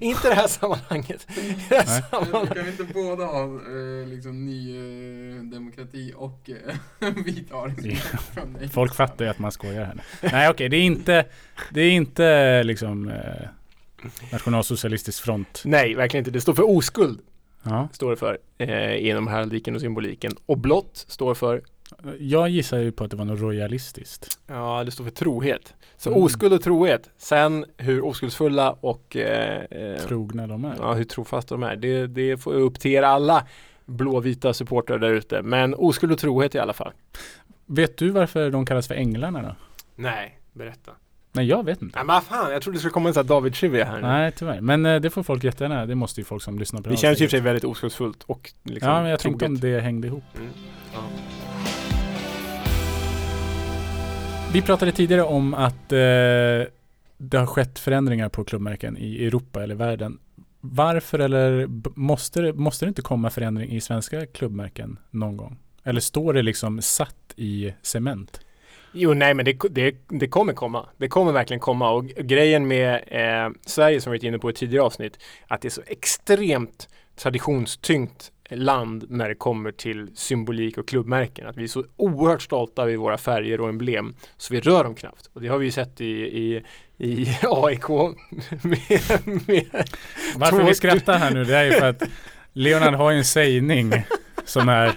inte 0.00 0.26
i 0.26 0.30
det 0.30 0.34
här 0.34 0.48
sammanhanget. 0.48 1.26
I 1.36 1.56
det 1.68 1.74
här 1.76 1.84
Nej. 1.86 2.02
sammanhanget. 2.10 2.54
Kan 2.54 2.64
vi 2.64 2.70
inte 2.70 2.84
båda 2.84 3.24
ha 3.24 3.44
eh, 3.44 4.06
liksom 4.06 4.46
ny 4.46 4.76
eh, 4.76 5.42
demokrati 5.42 6.12
och 6.16 6.50
eh, 7.00 7.14
vit? 7.24 8.72
Folk 8.72 8.94
fattar 8.94 9.24
ju 9.24 9.30
att 9.30 9.38
man 9.38 9.52
skojar 9.52 9.84
här. 9.84 10.02
Nej 10.32 10.48
okej, 10.48 10.68
det 10.68 10.76
är 10.76 10.82
inte, 10.82 11.24
det 11.70 11.80
är 11.80 11.90
inte 11.90 12.62
liksom 12.62 13.08
eh, 13.08 13.48
Nationalsocialistisk 14.32 15.22
front. 15.24 15.62
Nej, 15.64 15.94
verkligen 15.94 16.20
inte. 16.20 16.30
Det 16.30 16.40
står 16.40 16.54
för 16.54 16.76
oskuld. 16.76 17.20
Ja. 17.62 17.88
Står 17.92 18.10
det 18.10 18.16
för 18.16 18.38
eh, 18.58 19.08
inom 19.08 19.26
heraldiken 19.28 19.74
och 19.74 19.80
symboliken. 19.80 20.36
Och 20.46 20.58
blått 20.58 21.04
står 21.08 21.34
för, 21.34 21.62
Jag 22.18 22.48
gissar 22.48 22.78
ju 22.78 22.92
på 22.92 23.04
att 23.04 23.10
det 23.10 23.16
var 23.16 23.24
något 23.24 23.40
royalistiskt. 23.40 24.38
ja 24.46 24.84
det 24.84 24.90
står 24.90 25.04
för 25.04 25.10
trohet. 25.10 25.74
Så 25.96 26.10
Mm. 26.10 26.22
oskuld 26.22 26.52
och 26.52 26.62
trohet. 26.62 27.10
Sen 27.18 27.64
hur 27.76 28.04
oskuldsfulla 28.04 28.70
och 28.72 29.16
eh, 29.16 29.62
eh, 29.70 29.96
Trogna 30.00 30.46
de 30.46 30.64
är. 30.64 30.74
ja, 30.78 30.94
hur 30.94 31.04
trofasta 31.04 31.54
de 31.54 31.62
är. 31.62 31.76
Det, 31.76 32.06
det 32.06 32.36
får 32.36 32.54
upp 32.54 32.80
till 32.80 32.90
er 32.90 33.02
alla 33.02 33.46
blåvita 33.86 34.54
supportrar 34.54 34.98
där 34.98 35.10
ute. 35.10 35.42
Men 35.42 35.74
oskuld 35.74 36.12
och 36.12 36.18
trohet 36.18 36.54
i 36.54 36.58
alla 36.58 36.72
fall. 36.72 36.92
Vet 37.66 37.96
du 37.96 38.10
varför 38.10 38.50
de 38.50 38.66
kallas 38.66 38.88
för 38.88 38.94
änglarna 38.94 39.42
då? 39.42 39.54
Nej, 39.96 40.38
berätta. 40.52 40.92
Nej 41.32 41.46
jag 41.46 41.64
vet 41.64 41.82
inte. 41.82 41.98
Nej 41.98 42.06
men 42.06 42.22
fan, 42.22 42.52
jag 42.52 42.62
trodde 42.62 42.76
det 42.76 42.80
skulle 42.80 42.92
komma 42.92 43.08
en 43.08 43.14
sån 43.14 43.20
här 43.24 43.28
David 43.28 43.54
Trivia 43.54 43.84
här 43.84 43.96
nu. 43.96 44.02
Nej 44.02 44.32
tyvärr. 44.32 44.60
Men 44.60 44.86
eh, 44.86 45.00
det 45.00 45.10
får 45.10 45.22
folk 45.22 45.44
jättegärna, 45.44 45.86
det 45.86 45.94
måste 45.94 46.20
ju 46.20 46.24
folk 46.24 46.42
som 46.42 46.58
lyssnar 46.58 46.80
på 46.80 46.88
Det 46.88 46.94
här 46.94 47.00
känns 47.00 47.20
ju 47.20 47.24
i 47.24 47.26
och 47.26 47.30
för 47.30 47.36
sig 47.36 47.44
väldigt 47.44 47.64
oskuldsfullt 47.64 48.22
och 48.22 48.52
liksom 48.62 48.88
Ja 48.90 49.00
men 49.02 49.10
jag 49.10 49.20
tänkte 49.20 49.46
troget. 49.46 49.64
om 49.64 49.70
det 49.70 49.80
hängde 49.80 50.06
ihop. 50.06 50.24
Mm. 50.36 50.48
Ja. 50.94 51.00
Vi 54.52 54.62
pratade 54.62 54.92
tidigare 54.92 55.22
om 55.22 55.54
att 55.54 55.92
eh, 55.92 55.98
det 57.18 57.38
har 57.38 57.46
skett 57.46 57.78
förändringar 57.78 58.28
på 58.28 58.44
klubbmärken 58.44 58.96
i 58.98 59.26
Europa 59.26 59.62
eller 59.62 59.74
världen. 59.74 60.18
Varför 60.60 61.18
eller 61.18 61.66
måste 61.94 62.40
det, 62.40 62.52
måste 62.52 62.84
det 62.84 62.88
inte 62.88 63.02
komma 63.02 63.30
förändring 63.30 63.70
i 63.70 63.80
svenska 63.80 64.26
klubbmärken 64.26 64.98
någon 65.10 65.36
gång? 65.36 65.56
Eller 65.84 66.00
står 66.00 66.32
det 66.32 66.42
liksom 66.42 66.82
satt 66.82 67.34
i 67.36 67.74
cement? 67.82 68.40
Jo, 68.92 69.14
nej, 69.14 69.34
men 69.34 69.44
det, 69.44 69.58
det, 69.70 69.96
det 70.08 70.28
kommer 70.28 70.52
komma. 70.52 70.88
Det 70.96 71.08
kommer 71.08 71.32
verkligen 71.32 71.60
komma 71.60 71.90
och 71.90 72.06
grejen 72.06 72.68
med 72.68 72.94
eh, 73.06 73.52
Sverige 73.66 74.00
som 74.00 74.12
vi 74.12 74.18
varit 74.18 74.24
inne 74.24 74.38
på 74.38 74.50
i 74.50 74.52
tidigare 74.52 74.84
avsnitt, 74.84 75.18
att 75.48 75.60
det 75.60 75.68
är 75.68 75.70
så 75.70 75.82
extremt 75.86 76.88
traditionstyngt 77.16 78.32
land 78.50 79.04
när 79.08 79.28
det 79.28 79.34
kommer 79.34 79.72
till 79.72 80.10
symbolik 80.14 80.78
och 80.78 80.88
klubbmärken. 80.88 81.46
Att 81.46 81.56
vi 81.56 81.62
är 81.62 81.68
så 81.68 81.84
oerhört 81.96 82.42
stolta 82.42 82.82
över 82.82 82.96
våra 82.96 83.18
färger 83.18 83.60
och 83.60 83.68
emblem 83.68 84.14
så 84.36 84.54
vi 84.54 84.60
rör 84.60 84.84
dem 84.84 84.94
knappt. 84.94 85.30
Och 85.32 85.40
det 85.40 85.48
har 85.48 85.58
vi 85.58 85.64
ju 85.64 85.70
sett 85.70 86.00
i, 86.00 86.12
i, 86.14 86.64
i 86.98 87.36
AIK 87.42 87.88
med, 88.62 89.00
med 89.46 89.88
Varför 90.36 90.62
vi 90.62 90.74
skrattar 90.74 91.18
här 91.18 91.30
nu 91.30 91.44
det 91.44 91.56
är 91.56 91.64
ju 91.64 91.72
för 91.72 91.88
att 91.88 92.02
Leonard 92.52 92.94
har 92.94 93.10
ju 93.10 93.18
en 93.18 93.24
sägning 93.24 93.92
som 94.44 94.68
är 94.68 94.92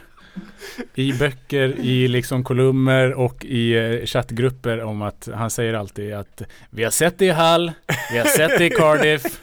i 0.95 1.13
böcker, 1.13 1.79
i 1.79 2.07
liksom 2.07 2.43
kolumner 2.43 3.13
och 3.13 3.45
i 3.45 3.73
eh, 3.73 4.05
chattgrupper 4.05 4.81
om 4.81 5.01
att 5.01 5.29
han 5.33 5.49
säger 5.49 5.73
alltid 5.73 6.13
att 6.13 6.41
vi 6.69 6.83
har 6.83 6.91
sett 6.91 7.17
det 7.17 7.25
i 7.25 7.31
Hull, 7.31 7.71
vi 8.11 8.17
har 8.17 8.25
sett 8.25 8.57
det 8.57 8.65
i 8.65 8.69
Cardiff, 8.69 9.41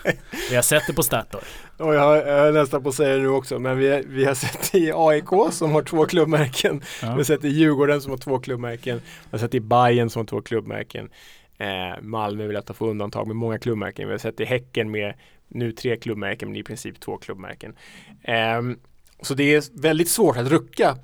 vi 0.50 0.56
har 0.56 0.62
sett 0.62 0.82
det 0.86 0.92
på 0.92 1.02
Statoil. 1.02 1.44
Och 1.78 1.94
jag, 1.94 2.28
är 2.28 2.52
nästan 2.52 2.82
på 2.82 2.88
att 2.88 2.94
säga 2.94 3.16
det 3.16 3.22
nu 3.22 3.28
också, 3.28 3.58
men 3.58 3.78
vi, 3.78 4.02
vi 4.06 4.24
har 4.24 4.34
sett 4.34 4.74
i 4.74 4.92
AIK 4.94 5.52
som 5.52 5.72
har 5.72 5.82
två 5.82 6.06
klubbmärken. 6.06 6.82
Ja. 7.02 7.10
Vi 7.10 7.16
har 7.16 7.22
sett 7.22 7.44
i 7.44 7.48
Djurgården 7.48 8.00
som 8.00 8.10
har 8.10 8.18
två 8.18 8.38
klubbmärken. 8.38 8.96
Vi 8.96 9.30
har 9.30 9.38
sett 9.38 9.54
i 9.54 9.60
Bayern 9.60 10.10
som 10.10 10.20
har 10.20 10.26
två 10.26 10.40
klubbmärken. 10.40 11.10
Eh, 11.58 12.02
Malmö 12.02 12.46
vill 12.46 12.54
jag 12.66 12.76
få 12.76 12.86
undantag 12.86 13.26
med 13.26 13.36
många 13.36 13.58
klubbmärken. 13.58 14.08
Vi 14.08 14.14
har 14.14 14.18
sett 14.18 14.40
i 14.40 14.44
Häcken 14.44 14.90
med 14.90 15.14
nu 15.48 15.72
tre 15.72 15.96
klubbmärken, 15.96 16.48
men 16.48 16.56
i 16.56 16.62
princip 16.62 17.00
två 17.00 17.16
klubbmärken. 17.16 17.76
Ehm, 18.22 18.78
så 19.22 19.34
det 19.34 19.54
är 19.54 19.80
väldigt 19.80 20.08
svårt 20.08 20.36
att 20.36 20.48
rucka 20.48 20.96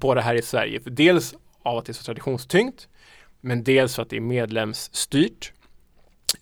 på 0.00 0.14
det 0.14 0.22
här 0.22 0.34
i 0.34 0.42
Sverige. 0.42 0.80
För 0.80 0.90
dels 0.90 1.34
av 1.62 1.78
att 1.78 1.84
det 1.84 1.90
är 1.90 1.94
så 1.94 2.04
traditionstyngt, 2.04 2.88
men 3.40 3.64
dels 3.64 3.94
för 3.94 4.02
att 4.02 4.10
det 4.10 4.16
är 4.16 4.20
medlemsstyrt. 4.20 5.52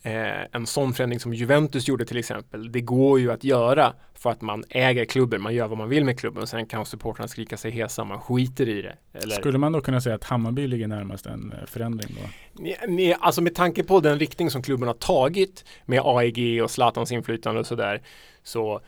Eh, 0.03 0.47
en 0.53 0.67
sån 0.67 0.95
förändring 0.95 1.21
som 1.21 1.35
Juventus 1.35 1.89
gjorde 1.89 2.05
till 2.05 2.17
exempel, 2.17 2.73
det 2.73 2.81
går 2.81 3.21
ju 3.21 3.33
att 3.33 3.45
göra 3.45 3.95
för 4.15 4.31
att 4.31 4.43
man 4.43 4.65
äger 4.71 5.05
klubben, 5.05 5.43
man 5.43 5.55
gör 5.55 5.69
vad 5.69 5.79
man 5.79 5.89
vill 5.89 6.05
med 6.05 6.19
klubben 6.19 6.43
och 6.43 6.49
sen 6.49 6.67
kan 6.67 6.87
supportrarna 6.87 7.29
skrika 7.29 7.57
sig 7.57 7.71
hesa, 7.71 8.05
man 8.05 8.21
skiter 8.21 8.69
i 8.69 8.83
det. 8.83 8.97
Eller, 9.13 9.35
Skulle 9.35 9.59
man 9.59 9.73
då 9.73 9.81
kunna 9.81 10.01
säga 10.01 10.15
att 10.15 10.25
Hammarby 10.25 10.67
ligger 10.67 10.89
närmast 10.89 11.27
en 11.27 11.53
eh, 11.53 11.67
förändring 11.67 12.17
då? 12.21 12.29
Nej, 12.89 13.17
alltså 13.21 13.43
med 13.43 13.55
tanke 13.55 13.85
på 13.85 14.01
den 14.01 14.19
riktning 14.19 14.51
som 14.51 14.63
klubben 14.63 14.89
har 14.89 14.95
tagit 14.95 15.65
med 15.85 16.01
AEG 16.05 16.63
och 16.63 16.71
Zlatans 16.71 17.13
inflytande 17.13 17.61
och 17.61 17.67
sådär 17.67 18.03
så 18.43 18.81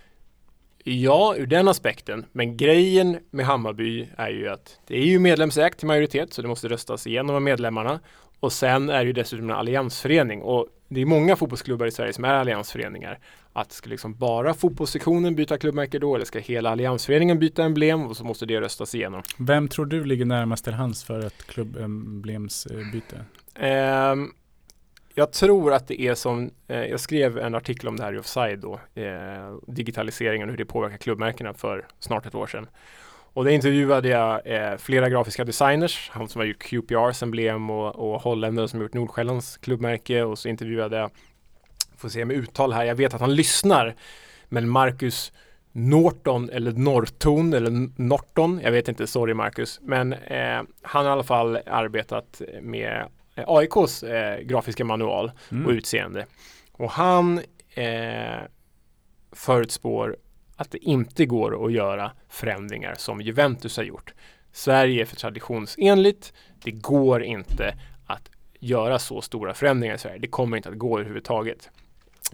ja, 0.87 1.35
ur 1.37 1.47
den 1.47 1.69
aspekten. 1.69 2.27
Men 2.33 2.57
grejen 2.57 3.19
med 3.31 3.47
Hammarby 3.47 4.09
är 4.17 4.29
ju 4.29 4.49
att 4.49 4.81
det 4.87 4.99
är 4.99 5.05
ju 5.07 5.19
medlemsägt 5.19 5.79
till 5.79 5.87
majoritet 5.87 6.33
så 6.33 6.43
det 6.43 6.49
måste 6.49 6.69
röstas 6.69 7.07
igenom 7.07 7.37
av 7.37 7.43
medlemmarna 7.43 8.01
och 8.41 8.53
sen 8.53 8.91
är 8.91 8.99
det 8.99 9.05
ju 9.05 9.13
dessutom 9.13 9.51
en 9.51 9.57
alliansförening 9.57 10.43
och 10.43 10.67
det 10.89 11.01
är 11.01 11.07
många 11.07 11.37
fotbollsklubbar 11.37 11.87
i 11.87 11.91
Sverige 11.91 12.13
som 12.13 12.25
är 12.25 12.35
alliansföreningar. 12.35 13.19
Att 13.53 13.73
ska 13.73 13.91
liksom 13.91 14.15
bara 14.15 14.55
fotbollssektionen 14.55 15.35
byta 15.35 15.59
klubbmärke 15.59 15.99
då 15.99 16.15
eller 16.15 16.25
ska 16.25 16.39
hela 16.39 16.71
alliansföreningen 16.71 17.39
byta 17.39 17.65
emblem 17.65 18.07
och 18.07 18.17
så 18.17 18.25
måste 18.25 18.47
det 18.47 18.61
röstas 18.61 18.95
igenom. 18.95 19.23
Vem 19.39 19.69
tror 19.69 19.87
du 19.87 20.05
ligger 20.05 20.25
närmast 20.25 20.65
till 20.65 20.73
hands 20.73 21.05
för 21.05 21.27
ett 21.27 21.47
klubbemblemsbyte? 21.47 23.25
Ehm, 23.55 24.33
jag 25.19 25.33
tror 25.33 25.73
att 25.73 25.89
det 25.89 26.01
är 26.01 26.15
som, 26.15 26.51
eh, 26.69 26.85
jag 26.85 27.01
skrev 27.01 27.39
en 27.39 27.55
artikel 27.55 27.89
om 27.89 27.97
det 27.97 28.03
här 28.03 28.13
i 28.13 28.19
Offside 28.19 28.59
då, 28.59 28.81
eh, 28.95 29.57
digitaliseringen 29.67 30.49
och 30.49 30.53
hur 30.53 30.59
det 30.59 30.65
påverkar 30.65 30.97
klubbmärkena 30.97 31.55
för 31.55 31.87
snart 31.99 32.27
ett 32.27 32.35
år 32.35 32.47
sedan. 32.47 32.67
Och 33.33 33.45
där 33.45 33.51
intervjuade 33.51 34.09
jag 34.09 34.41
eh, 34.45 34.77
flera 34.77 35.09
grafiska 35.09 35.45
designers, 35.45 36.11
han 36.13 36.29
som 36.29 36.39
har 36.39 36.47
gjort 36.47 36.63
QPRs 36.63 37.23
emblem 37.23 37.71
och, 37.71 37.97
och 37.97 38.23
holländare 38.23 38.69
som 38.69 38.79
har 38.79 38.85
gjort 38.85 38.95
Nordsjällands 38.95 39.57
klubbmärke 39.57 40.23
och 40.23 40.39
så 40.39 40.49
intervjuade 40.49 40.97
jag, 40.97 41.11
får 41.97 42.09
se 42.09 42.25
med 42.25 42.37
uttal 42.37 42.73
här, 42.73 42.85
jag 42.85 42.95
vet 42.95 43.15
att 43.15 43.21
han 43.21 43.35
lyssnar, 43.35 43.95
men 44.49 44.69
Marcus 44.69 45.33
Norton 45.73 46.51
eller 46.51 46.73
Norton 46.73 47.53
eller 47.53 48.01
Norton, 48.03 48.61
jag 48.63 48.73
vet 48.73 48.89
inte, 48.89 49.07
sorry 49.07 49.35
Marcus, 49.35 49.81
men 49.83 50.13
eh, 50.13 50.63
han 50.83 51.05
har 51.05 51.13
i 51.13 51.13
alla 51.13 51.23
fall 51.23 51.59
arbetat 51.67 52.43
med 52.63 53.09
AIKs 53.47 54.03
eh, 54.03 54.41
grafiska 54.41 54.85
manual 54.85 55.33
Mm. 55.51 55.67
och 55.67 55.73
utseende. 55.73 56.27
Och 56.73 56.91
han 56.91 57.41
eh, 57.75 58.41
förutspår 59.33 60.17
att 60.57 60.71
det 60.71 60.79
inte 60.79 61.27
går 61.27 61.67
att 61.67 61.73
göra 61.73 62.13
förändringar 62.29 62.95
som 62.99 63.21
Juventus 63.21 63.77
har 63.77 63.85
gjort. 63.85 64.15
Sverige 64.53 65.01
är 65.01 65.05
för 65.05 65.17
traditionsenligt. 65.17 66.33
Det 66.63 66.71
går 66.71 67.23
inte 67.23 67.75
att 68.07 68.31
göra 68.61 68.99
så 68.99 69.21
stora 69.21 69.55
förändringar 69.55 69.95
i 69.95 69.99
Sverige. 69.99 70.19
Det 70.19 70.27
kommer 70.29 70.57
inte 70.57 70.69
att 70.69 70.79
gå 70.79 70.99
överhuvudtaget. 70.99 71.71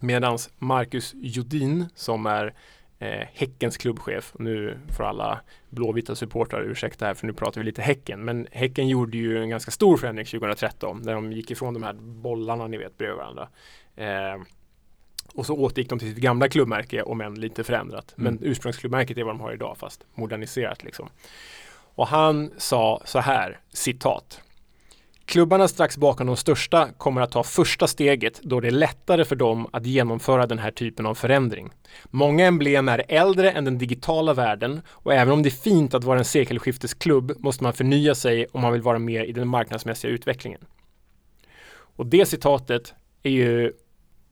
Medan 0.00 0.38
Marcus 0.58 1.12
Jodin 1.14 1.86
som 1.94 2.26
är 2.26 2.54
eh, 3.02 3.26
Häckens 3.32 3.76
klubbchef. 3.76 4.32
Nu 4.38 4.78
får 4.96 5.04
alla 5.04 5.40
blåvita 5.68 6.14
supportrar 6.14 6.62
ursäkta 6.62 7.06
här 7.06 7.14
för 7.14 7.26
nu 7.26 7.32
pratar 7.32 7.60
vi 7.60 7.64
lite 7.64 7.82
Häcken. 7.82 8.24
Men 8.24 8.46
Häcken 8.52 8.88
gjorde 8.88 9.18
ju 9.18 9.42
en 9.42 9.50
ganska 9.50 9.70
stor 9.70 9.96
förändring 9.96 10.26
2013 10.26 11.02
när 11.04 11.14
de 11.14 11.32
gick 11.32 11.50
ifrån 11.50 11.74
de 11.74 11.82
här 11.82 11.92
bollarna 11.92 12.66
ni 12.66 12.76
vet 12.76 12.98
bredvid 12.98 13.16
varandra. 13.16 13.48
Eh, 13.96 14.42
och 15.34 15.46
så 15.46 15.54
återgick 15.54 15.88
de 15.88 15.98
till 15.98 16.08
sitt 16.08 16.22
gamla 16.22 16.48
klubbmärke 16.48 17.02
om 17.02 17.20
än 17.20 17.34
lite 17.34 17.64
förändrat. 17.64 18.14
Mm. 18.18 18.34
Men 18.34 18.48
ursprungsklubbmärket 18.50 19.18
är 19.18 19.22
vad 19.22 19.34
de 19.34 19.40
har 19.40 19.52
idag 19.52 19.76
fast 19.78 20.04
moderniserat 20.14 20.84
liksom. 20.84 21.08
Och 21.94 22.06
han 22.06 22.50
sa 22.56 23.02
så 23.04 23.18
här, 23.18 23.60
citat. 23.72 24.40
Klubbarna 25.24 25.68
strax 25.68 25.96
bakom 25.96 26.26
de 26.26 26.36
största 26.36 26.88
kommer 26.92 27.20
att 27.20 27.30
ta 27.30 27.42
första 27.42 27.86
steget 27.86 28.40
då 28.42 28.60
det 28.60 28.68
är 28.68 28.72
lättare 28.72 29.24
för 29.24 29.36
dem 29.36 29.66
att 29.72 29.86
genomföra 29.86 30.46
den 30.46 30.58
här 30.58 30.70
typen 30.70 31.06
av 31.06 31.14
förändring. 31.14 31.70
Många 32.10 32.46
emblem 32.46 32.88
är 32.88 33.04
äldre 33.08 33.50
än 33.50 33.64
den 33.64 33.78
digitala 33.78 34.34
världen 34.34 34.80
och 34.88 35.14
även 35.14 35.32
om 35.32 35.42
det 35.42 35.48
är 35.48 35.50
fint 35.50 35.94
att 35.94 36.04
vara 36.04 36.18
en 36.18 36.24
sekelskiftesklubb 36.24 37.32
måste 37.38 37.62
man 37.62 37.72
förnya 37.72 38.14
sig 38.14 38.46
om 38.52 38.60
man 38.60 38.72
vill 38.72 38.82
vara 38.82 38.98
med 38.98 39.28
i 39.28 39.32
den 39.32 39.48
marknadsmässiga 39.48 40.10
utvecklingen. 40.10 40.60
Och 41.96 42.06
det 42.06 42.26
citatet 42.26 42.94
är 43.22 43.30
ju 43.30 43.72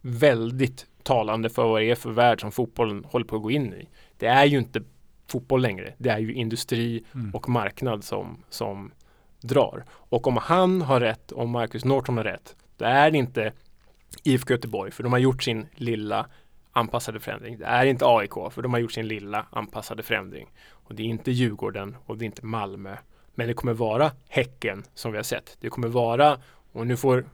väldigt 0.01 0.87
talande 1.03 1.51
för 1.51 1.69
vad 1.69 1.81
det 1.81 1.91
är 1.91 1.95
för 1.95 2.11
värld 2.11 2.41
som 2.41 2.53
fotbollen 2.53 3.05
håller 3.05 3.27
på 3.27 3.37
att 3.37 3.43
gå 3.43 3.51
in 3.51 3.75
i. 3.75 3.89
Det 4.19 4.27
är 4.27 4.45
ju 4.45 4.59
inte 4.59 4.83
fotboll 5.29 5.63
längre. 5.63 5.95
Det 5.99 6.11
är 6.11 6.19
ju 6.19 6.35
industri 6.35 7.05
Mm. 7.15 7.35
och 7.35 7.49
marknad 7.49 8.05
som, 8.05 8.45
som 8.51 8.93
drar. 9.41 9.85
Och 9.91 10.27
om 10.27 10.37
han 10.37 10.83
har 10.83 11.01
rätt, 11.01 11.33
om 11.33 11.51
Marcus 11.51 11.85
Norton 11.85 12.17
har 12.17 12.25
rätt, 12.25 12.57
då 12.77 12.85
är 12.85 13.11
det 13.11 13.19
inte 13.19 13.53
IFK 14.23 14.53
Göteborg, 14.53 14.91
för 14.91 15.03
de 15.03 15.13
har 15.13 15.19
gjort 15.19 15.43
sin 15.43 15.67
lilla 15.75 16.27
anpassade 16.73 17.21
förändring. 17.21 17.59
Det 17.59 17.65
är 17.65 17.87
inte 17.87 18.07
AIK, 18.07 18.33
för 18.51 18.63
de 18.63 18.73
har 18.73 18.81
gjort 18.81 18.93
sin 18.93 19.09
lilla 19.09 19.47
anpassade 19.51 20.03
förändring. 20.03 20.49
Och 20.71 20.95
det 20.95 21.03
är 21.03 21.07
inte 21.07 21.31
Djurgården 21.31 21.97
och 22.07 22.19
det 22.19 22.25
är 22.25 22.27
inte 22.27 22.47
Malmö. 22.47 22.97
Men 23.35 23.49
det 23.49 23.55
kommer 23.55 23.73
vara 23.73 24.11
Häcken 24.29 24.85
som 24.95 25.13
vi 25.13 25.19
har 25.19 25.23
sett. 25.23 25.57
Det 25.61 25.71
kommer 25.71 25.89
vara, 25.89 26.39
och 26.73 26.87
nu 26.87 26.97
får 26.97 27.25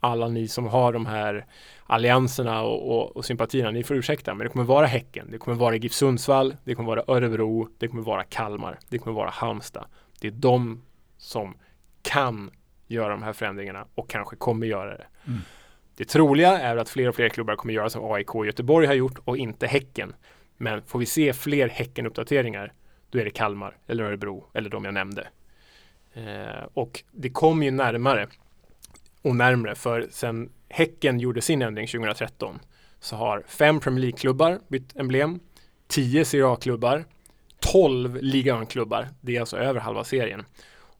alla 0.00 0.28
ni 0.28 0.48
som 0.48 0.66
har 0.66 0.92
de 0.92 1.06
här 1.06 1.46
allianserna 1.86 2.62
och, 2.62 2.90
och, 2.90 3.16
och 3.16 3.24
sympatierna, 3.24 3.70
ni 3.70 3.84
får 3.84 3.96
ursäkta, 3.96 4.34
men 4.34 4.44
det 4.44 4.52
kommer 4.52 4.64
vara 4.64 4.86
Häcken, 4.86 5.28
det 5.30 5.38
kommer 5.38 5.56
vara 5.56 5.76
GIF 5.76 5.92
Sundsvall, 5.92 6.56
det 6.64 6.74
kommer 6.74 6.86
vara 6.86 7.04
Örebro, 7.06 7.68
det 7.78 7.88
kommer 7.88 8.02
vara 8.02 8.24
Kalmar, 8.24 8.78
det 8.88 8.98
kommer 8.98 9.16
vara 9.16 9.30
Halmstad. 9.30 9.84
Det 10.20 10.26
är 10.26 10.32
de 10.32 10.82
som 11.24 11.56
kan 12.02 12.50
göra 12.86 13.08
de 13.08 13.22
här 13.22 13.32
förändringarna 13.32 13.86
och 13.94 14.10
kanske 14.10 14.36
kommer 14.36 14.66
göra 14.66 14.96
det. 14.96 15.06
Mm. 15.26 15.40
Det 15.96 16.04
troliga 16.04 16.58
är 16.58 16.76
att 16.76 16.88
fler 16.88 17.08
och 17.08 17.14
fler 17.14 17.28
klubbar 17.28 17.56
kommer 17.56 17.74
göra 17.74 17.90
som 17.90 18.12
AIK 18.12 18.34
och 18.34 18.46
Göteborg 18.46 18.86
har 18.86 18.94
gjort 18.94 19.18
och 19.24 19.36
inte 19.36 19.66
Häcken. 19.66 20.14
Men 20.56 20.82
får 20.82 20.98
vi 20.98 21.06
se 21.06 21.32
fler 21.32 21.68
Häcken-uppdateringar, 21.68 22.72
då 23.10 23.18
är 23.18 23.24
det 23.24 23.30
Kalmar 23.30 23.76
eller 23.86 24.04
Örebro 24.04 24.46
eller 24.54 24.70
de 24.70 24.84
jag 24.84 24.94
nämnde. 24.94 25.28
Eh, 26.14 26.64
och 26.74 27.02
det 27.12 27.30
kommer 27.30 27.64
ju 27.64 27.70
närmare 27.70 28.28
och 29.22 29.36
närmre 29.36 29.74
för 29.74 30.06
sen 30.10 30.52
Häcken 30.68 31.20
gjorde 31.20 31.40
sin 31.40 31.62
ändring 31.62 31.86
2013 31.86 32.58
så 33.00 33.16
har 33.16 33.42
fem 33.46 33.80
Premier 33.80 34.00
League-klubbar 34.00 34.60
bytt 34.68 34.96
emblem, 34.96 35.40
10 35.88 36.24
Serie 36.24 36.46
A-klubbar, 36.46 37.04
12 37.60 38.18
Liga 38.20 38.54
1-klubbar, 38.54 39.08
det 39.20 39.36
är 39.36 39.40
alltså 39.40 39.56
över 39.56 39.80
halva 39.80 40.04
serien. 40.04 40.44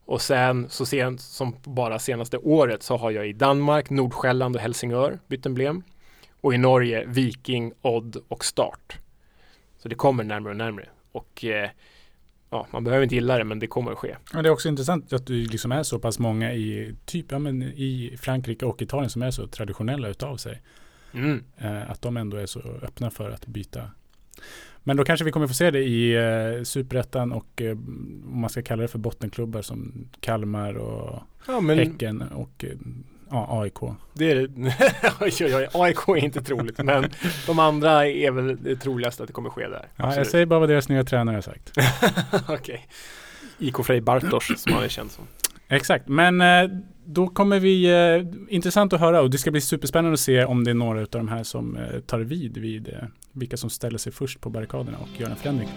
Och 0.05 0.21
sen 0.21 0.69
så 0.69 0.85
sent 0.85 1.21
som 1.21 1.55
bara 1.63 1.99
senaste 1.99 2.37
året 2.37 2.83
så 2.83 2.97
har 2.97 3.11
jag 3.11 3.27
i 3.27 3.33
Danmark, 3.33 3.89
Nordsjälland 3.89 4.55
och 4.55 4.61
Helsingör 4.61 5.19
bytt 5.27 5.45
emblem. 5.45 5.83
Och 6.41 6.53
i 6.53 6.57
Norge 6.57 7.05
Viking, 7.07 7.73
Odd 7.81 8.17
och 8.27 8.45
Start. 8.45 8.99
Så 9.77 9.89
det 9.89 9.95
kommer 9.95 10.23
närmare 10.23 10.51
och 10.51 10.57
närmare. 10.57 10.89
Och 11.11 11.45
eh, 11.45 11.69
ja, 12.49 12.67
man 12.71 12.83
behöver 12.83 13.03
inte 13.03 13.15
gilla 13.15 13.37
det 13.37 13.43
men 13.43 13.59
det 13.59 13.67
kommer 13.67 13.91
att 13.91 13.97
ske. 13.97 14.15
Ja, 14.33 14.41
det 14.41 14.49
är 14.49 14.53
också 14.53 14.69
intressant 14.69 15.13
att 15.13 15.27
du 15.27 15.45
liksom 15.45 15.71
är 15.71 15.83
så 15.83 15.99
pass 15.99 16.19
många 16.19 16.53
i 16.53 16.95
typ 17.05 17.25
ja, 17.31 17.39
men 17.39 17.63
i 17.63 18.17
Frankrike 18.19 18.65
och 18.65 18.81
Italien 18.81 19.09
som 19.09 19.21
är 19.21 19.31
så 19.31 19.47
traditionella 19.47 20.07
utav 20.07 20.37
sig. 20.37 20.61
Mm. 21.13 21.43
Eh, 21.57 21.91
att 21.91 22.01
de 22.01 22.17
ändå 22.17 22.37
är 22.37 22.45
så 22.45 22.59
öppna 22.59 23.09
för 23.09 23.29
att 23.31 23.47
byta. 23.47 23.91
Men 24.87 24.97
då 24.97 25.03
kanske 25.03 25.25
vi 25.25 25.31
kommer 25.31 25.47
få 25.47 25.53
se 25.53 25.71
det 25.71 25.79
i 25.83 26.15
eh, 26.15 26.63
superettan 26.63 27.31
och 27.31 27.61
eh, 27.61 27.71
om 27.71 28.39
man 28.41 28.49
ska 28.49 28.61
kalla 28.61 28.81
det 28.81 28.87
för 28.87 28.99
bottenklubbar 28.99 29.61
som 29.61 30.07
Kalmar 30.19 30.73
och 30.73 31.19
Ja, 31.47 31.59
men 31.59 31.77
Häcken 31.77 32.21
och 32.21 32.65
eh, 32.65 32.69
ja, 33.29 33.61
AIK. 33.61 33.79
det 34.13 34.31
är 34.31 34.49
oj, 35.57 35.67
AIK 35.73 36.07
är 36.07 36.17
inte 36.17 36.41
troligt 36.41 36.77
men 36.77 37.05
de 37.47 37.59
andra 37.59 38.07
är 38.07 38.31
väl 38.31 38.63
det 38.63 38.75
troligaste 38.75 39.23
att 39.23 39.27
det 39.27 39.33
kommer 39.33 39.49
ske 39.49 39.67
där. 39.67 39.87
Ja, 39.95 40.15
jag 40.15 40.27
säger 40.27 40.45
bara 40.45 40.59
vad 40.59 40.69
deras 40.69 40.89
nya 40.89 41.03
tränare 41.03 41.35
har 41.35 41.41
sagt. 41.41 41.71
Okej. 42.49 42.87
IK 43.59 43.85
Frej 43.85 44.01
Bartosz 44.01 44.51
som 44.57 44.73
han 44.73 44.83
är 44.83 44.87
känd 44.89 45.11
som. 45.11 45.23
Exakt, 45.67 46.07
men 46.07 46.41
eh, 46.41 46.69
då 47.05 47.27
kommer 47.27 47.59
vi, 47.59 47.85
eh, 47.85 48.53
intressant 48.55 48.93
att 48.93 48.99
höra 48.99 49.21
och 49.21 49.29
det 49.29 49.37
ska 49.37 49.51
bli 49.51 49.61
superspännande 49.61 50.13
att 50.13 50.19
se 50.19 50.45
om 50.45 50.63
det 50.63 50.69
är 50.71 50.75
några 50.75 50.99
av 51.01 51.07
de 51.09 51.27
här 51.27 51.43
som 51.43 51.77
eh, 51.77 51.99
tar 51.99 52.19
vid 52.19 52.57
vid 52.57 52.87
eh, 52.87 52.93
vilka 53.31 53.57
som 53.57 53.69
ställer 53.69 53.97
sig 53.97 54.11
först 54.11 54.41
på 54.41 54.49
barrikaderna 54.49 54.97
och 54.97 55.21
gör 55.21 55.29
en 55.29 55.35
förändring. 55.35 55.69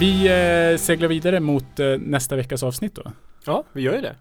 Vi 0.00 0.26
eh, 0.72 0.76
seglar 0.78 1.08
vidare 1.08 1.40
mot 1.40 1.80
eh, 1.80 1.86
nästa 1.98 2.36
veckas 2.36 2.62
avsnitt 2.62 2.94
då. 2.94 3.12
Ja, 3.46 3.64
vi 3.72 3.82
gör 3.82 3.94
ju 3.94 4.00
det. 4.00 4.14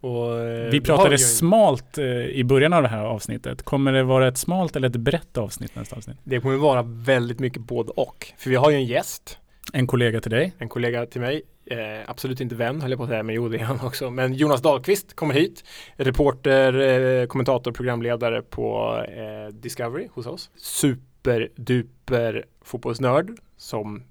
Och, 0.00 0.38
eh, 0.40 0.70
Vi 0.70 0.80
pratade 0.80 1.10
ju- 1.14 1.18
smalt 1.18 1.98
i 2.32 2.44
början 2.44 2.72
av 2.72 2.82
det 2.82 2.88
här 2.88 3.04
avsnittet. 3.04 3.62
Kommer 3.62 3.92
det 3.92 4.02
vara 4.02 4.28
ett 4.28 4.38
smalt 4.38 4.76
eller 4.76 4.88
ett 4.88 4.96
brett 4.96 5.38
avsnitt 5.38 5.76
nästa 5.76 5.96
avsnitt? 5.96 6.16
Det 6.24 6.40
kommer 6.40 6.56
vara 6.56 6.82
väldigt 6.82 7.38
mycket 7.40 7.62
både 7.62 7.90
och. 7.96 8.26
För 8.38 8.50
vi 8.50 8.56
har 8.56 8.70
ju 8.70 8.76
en 8.76 8.84
gäst, 8.86 9.38
En 9.72 9.86
kollega 9.86 10.20
till 10.20 10.30
dig. 10.30 10.52
en 10.58 10.68
kollega 10.68 11.06
till 11.06 11.20
mig, 11.20 11.42
eh, 11.70 12.00
absolut 12.06 12.40
inte 12.40 12.54
vän 12.54 12.80
höll 12.80 12.90
jag 12.90 12.98
på 12.98 13.04
att 13.04 13.10
säga, 13.10 13.22
men 13.22 13.34
jo 13.34 13.48
det 13.48 13.58
är 13.58 13.64
han 13.64 13.80
också. 13.80 14.10
Men 14.10 14.34
Jonas 14.34 14.62
Dahlqvist 14.62 15.16
kommer 15.16 15.34
hit, 15.34 15.64
reporter, 15.96 16.74
eh, 16.74 17.26
kommentator, 17.26 17.72
programledare 17.72 18.42
på 18.42 18.96
eh, 19.08 19.48
Discovery 19.54 20.08
hos 20.12 20.26
oss. 20.26 20.50
Superduper 20.56 22.44
fotbollsnörd 22.62 23.30
som 23.56 24.02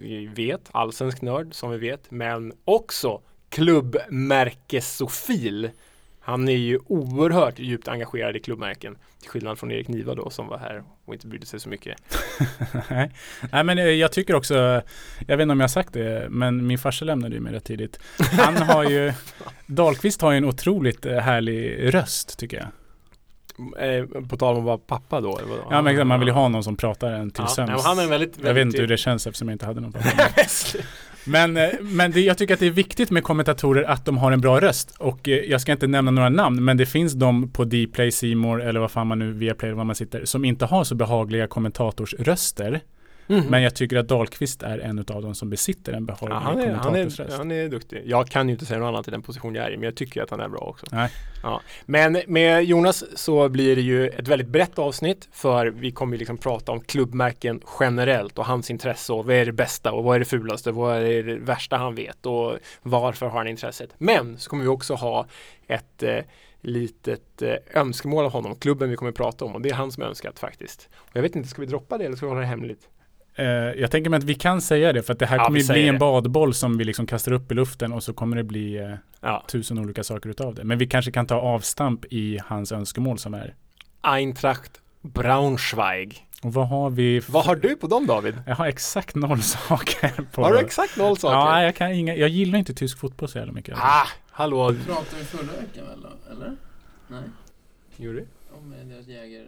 vi 0.00 0.26
vet, 0.26 0.68
allsvensk 0.72 1.22
nörd 1.22 1.54
som 1.54 1.70
vi 1.70 1.78
vet, 1.78 2.10
men 2.10 2.52
också 2.64 3.20
klubbmärkesofil. 3.48 5.70
Han 6.26 6.48
är 6.48 6.56
ju 6.56 6.78
oerhört 6.86 7.58
djupt 7.58 7.88
engagerad 7.88 8.36
i 8.36 8.40
klubbmärken. 8.40 8.96
Till 9.20 9.30
skillnad 9.30 9.58
från 9.58 9.70
Erik 9.70 9.88
Niva 9.88 10.14
då 10.14 10.30
som 10.30 10.48
var 10.48 10.58
här 10.58 10.82
och 11.04 11.14
inte 11.14 11.26
brydde 11.26 11.46
sig 11.46 11.60
så 11.60 11.68
mycket. 11.68 11.96
Nej. 12.90 13.10
Nej 13.52 13.64
men 13.64 13.78
eh, 13.78 13.84
jag 13.84 14.12
tycker 14.12 14.34
också, 14.34 14.54
jag 15.26 15.36
vet 15.36 15.40
inte 15.40 15.52
om 15.52 15.60
jag 15.60 15.64
har 15.64 15.68
sagt 15.68 15.92
det, 15.92 16.26
men 16.30 16.66
min 16.66 16.78
farsa 16.78 17.04
lämnade 17.04 17.34
ju 17.34 17.40
mig 17.40 17.52
rätt 17.52 17.64
tidigt. 17.64 17.98
Han 18.18 18.56
har 18.56 18.84
ju, 18.84 19.12
Dahlqvist 19.66 20.22
har 20.22 20.32
ju 20.32 20.38
en 20.38 20.44
otroligt 20.44 21.06
eh, 21.06 21.18
härlig 21.18 21.94
röst 21.94 22.38
tycker 22.38 22.56
jag. 22.56 22.68
Eh, 23.78 24.04
på 24.28 24.36
tal 24.36 24.54
om 24.54 24.60
att 24.60 24.64
vara 24.64 24.78
pappa 24.78 25.20
då? 25.20 25.40
Ja 25.70 25.82
men 25.82 26.06
man 26.06 26.20
vill 26.20 26.28
ju 26.28 26.34
ha 26.34 26.48
någon 26.48 26.64
som 26.64 26.76
pratar 26.76 27.12
en 27.12 27.30
till 27.30 27.44
ja, 27.44 27.48
sömns. 27.48 27.84
Han 27.84 27.98
är 27.98 28.06
väldigt, 28.06 28.38
Jag 28.44 28.54
vet 28.54 28.62
inte 28.62 28.80
hur 28.80 28.86
det 28.86 28.96
känns 28.96 29.26
eftersom 29.26 29.48
jag 29.48 29.54
inte 29.54 29.66
hade 29.66 29.80
någon 29.80 29.92
pappa. 29.92 30.30
Men, 31.26 31.56
eh, 31.56 31.68
men 31.80 32.10
det, 32.10 32.20
jag 32.20 32.38
tycker 32.38 32.54
att 32.54 32.60
det 32.60 32.66
är 32.66 32.70
viktigt 32.70 33.10
med 33.10 33.24
kommentatorer 33.24 33.82
att 33.82 34.04
de 34.04 34.18
har 34.18 34.32
en 34.32 34.40
bra 34.40 34.60
röst. 34.60 34.94
Och 34.98 35.28
eh, 35.28 35.38
jag 35.38 35.60
ska 35.60 35.72
inte 35.72 35.86
nämna 35.86 36.10
några 36.10 36.28
namn, 36.28 36.64
men 36.64 36.76
det 36.76 36.86
finns 36.86 37.12
de 37.12 37.50
på 37.50 37.64
Dplay, 37.64 38.10
Simor 38.10 38.62
eller 38.62 38.80
vad 38.80 38.90
fan 38.90 39.06
man 39.06 39.18
nu, 39.18 39.32
Viaplay 39.32 39.68
eller 39.68 39.76
var 39.76 39.84
man 39.84 39.94
sitter, 39.94 40.24
som 40.24 40.44
inte 40.44 40.64
har 40.64 40.84
så 40.84 40.94
behagliga 40.94 41.46
kommentatorsröster. 41.46 42.80
Mhm. 43.26 43.46
Men 43.48 43.62
jag 43.62 43.74
tycker 43.74 43.96
att 43.96 44.08
Dahlqvist 44.08 44.62
är 44.62 44.78
en 44.78 44.98
av 44.98 45.04
dem 45.04 45.34
som 45.34 45.50
besitter 45.50 45.92
en 45.92 46.06
behaglig 46.06 46.34
Ja, 46.34 46.38
han, 46.38 46.60
är, 46.60 46.72
han, 46.72 46.94
är, 46.94 47.36
han 47.38 47.50
är 47.50 47.68
duktig. 47.68 48.02
Jag 48.06 48.28
kan 48.28 48.48
ju 48.48 48.52
inte 48.52 48.66
säga 48.66 48.80
något 48.80 48.88
annat 48.88 49.08
i 49.08 49.10
den 49.10 49.22
position 49.22 49.54
jag 49.54 49.66
är 49.66 49.70
i, 49.70 49.76
men 49.76 49.84
jag 49.84 49.96
tycker 49.96 50.22
att 50.22 50.30
han 50.30 50.40
är 50.40 50.48
bra 50.48 50.60
också. 50.60 50.86
Nej. 50.92 51.10
Ja. 51.42 51.60
Men 51.86 52.22
med 52.26 52.64
Jonas 52.64 53.04
så 53.14 53.48
blir 53.48 53.76
det 53.76 53.82
ju 53.82 54.08
ett 54.08 54.28
väldigt 54.28 54.48
brett 54.48 54.78
avsnitt 54.78 55.28
för 55.32 55.66
vi 55.66 55.90
kommer 55.90 56.12
ju 56.12 56.18
liksom 56.18 56.38
prata 56.38 56.72
om 56.72 56.80
klubbmärken 56.80 57.60
generellt 57.80 58.38
och 58.38 58.46
hans 58.46 58.70
intresse 58.70 59.12
och 59.12 59.24
vad 59.24 59.36
är 59.36 59.46
det 59.46 59.52
bästa 59.52 59.92
och 59.92 60.04
vad 60.04 60.14
är 60.14 60.18
det 60.18 60.24
fulaste, 60.24 60.72
vad 60.72 60.96
är 60.96 61.22
det 61.22 61.36
värsta 61.36 61.76
han 61.76 61.94
vet 61.94 62.26
och 62.26 62.58
varför 62.82 63.26
har 63.26 63.38
han 63.38 63.48
intresset. 63.48 63.90
Men 63.98 64.38
så 64.38 64.50
kommer 64.50 64.62
vi 64.62 64.68
också 64.68 64.94
ha 64.94 65.26
ett 65.66 66.02
eh, 66.02 66.18
litet 66.60 67.42
eh, 67.42 67.54
önskemål 67.74 68.24
av 68.24 68.32
honom, 68.32 68.56
klubben 68.56 68.90
vi 68.90 68.96
kommer 68.96 69.12
prata 69.12 69.44
om 69.44 69.54
och 69.54 69.60
det 69.60 69.70
är 69.70 69.74
han 69.74 69.92
som 69.92 70.02
önskat 70.02 70.38
faktiskt. 70.38 70.88
Och 70.94 71.16
jag 71.16 71.22
vet 71.22 71.36
inte, 71.36 71.48
ska 71.48 71.60
vi 71.60 71.66
droppa 71.66 71.98
det 71.98 72.04
eller 72.04 72.16
ska 72.16 72.26
vi 72.26 72.30
hålla 72.30 72.40
det 72.40 72.46
hemligt? 72.46 72.88
Eh, 73.36 73.44
jag 73.46 73.90
tänker 73.90 74.10
mig 74.10 74.18
att 74.18 74.24
vi 74.24 74.34
kan 74.34 74.60
säga 74.60 74.92
det 74.92 75.02
för 75.02 75.12
att 75.12 75.18
det 75.18 75.26
här 75.26 75.36
Ja, 75.36 75.44
kommer 75.44 75.60
ju 75.60 75.66
bli 75.72 75.88
en 75.88 75.94
det. 75.94 75.98
badboll 75.98 76.54
som 76.54 76.78
vi 76.78 76.84
liksom 76.84 77.06
kastar 77.06 77.32
upp 77.32 77.52
i 77.52 77.54
luften 77.54 77.92
och 77.92 78.02
så 78.02 78.12
kommer 78.12 78.36
det 78.36 78.44
bli 78.44 78.76
eh, 78.78 78.94
Ja. 79.20 79.44
tusen 79.48 79.78
olika 79.78 80.04
saker 80.04 80.30
utav 80.30 80.54
det. 80.54 80.64
Men 80.64 80.78
vi 80.78 80.86
kanske 80.86 81.10
kan 81.12 81.26
ta 81.26 81.34
avstamp 81.34 82.04
i 82.10 82.40
hans 82.46 82.72
önskemål 82.72 83.18
som 83.18 83.34
är 83.34 83.54
Eintracht 84.00 84.80
Braunschweig. 85.02 86.26
Och 86.42 86.54
vad 86.54 86.68
har 86.68 86.90
vi? 86.90 87.20
Vad 87.28 87.44
har 87.44 87.56
du 87.56 87.76
på 87.76 87.86
dem 87.86 88.06
David? 88.06 88.34
Jag 88.46 88.54
har 88.54 88.66
exakt 88.66 89.14
noll 89.14 89.42
saker 89.42 90.12
på... 90.32 90.42
Har 90.42 90.52
du 90.52 90.58
exakt 90.58 90.96
noll 90.96 91.16
saker? 91.18 91.36
Ja, 91.36 91.62
jag 91.62 91.76
kan 91.76 91.92
inga, 91.92 92.14
jag 92.16 92.28
gillar 92.28 92.58
inte 92.58 92.74
tysk 92.74 92.98
fotboll 92.98 93.28
så 93.28 93.38
jävla 93.38 93.52
mycket. 93.52 93.74
Ah, 93.78 94.06
hallå. 94.30 94.74
Pratade 94.86 95.06
vi 95.18 95.24
förra 95.24 95.42
veckan 95.60 95.84
väl 95.88 96.00
då? 96.02 96.32
Eller? 96.32 96.56
Nej? 97.08 97.22
Gjorde? 97.96 98.24
Eh, 98.72 98.86
deras 98.88 99.06
jäger... 99.06 99.40
eh, 99.40 99.46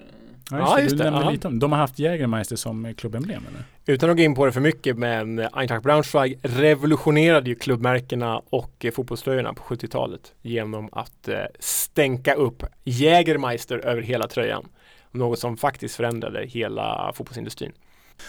Ja, 0.51 0.59
Ja, 0.59 0.81
just, 0.81 0.93
just 0.93 1.05
det, 1.05 1.11
du 1.25 1.31
lite 1.31 1.49
om 1.49 1.59
De 1.59 1.73
har 1.73 1.79
haft 1.79 1.99
Jägermeister 1.99 2.57
som 2.57 2.85
eh, 2.87 2.95
klubbemblem 2.95 3.43
eller? 3.49 3.95
Utan 3.95 4.11
att 4.11 4.17
gå 4.17 4.23
in 4.23 4.35
på 4.35 4.47
det 4.47 4.53
för 4.53 4.61
mycket 4.61 4.99
men 4.99 5.39
Eintracht 5.53 5.83
Braunschweig 5.83 6.39
revolutionerade 6.43 7.51
ju 7.51 7.55
klubbmärkena 7.57 8.43
och 8.51 8.87
fotbollströjorna 8.95 9.55
på 9.55 9.63
70-talet 9.63 10.33
genom 10.43 10.89
att 10.93 11.29
stänka 11.59 12.35
upp 12.35 12.63
Jägermeister 12.85 13.79
över 13.79 14.03
hela 14.03 14.29
tröjan. 14.29 14.69
Något 15.11 15.39
som 15.39 15.57
faktiskt 15.57 15.97
förändrade 15.97 16.47
hela 16.47 17.13
fotbollsindustrin. 17.15 17.73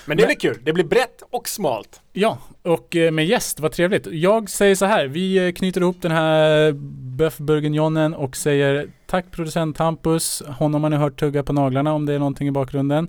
Men 0.05 0.17
det 0.17 0.25
blir 0.25 0.35
kul. 0.35 0.59
Det 0.63 0.73
blir 0.73 0.83
brett 0.83 1.21
och 1.29 1.47
smalt. 1.49 2.01
Ja, 2.13 2.37
och 2.61 2.95
med 3.11 3.25
gäst, 3.25 3.59
vad 3.59 3.71
trevligt. 3.71 4.07
Jag 4.07 4.49
säger 4.49 4.75
så 4.75 4.85
här, 4.85 5.05
vi 5.07 5.53
knyter 5.55 5.81
ihop 5.81 6.01
den 6.01 6.11
här 6.11 6.71
Böff 7.17 7.37
Bourguignonen 7.37 8.13
och 8.13 8.37
säger 8.37 8.87
tack 9.07 9.31
producent 9.31 9.77
Hampus, 9.77 10.43
honom 10.47 10.83
har 10.83 10.89
ni 10.89 10.95
hört 10.95 11.19
tugga 11.19 11.43
på 11.43 11.53
naglarna 11.53 11.93
om 11.93 12.05
det 12.05 12.13
är 12.13 12.19
någonting 12.19 12.47
i 12.47 12.51
bakgrunden. 12.51 13.07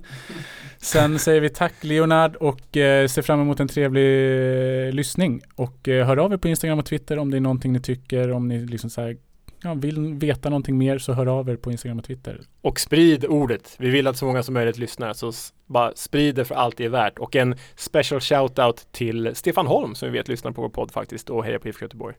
Sen 0.77 1.19
säger 1.19 1.41
vi 1.41 1.49
tack 1.49 1.73
Leonard 1.81 2.35
och 2.35 2.77
eh, 2.77 3.07
ser 3.07 3.21
fram 3.21 3.41
emot 3.41 3.59
en 3.59 3.67
trevlig 3.67 4.87
eh, 4.87 4.93
lyssning. 4.93 5.41
Och 5.55 5.87
eh, 5.87 6.07
hör 6.07 6.17
av 6.17 6.33
er 6.33 6.37
på 6.37 6.47
Instagram 6.47 6.79
och 6.79 6.85
Twitter 6.85 7.19
om 7.19 7.31
det 7.31 7.37
är 7.37 7.41
någonting 7.41 7.73
ni 7.73 7.79
tycker, 7.79 8.31
om 8.31 8.47
ni 8.47 8.65
liksom 8.65 8.89
så 8.89 9.01
här, 9.01 9.17
ja, 9.63 9.73
vill 9.73 10.13
veta 10.13 10.49
någonting 10.49 10.77
mer 10.77 10.97
så 10.97 11.13
hör 11.13 11.25
av 11.25 11.49
er 11.49 11.55
på 11.55 11.71
Instagram 11.71 11.99
och 11.99 12.05
Twitter. 12.05 12.41
Och 12.61 12.79
sprid 12.79 13.25
ordet. 13.25 13.75
Vi 13.77 13.89
vill 13.89 14.07
att 14.07 14.17
så 14.17 14.25
många 14.25 14.43
som 14.43 14.53
möjligt 14.53 14.77
lyssnar 14.77 15.13
så 15.13 15.31
bara 15.65 15.91
sprid 15.95 16.35
det 16.35 16.45
för 16.45 16.55
allt 16.55 16.77
det 16.77 16.85
är 16.85 16.89
värt. 16.89 17.19
Och 17.19 17.35
en 17.35 17.55
special 17.75 18.19
shout-out 18.19 18.87
till 18.91 19.35
Stefan 19.35 19.67
Holm 19.67 19.95
som 19.95 20.11
vi 20.11 20.17
vet 20.17 20.27
lyssnar 20.27 20.51
på 20.51 20.61
vår 20.61 20.69
podd 20.69 20.91
faktiskt 20.91 21.29
och 21.29 21.43
hejar 21.45 21.59
på 21.59 21.67
IFK 21.67 21.85
Göteborg. 21.85 22.15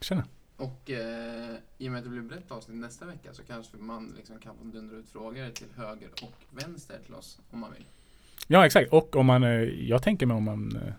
Tjena. 0.00 0.24
Och 0.60 0.90
eh, 0.90 1.56
i 1.78 1.88
och 1.88 1.92
med 1.92 1.98
att 1.98 2.04
det 2.04 2.10
blir 2.10 2.22
brett 2.22 2.50
avsnitt 2.50 2.76
nästa 2.76 3.06
vecka 3.06 3.28
så 3.32 3.42
kanske 3.42 3.76
man 3.76 4.14
liksom 4.16 4.38
kan 4.38 4.56
få 4.56 4.64
dundra 4.64 4.96
ut 4.96 5.08
frågor 5.08 5.50
till 5.50 5.66
höger 5.76 6.08
och 6.22 6.34
vänster 6.50 6.98
till 7.06 7.14
oss 7.14 7.38
om 7.50 7.60
man 7.60 7.72
vill. 7.72 7.84
Ja, 8.46 8.66
exakt. 8.66 8.92
Och 8.92 9.16
om 9.16 9.26
man, 9.26 9.42
eh, 9.42 9.50
jag 9.88 10.02
tänker 10.02 10.26
mig 10.26 10.36
om 10.36 10.44
man, 10.44 10.76
eh, 10.76 10.92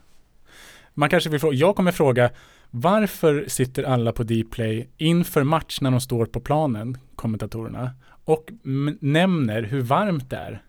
man 0.93 1.09
kanske 1.09 1.30
vill 1.30 1.39
fråga, 1.39 1.57
jag 1.57 1.76
kommer 1.76 1.91
fråga, 1.91 2.32
varför 2.70 3.45
sitter 3.47 3.84
alla 3.84 4.12
på 4.12 4.24
Dplay 4.24 4.89
inför 4.97 5.43
match 5.43 5.82
när 5.82 5.91
de 5.91 6.01
står 6.01 6.26
på 6.26 6.39
planen, 6.39 6.97
kommentatorerna, 7.16 7.91
och 8.26 8.51
nämner 8.99 9.64
hur 9.64 9.82
varmt 9.82 10.30
det 10.30 10.36
är? 10.38 10.64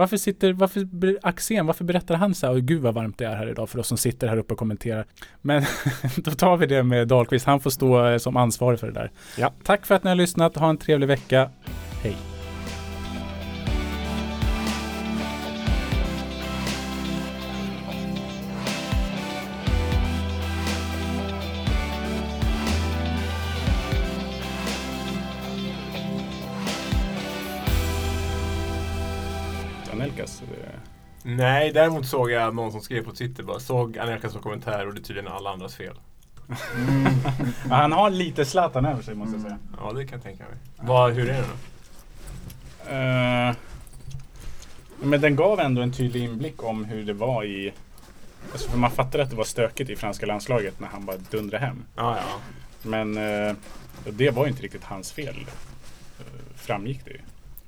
Varför 0.00 0.16
sitter, 0.16 0.52
varför, 0.52 0.88
Axén, 1.22 1.66
varför 1.66 1.84
berättar 1.84 2.14
han 2.14 2.34
så 2.34 2.46
här, 2.46 2.54
"Oj, 2.54 2.60
gud 2.60 2.82
vad 2.82 2.94
varmt 2.94 3.18
det 3.18 3.24
är 3.24 3.36
här 3.36 3.50
idag 3.50 3.68
för 3.68 3.78
oss 3.78 3.86
som 3.86 3.98
sitter 3.98 4.28
här 4.28 4.36
uppe 4.36 4.52
och 4.52 4.58
kommenterar. 4.58 5.04
Men 5.40 5.64
då 6.16 6.30
tar 6.30 6.56
vi 6.56 6.66
det 6.66 6.82
med 6.82 7.08
Dahlqvist, 7.08 7.46
han 7.46 7.60
får 7.60 7.70
stå 7.70 8.06
eh, 8.06 8.18
som 8.18 8.36
ansvarig 8.36 8.80
för 8.80 8.86
det 8.86 8.92
där. 8.92 9.10
Ja. 9.38 9.52
Tack 9.64 9.86
för 9.86 9.94
att 9.94 10.04
ni 10.04 10.10
har 10.10 10.14
lyssnat, 10.14 10.56
ha 10.56 10.70
en 10.70 10.76
trevlig 10.76 11.06
vecka. 11.06 11.50
Hej. 12.02 12.16
Nej, 31.40 31.72
däremot 31.72 32.06
såg 32.06 32.30
jag 32.30 32.54
någon 32.54 32.72
som 32.72 32.80
skrev 32.80 33.04
på 33.04 33.12
Twitter 33.12 33.42
bara 33.42 33.60
såg 33.60 33.98
Anelka 33.98 34.30
som 34.30 34.40
och 34.42 34.58
det 34.58 34.70
är 34.70 34.92
tydligen 35.02 35.28
alla 35.32 35.50
andras 35.50 35.74
fel. 35.76 35.94
Ja, 37.68 37.74
han 37.74 37.92
har 37.92 38.10
lite 38.10 38.44
Zlatan 38.44 38.86
över 38.86 39.02
sig 39.02 39.14
måste 39.14 39.34
jag 39.34 39.42
säga. 39.42 39.58
Ja, 39.82 39.92
det 39.92 40.04
kan 40.04 40.12
jag 40.18 40.22
tänka 40.22 40.44
mig. 40.44 40.58
Vad, 40.76 41.12
hur 41.12 41.28
är 41.28 41.42
det 41.42 41.44
då? 41.48 42.94
Eh, 42.94 43.54
men 45.08 45.20
den 45.20 45.36
gav 45.36 45.60
ändå 45.60 45.82
en 45.82 45.92
tydlig 45.92 46.24
inblick 46.24 46.64
om 46.64 46.84
hur 46.84 47.04
det 47.04 47.12
var 47.12 47.44
i... 47.44 47.72
Alltså 48.52 48.70
för 48.70 48.78
man 48.78 48.90
fattade 48.90 49.24
att 49.24 49.30
det 49.30 49.36
var 49.36 49.44
stökigt 49.44 49.90
i 49.90 49.96
franska 49.96 50.26
landslaget 50.26 50.80
när 50.80 50.88
han 50.88 51.06
bara 51.06 51.16
dundrade 51.30 51.66
hem. 51.66 51.84
Ja, 51.96 52.16
ja. 52.16 52.38
Men 52.82 53.16
eh, 53.16 53.54
det 54.10 54.30
var 54.30 54.44
ju 54.44 54.50
inte 54.50 54.62
riktigt 54.62 54.84
hans 54.84 55.12
fel. 55.12 55.36
eh, 56.18 56.24
Framgick 56.56 57.04
det 57.04 57.10
ju. 57.10 57.20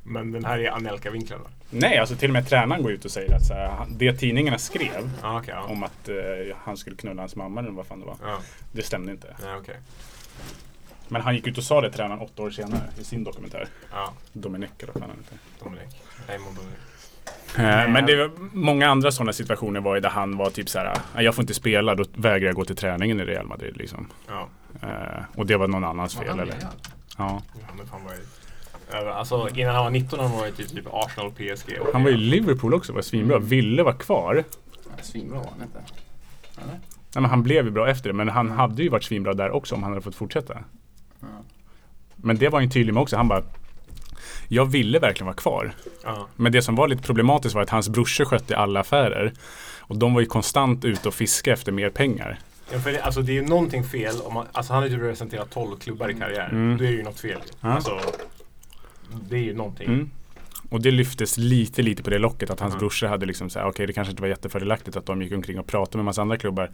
Men 0.02 0.32
den 0.32 0.44
här 0.44 0.58
är 0.58 0.70
Anelka-vinkeln 0.70 1.40
va? 1.42 1.48
Nej, 1.70 1.98
alltså 1.98 2.16
till 2.16 2.30
och 2.30 2.32
med 2.32 2.48
tränaren 2.48 2.82
går 2.82 2.92
ut 2.92 3.04
och 3.04 3.10
säger 3.10 3.34
att 3.34 3.44
så 3.46 3.54
här, 3.54 3.86
det 3.88 4.12
tidningarna 4.12 4.58
skrev 4.58 5.10
Ja, 5.22 5.38
okej. 5.38 5.54
ja. 5.56 5.62
om 5.72 5.82
att 5.82 6.08
eh, 6.08 6.14
han 6.64 6.76
skulle 6.76 6.96
knulla 6.96 7.22
hans 7.22 7.36
mamma 7.36 7.60
eller 7.60 7.70
vad 7.70 7.86
fan 7.86 8.00
det 8.00 8.06
var. 8.06 8.16
Ja, 8.24 8.38
Det 8.72 8.82
stämde 8.82 9.12
inte. 9.12 9.36
nej, 9.42 9.56
okej. 9.56 9.76
Men 11.08 11.22
han 11.22 11.34
gick 11.34 11.46
ut 11.46 11.58
och 11.58 11.64
sa 11.64 11.80
det 11.80 11.90
tränaren 11.90 12.20
åtta 12.20 12.42
år 12.42 12.50
senare 12.50 12.80
i 13.00 13.04
sin 13.04 13.24
dokumentär. 13.24 13.68
Ja, 13.92 14.12
Dominic 14.32 14.70
eller 14.78 14.92
vad 14.92 15.02
fan 15.02 15.10
han 15.10 15.18
heter. 15.24 15.38
Dominic. 15.64 15.94
Dominic. 16.56 16.78
Eh, 17.58 17.92
Men 17.92 18.06
det 18.06 18.16
var 18.16 18.30
många 18.52 18.88
andra 18.88 19.12
sådana 19.12 19.32
situationer 19.32 19.80
var 19.80 19.94
ju 19.94 20.00
där 20.00 20.08
han 20.10 20.36
var 20.36 20.50
typ 20.50 20.68
så 20.68 20.78
här, 20.78 20.98
"Ah, 21.14 21.20
jag 21.22 21.34
får 21.34 21.42
inte 21.42 21.54
spela, 21.54 21.94
då 21.94 22.04
vägrar 22.14 22.46
jag 22.46 22.54
gå 22.54 22.64
till 22.64 22.76
träningen 22.76 23.20
i 23.20 23.24
Real 23.24 23.46
Madrid 23.46 23.76
liksom. 23.76 24.08
Ja, 24.28 24.48
Eh, 24.82 25.22
och 25.36 25.46
det 25.46 25.56
var 25.56 25.68
någon 25.68 25.84
annans 25.84 26.16
fel 26.16 26.28
eller? 26.38 26.54
Ja. 26.60 26.68
ja 27.18 27.74
men 27.76 27.86
fan 27.86 28.04
var 28.04 28.10
det... 28.10 28.18
Alltså 28.94 29.48
innan 29.54 29.74
han 29.74 29.84
var 29.84 29.90
19 29.90 30.20
han 30.20 30.30
var 30.32 30.46
ju 30.46 30.52
typ, 30.52 30.68
typ 30.68 30.86
Arsenal 30.92 31.30
PSG. 31.32 31.78
Och 31.80 31.88
Han 31.92 32.02
var 32.02 32.10
ju 32.10 32.16
i 32.16 32.20
Liverpool 32.20 32.74
också, 32.74 32.92
var 32.92 33.02
svinbra. 33.02 33.38
Ville 33.38 33.82
vara 33.82 33.94
kvar. 33.94 34.44
Ja, 34.84 35.02
Svinbra 35.02 35.38
var 35.38 35.50
han 35.58 35.62
inte. 35.62 35.78
Eller? 36.62 36.72
Nej, 37.14 37.22
men 37.22 37.24
han 37.24 37.42
blev 37.42 37.64
ju 37.64 37.70
bra 37.70 37.88
efter 37.90 38.08
det, 38.08 38.14
men 38.14 38.28
han 38.28 38.50
hade 38.50 38.82
ju 38.82 38.88
varit 38.88 39.04
svinbra 39.04 39.34
där 39.34 39.50
också 39.50 39.74
om 39.74 39.82
han 39.82 39.92
hade 39.92 40.02
fått 40.02 40.14
fortsätta. 40.14 40.58
Ja. 41.20 41.26
Men 42.16 42.38
det 42.38 42.48
var 42.48 42.58
han 42.58 42.64
ju 42.64 42.70
tydlig 42.70 42.94
med 42.94 43.00
också. 43.00 43.16
Han 43.16 43.28
bara, 43.28 43.42
jag 44.48 44.64
ville 44.64 44.98
verkligen 44.98 45.26
vara 45.26 45.36
kvar. 45.36 45.72
Ja, 46.04 46.28
Men 46.36 46.52
det 46.52 46.62
som 46.62 46.74
var 46.74 46.88
lite 46.88 47.02
problematiskt 47.02 47.54
var 47.54 47.62
att 47.62 47.70
hans 47.70 47.88
brorsor 47.88 48.24
skötte 48.24 48.56
alla 48.56 48.80
affärer. 48.80 49.32
Och 49.80 49.96
de 49.98 50.14
var 50.14 50.20
ju 50.20 50.26
konstant 50.26 50.84
ute 50.84 51.08
och 51.08 51.14
fiska 51.14 51.52
efter 51.52 51.72
mer 51.72 51.90
pengar. 51.90 52.38
ja 52.72 52.78
för 52.80 52.92
det, 52.92 53.02
alltså 53.02 53.22
det 53.22 53.32
är 53.32 53.34
ju 53.34 53.46
någonting 53.46 53.84
fel 53.84 54.14
om 54.24 54.34
man, 54.34 54.46
alltså 54.52 54.72
han 54.72 54.82
har 54.82 54.88
ju 54.90 54.96
representerat 55.02 55.50
12 55.50 55.76
klubbar 55.76 56.08
i 56.10 56.14
karriären. 56.14 56.50
Mm. 56.50 56.78
Det 56.78 56.86
är 56.86 56.90
ju 56.90 57.02
något 57.02 57.20
fel. 57.20 57.40
Ja. 57.60 57.68
Alltså, 57.68 58.00
det 59.28 59.36
är 59.36 59.40
ju 59.42 59.54
någonting. 59.54 59.86
Mm. 59.88 60.10
Och 60.70 60.82
det 60.82 60.90
lyftes 60.90 61.38
lite, 61.38 61.82
lite 61.82 62.02
på 62.02 62.10
det 62.10 62.18
locket 62.18 62.50
att 62.50 62.60
hans 62.60 62.74
Ja. 62.74 62.78
brorsor 62.78 63.06
hade 63.06 63.26
liksom 63.26 63.50
så 63.50 63.58
här, 63.58 63.66
okej 63.66 63.86
det 63.86 63.92
kanske 63.92 64.10
inte 64.10 64.22
var 64.22 64.28
jättefördelaktigt 64.28 64.96
att 64.96 65.06
de 65.06 65.22
gick 65.22 65.32
omkring 65.32 65.58
och 65.58 65.66
pratade 65.66 65.96
med 65.98 66.04
massa 66.04 66.22
andra 66.22 66.36
klubbar 66.38 66.70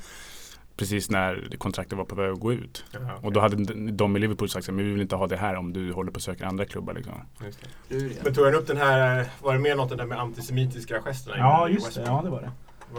precis 0.76 1.10
när 1.10 1.56
kontraktet 1.58 1.98
var 1.98 2.04
på 2.04 2.14
väg 2.14 2.30
att 2.32 2.40
gå 2.40 2.52
ut. 2.52 2.84
Ja, 2.90 2.98
okej. 3.02 3.14
Och 3.22 3.32
då 3.32 3.40
hade 3.40 3.74
de 3.92 4.16
i 4.16 4.20
Liverpool 4.20 4.48
sagt 4.48 4.66
men 4.66 4.76
vi 4.76 4.82
vill 4.92 5.00
inte 5.00 5.16
ha 5.16 5.26
det 5.26 5.36
här 5.36 5.56
om 5.56 5.72
du 5.72 5.92
håller 5.92 6.10
på 6.10 6.16
och 6.16 6.22
söker 6.22 6.44
andra 6.44 6.64
klubbar 6.64 6.94
liksom. 6.94 7.14
Just 7.44 7.58
det. 7.88 7.96
Ja. 7.96 8.10
Men 8.24 8.34
tog 8.34 8.44
han 8.44 8.54
upp 8.54 8.66
den 8.66 8.76
här, 8.76 9.26
var 9.42 9.52
det 9.54 9.60
mer 9.60 9.76
något 9.76 9.88
den 9.88 9.98
där 9.98 10.06
med 10.06 10.18
antisemitiska 10.20 11.00
gesterna? 11.02 11.66
West 11.68 12.04
Brom? 12.04 12.24
det 12.24 12.30
var 12.30 12.40
det. 12.40 12.50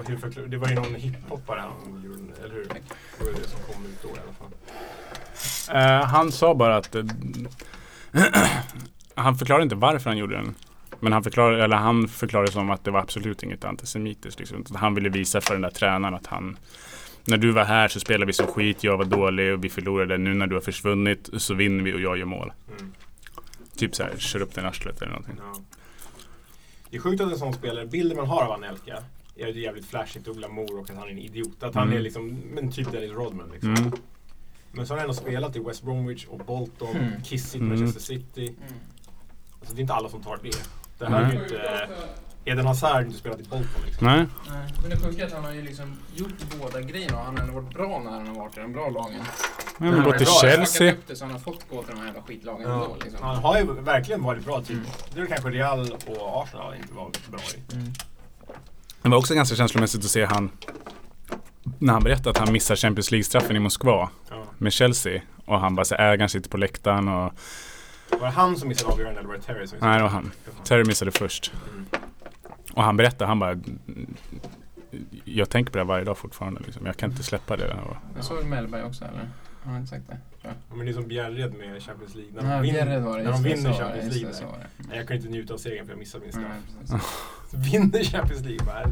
Hur 0.08 0.18
förklar- 0.18 0.44
Det 0.46 0.58
var 0.58 0.68
ju 0.70 0.76
någon 0.76 0.96
hiphoppare 0.96 1.60
han 1.60 2.04
gjorde, 2.04 2.18
eller 2.46 2.56
hur? 2.56 2.64
Det 3.20 3.26
var 3.26 3.32
det 3.32 3.48
som 3.50 3.60
kom 3.74 3.86
ut 3.86 4.02
då 4.04 4.08
i 4.10 4.12
alla 4.12 4.34
fall. 4.34 6.02
Eh, 6.02 6.06
han 6.08 6.32
sa 6.32 6.56
bara 6.56 6.78
att 6.78 6.96
eh, 6.96 7.04
han 9.20 9.36
förklarade 9.38 9.64
inte 9.64 9.76
varför 9.76 10.10
han 10.10 10.18
gjorde 10.18 10.36
den. 10.36 10.56
Men 11.00 11.14
han 11.14 11.24
förklarade, 11.24 11.64
eller 11.64 11.76
han 11.76 12.08
förklarade 12.08 12.52
som 12.52 12.70
att 12.70 12.84
det 12.84 12.92
var 12.92 13.00
absolut 13.00 13.44
inget 13.44 13.66
antisemitiskt. 13.66 14.40
Liksom. 14.40 14.64
Han 14.76 14.96
ville 14.96 15.10
visa 15.10 15.42
för 15.42 15.54
den 15.54 15.62
där 15.62 15.70
tränaren 15.70 16.14
att 16.14 16.28
han 16.28 16.58
när 17.26 17.38
du 17.38 17.52
var 17.52 17.64
här 17.64 17.88
så 17.88 18.00
spelade 18.00 18.26
vi 18.26 18.34
som 18.34 18.48
skit, 18.48 18.84
jag 18.84 18.98
var 18.98 19.06
dålig 19.06 19.54
och 19.54 19.64
vi 19.64 19.70
förlorade. 19.70 20.18
Nu 20.18 20.34
när 20.34 20.48
du 20.48 20.56
har 20.56 20.62
försvunnit 20.62 21.30
så 21.38 21.54
vinner 21.54 21.84
vi 21.84 21.94
och 21.94 22.00
jag 22.02 22.18
gör 22.18 22.26
mål. 22.26 22.52
Mm. 22.80 22.92
Typ 23.76 23.96
så 23.96 24.04
här, 24.04 24.12
kör 24.18 24.42
upp 24.42 24.56
den 24.56 24.66
arslet 24.66 25.02
eller 25.02 25.12
någonting. 25.12 25.36
Ja. 25.54 25.62
Det 26.90 26.98
är 26.98 27.02
sjukt 27.02 27.22
att 27.22 27.32
en 27.32 27.38
sån 27.40 27.54
spelare, 27.54 27.86
bilden 27.86 28.18
man 28.18 28.28
har 28.28 28.44
av 28.44 28.52
Anelka 28.52 29.04
är 29.36 29.46
det 29.46 29.60
jävligt 29.60 29.86
flashigt 29.86 30.28
och 30.28 30.36
glamour 30.36 30.80
och 30.80 30.90
att 30.90 30.96
han 30.96 31.08
är 31.08 31.12
en 31.12 31.18
idiot. 31.20 31.64
Att 31.64 31.76
han 31.76 31.84
Mm. 31.88 31.98
är 31.98 32.02
liksom, 32.02 32.28
men 32.54 32.72
typ 32.72 32.92
Dennis 32.92 33.12
Rodman 33.12 33.50
liksom. 33.54 33.76
Mm. 33.76 33.92
Men 34.72 34.88
så 34.88 34.94
har 34.94 34.98
han 35.00 35.10
ändå 35.10 35.22
spelat 35.22 35.56
i 35.56 35.60
West 35.60 35.84
Bromwich 35.84 36.26
och 36.26 36.40
Bolton, 36.40 36.96
Mm. 36.96 37.22
Kiss 37.24 37.46
City, 37.46 37.58
Mm. 37.58 37.70
Manchester 37.70 38.02
City. 38.02 38.56
Alltså 39.60 39.76
det 39.76 39.80
är 39.80 39.82
inte 39.82 39.93
alla 39.93 40.10
som 40.10 40.24
tar 40.24 40.39
det. 40.43 40.51
Det 40.99 41.05
här 41.05 41.22
är 41.24 41.34
ju 41.34 41.43
inte... 41.43 41.89
Eden 42.45 42.66
Hazard 42.66 42.91
har 42.93 43.01
inte 43.01 43.18
spelat 43.18 43.39
i 43.39 43.43
Bolton 43.43 43.68
liksom. 43.86 44.07
Nej, 44.07 44.26
Nej, 44.49 44.74
men 44.82 44.89
det 44.89 44.97
sjuka 44.97 45.22
är 45.24 45.28
att 45.28 45.34
han 45.34 45.43
har 45.43 45.51
ju 45.53 45.62
liksom 45.62 45.97
gjort 46.16 46.34
båda 46.62 46.82
grejerna 46.82 47.18
och 47.20 47.26
han 47.26 47.38
har 47.38 47.43
ändå 47.43 47.62
varit 47.62 47.74
bra 47.74 47.99
när 48.03 48.12
han 48.12 48.28
har 48.28 48.36
varit 48.36 48.57
i 48.57 48.60
de 48.62 48.74
bra 48.74 48.89
lagen. 48.89 49.22
han 49.80 49.93
har 49.93 50.03
gått 50.03 50.18
till. 50.18 50.28
Chelsea. 50.28 50.93
Upp 50.93 51.07
det, 51.07 51.16
så 51.16 51.26
han 51.26 51.32
har 51.32 51.39
fått 51.39 51.70
gå 51.70 51.84
till 51.84 51.93
de 51.95 51.99
här 51.99 52.07
jävla 52.07 52.22
skitlagen 52.22 52.62
Ja. 52.70 52.74
ändå 52.84 52.95
liksom. 53.03 53.24
Han 53.24 53.36
har 53.36 53.57
ju 53.57 53.74
verkligen 53.82 54.24
varit 54.24 54.45
bra 54.45 54.62
typ. 54.62 54.70
Mm. 54.72 54.86
Det 55.14 55.22
är 55.22 55.26
kanske 55.26 55.49
Real 55.49 55.80
och 56.07 56.43
Arsenal 56.43 56.76
inte 56.76 56.93
var 56.93 57.12
bra 57.32 57.39
i. 57.55 57.74
Mm. 57.76 57.93
Det 59.01 59.10
var 59.10 59.18
också 59.18 59.34
ganska 59.36 59.55
känslomässigt 59.55 60.03
att 60.05 60.12
se 60.12 60.26
han 60.26 60.51
när 61.80 61.93
han 61.93 62.03
berättade 62.03 62.30
att 62.30 62.38
han 62.38 62.51
missar 62.51 62.76
Champions 62.76 63.12
League-straffen 63.12 63.55
i 63.55 63.60
Moskva 63.60 64.10
Ja. 64.30 64.43
med 64.57 64.74
Chelsea. 64.74 65.22
Och 65.45 65.60
han 65.60 65.76
bara 65.76 65.86
så 65.86 65.95
ägaren 65.95 66.30
sitter 66.30 66.49
på 66.49 66.57
läktaren 66.57 67.07
och 67.07 67.34
Var 68.12 68.20
det 68.20 68.30
han 68.34 68.57
som 68.57 68.68
missade 68.70 68.93
avgörande 68.93 69.20
eller 69.20 69.30
var 69.30 69.36
det 69.36 69.41
Terry 69.41 69.68
som 69.68 69.76
missade? 69.76 69.91
Nej, 69.91 69.97
det 69.97 70.03
var 70.03 70.10
han. 70.10 70.32
Terry 70.64 70.84
missade 70.86 71.12
först. 71.12 71.51
Mm. 71.74 71.86
Och 72.74 72.84
han 72.84 72.97
berättade, 72.97 73.28
han 73.28 73.39
bara 73.39 73.60
Jag 75.26 75.49
tänker 75.49 75.72
på 75.72 75.78
det 75.78 75.84
varje 75.84 76.05
dag 76.05 76.18
fortfarande 76.18 76.62
liksom. 76.66 76.86
Jag 76.86 76.97
kan 76.97 77.12
inte 77.12 77.24
släppa 77.24 77.57
det. 77.57 77.74
Och, 77.74 77.95
Jag 78.16 78.26
såg 78.26 78.45
Mellberg 78.45 78.84
också 78.84 79.05
eller? 79.05 79.30
Har 79.64 79.72
han 79.72 79.76
inte 79.82 79.89
sagt 79.89 80.07
det? 80.07 80.18
Jag. 80.41 80.51
Ja, 80.70 80.76
men 80.76 80.86
det 80.86 80.91
är 80.91 80.93
som 80.93 81.07
Bjärred 81.07 81.53
med 81.53 81.84
Champions 81.84 82.16
League. 82.16 82.34
När 82.34 82.41
Nej, 82.41 82.51
de 82.51 82.62
vinner, 82.62 82.86
Bjärred 82.86 83.03
var 83.03 83.18
det, 83.18 83.24
när 83.24 83.32
de 83.32 83.38
just 83.38 83.43
det, 83.43 83.49
vinner 83.49 83.74
så 83.74 83.84
var 83.84 83.89
det, 83.89 83.93
Champions 83.93 84.05
just 84.05 84.16
League. 84.16 84.30
det, 84.32 84.38
så 84.38 84.43
där. 84.43 84.51
var 84.51 84.57
det. 84.60 84.88
Nej, 84.89 84.97
jag 84.97 85.07
kan 85.07 85.18
inte 85.18 85.30
njuta 85.30 85.53
av 85.53 85.57
segern 85.57 85.86
för 85.86 85.91
jag 85.93 85.99
missade 85.99 86.24
min 86.24 86.34
straff. 86.34 87.51
Vinner 87.72 88.03
Champions 88.03 88.41
League, 88.43 88.66
bara, 88.66 88.84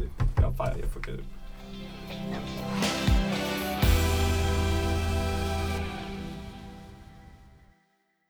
ja, 0.42 0.54
fan, 0.58 0.80
jag 0.82 0.90
fuckade 0.94 1.18
upp. 1.18 1.24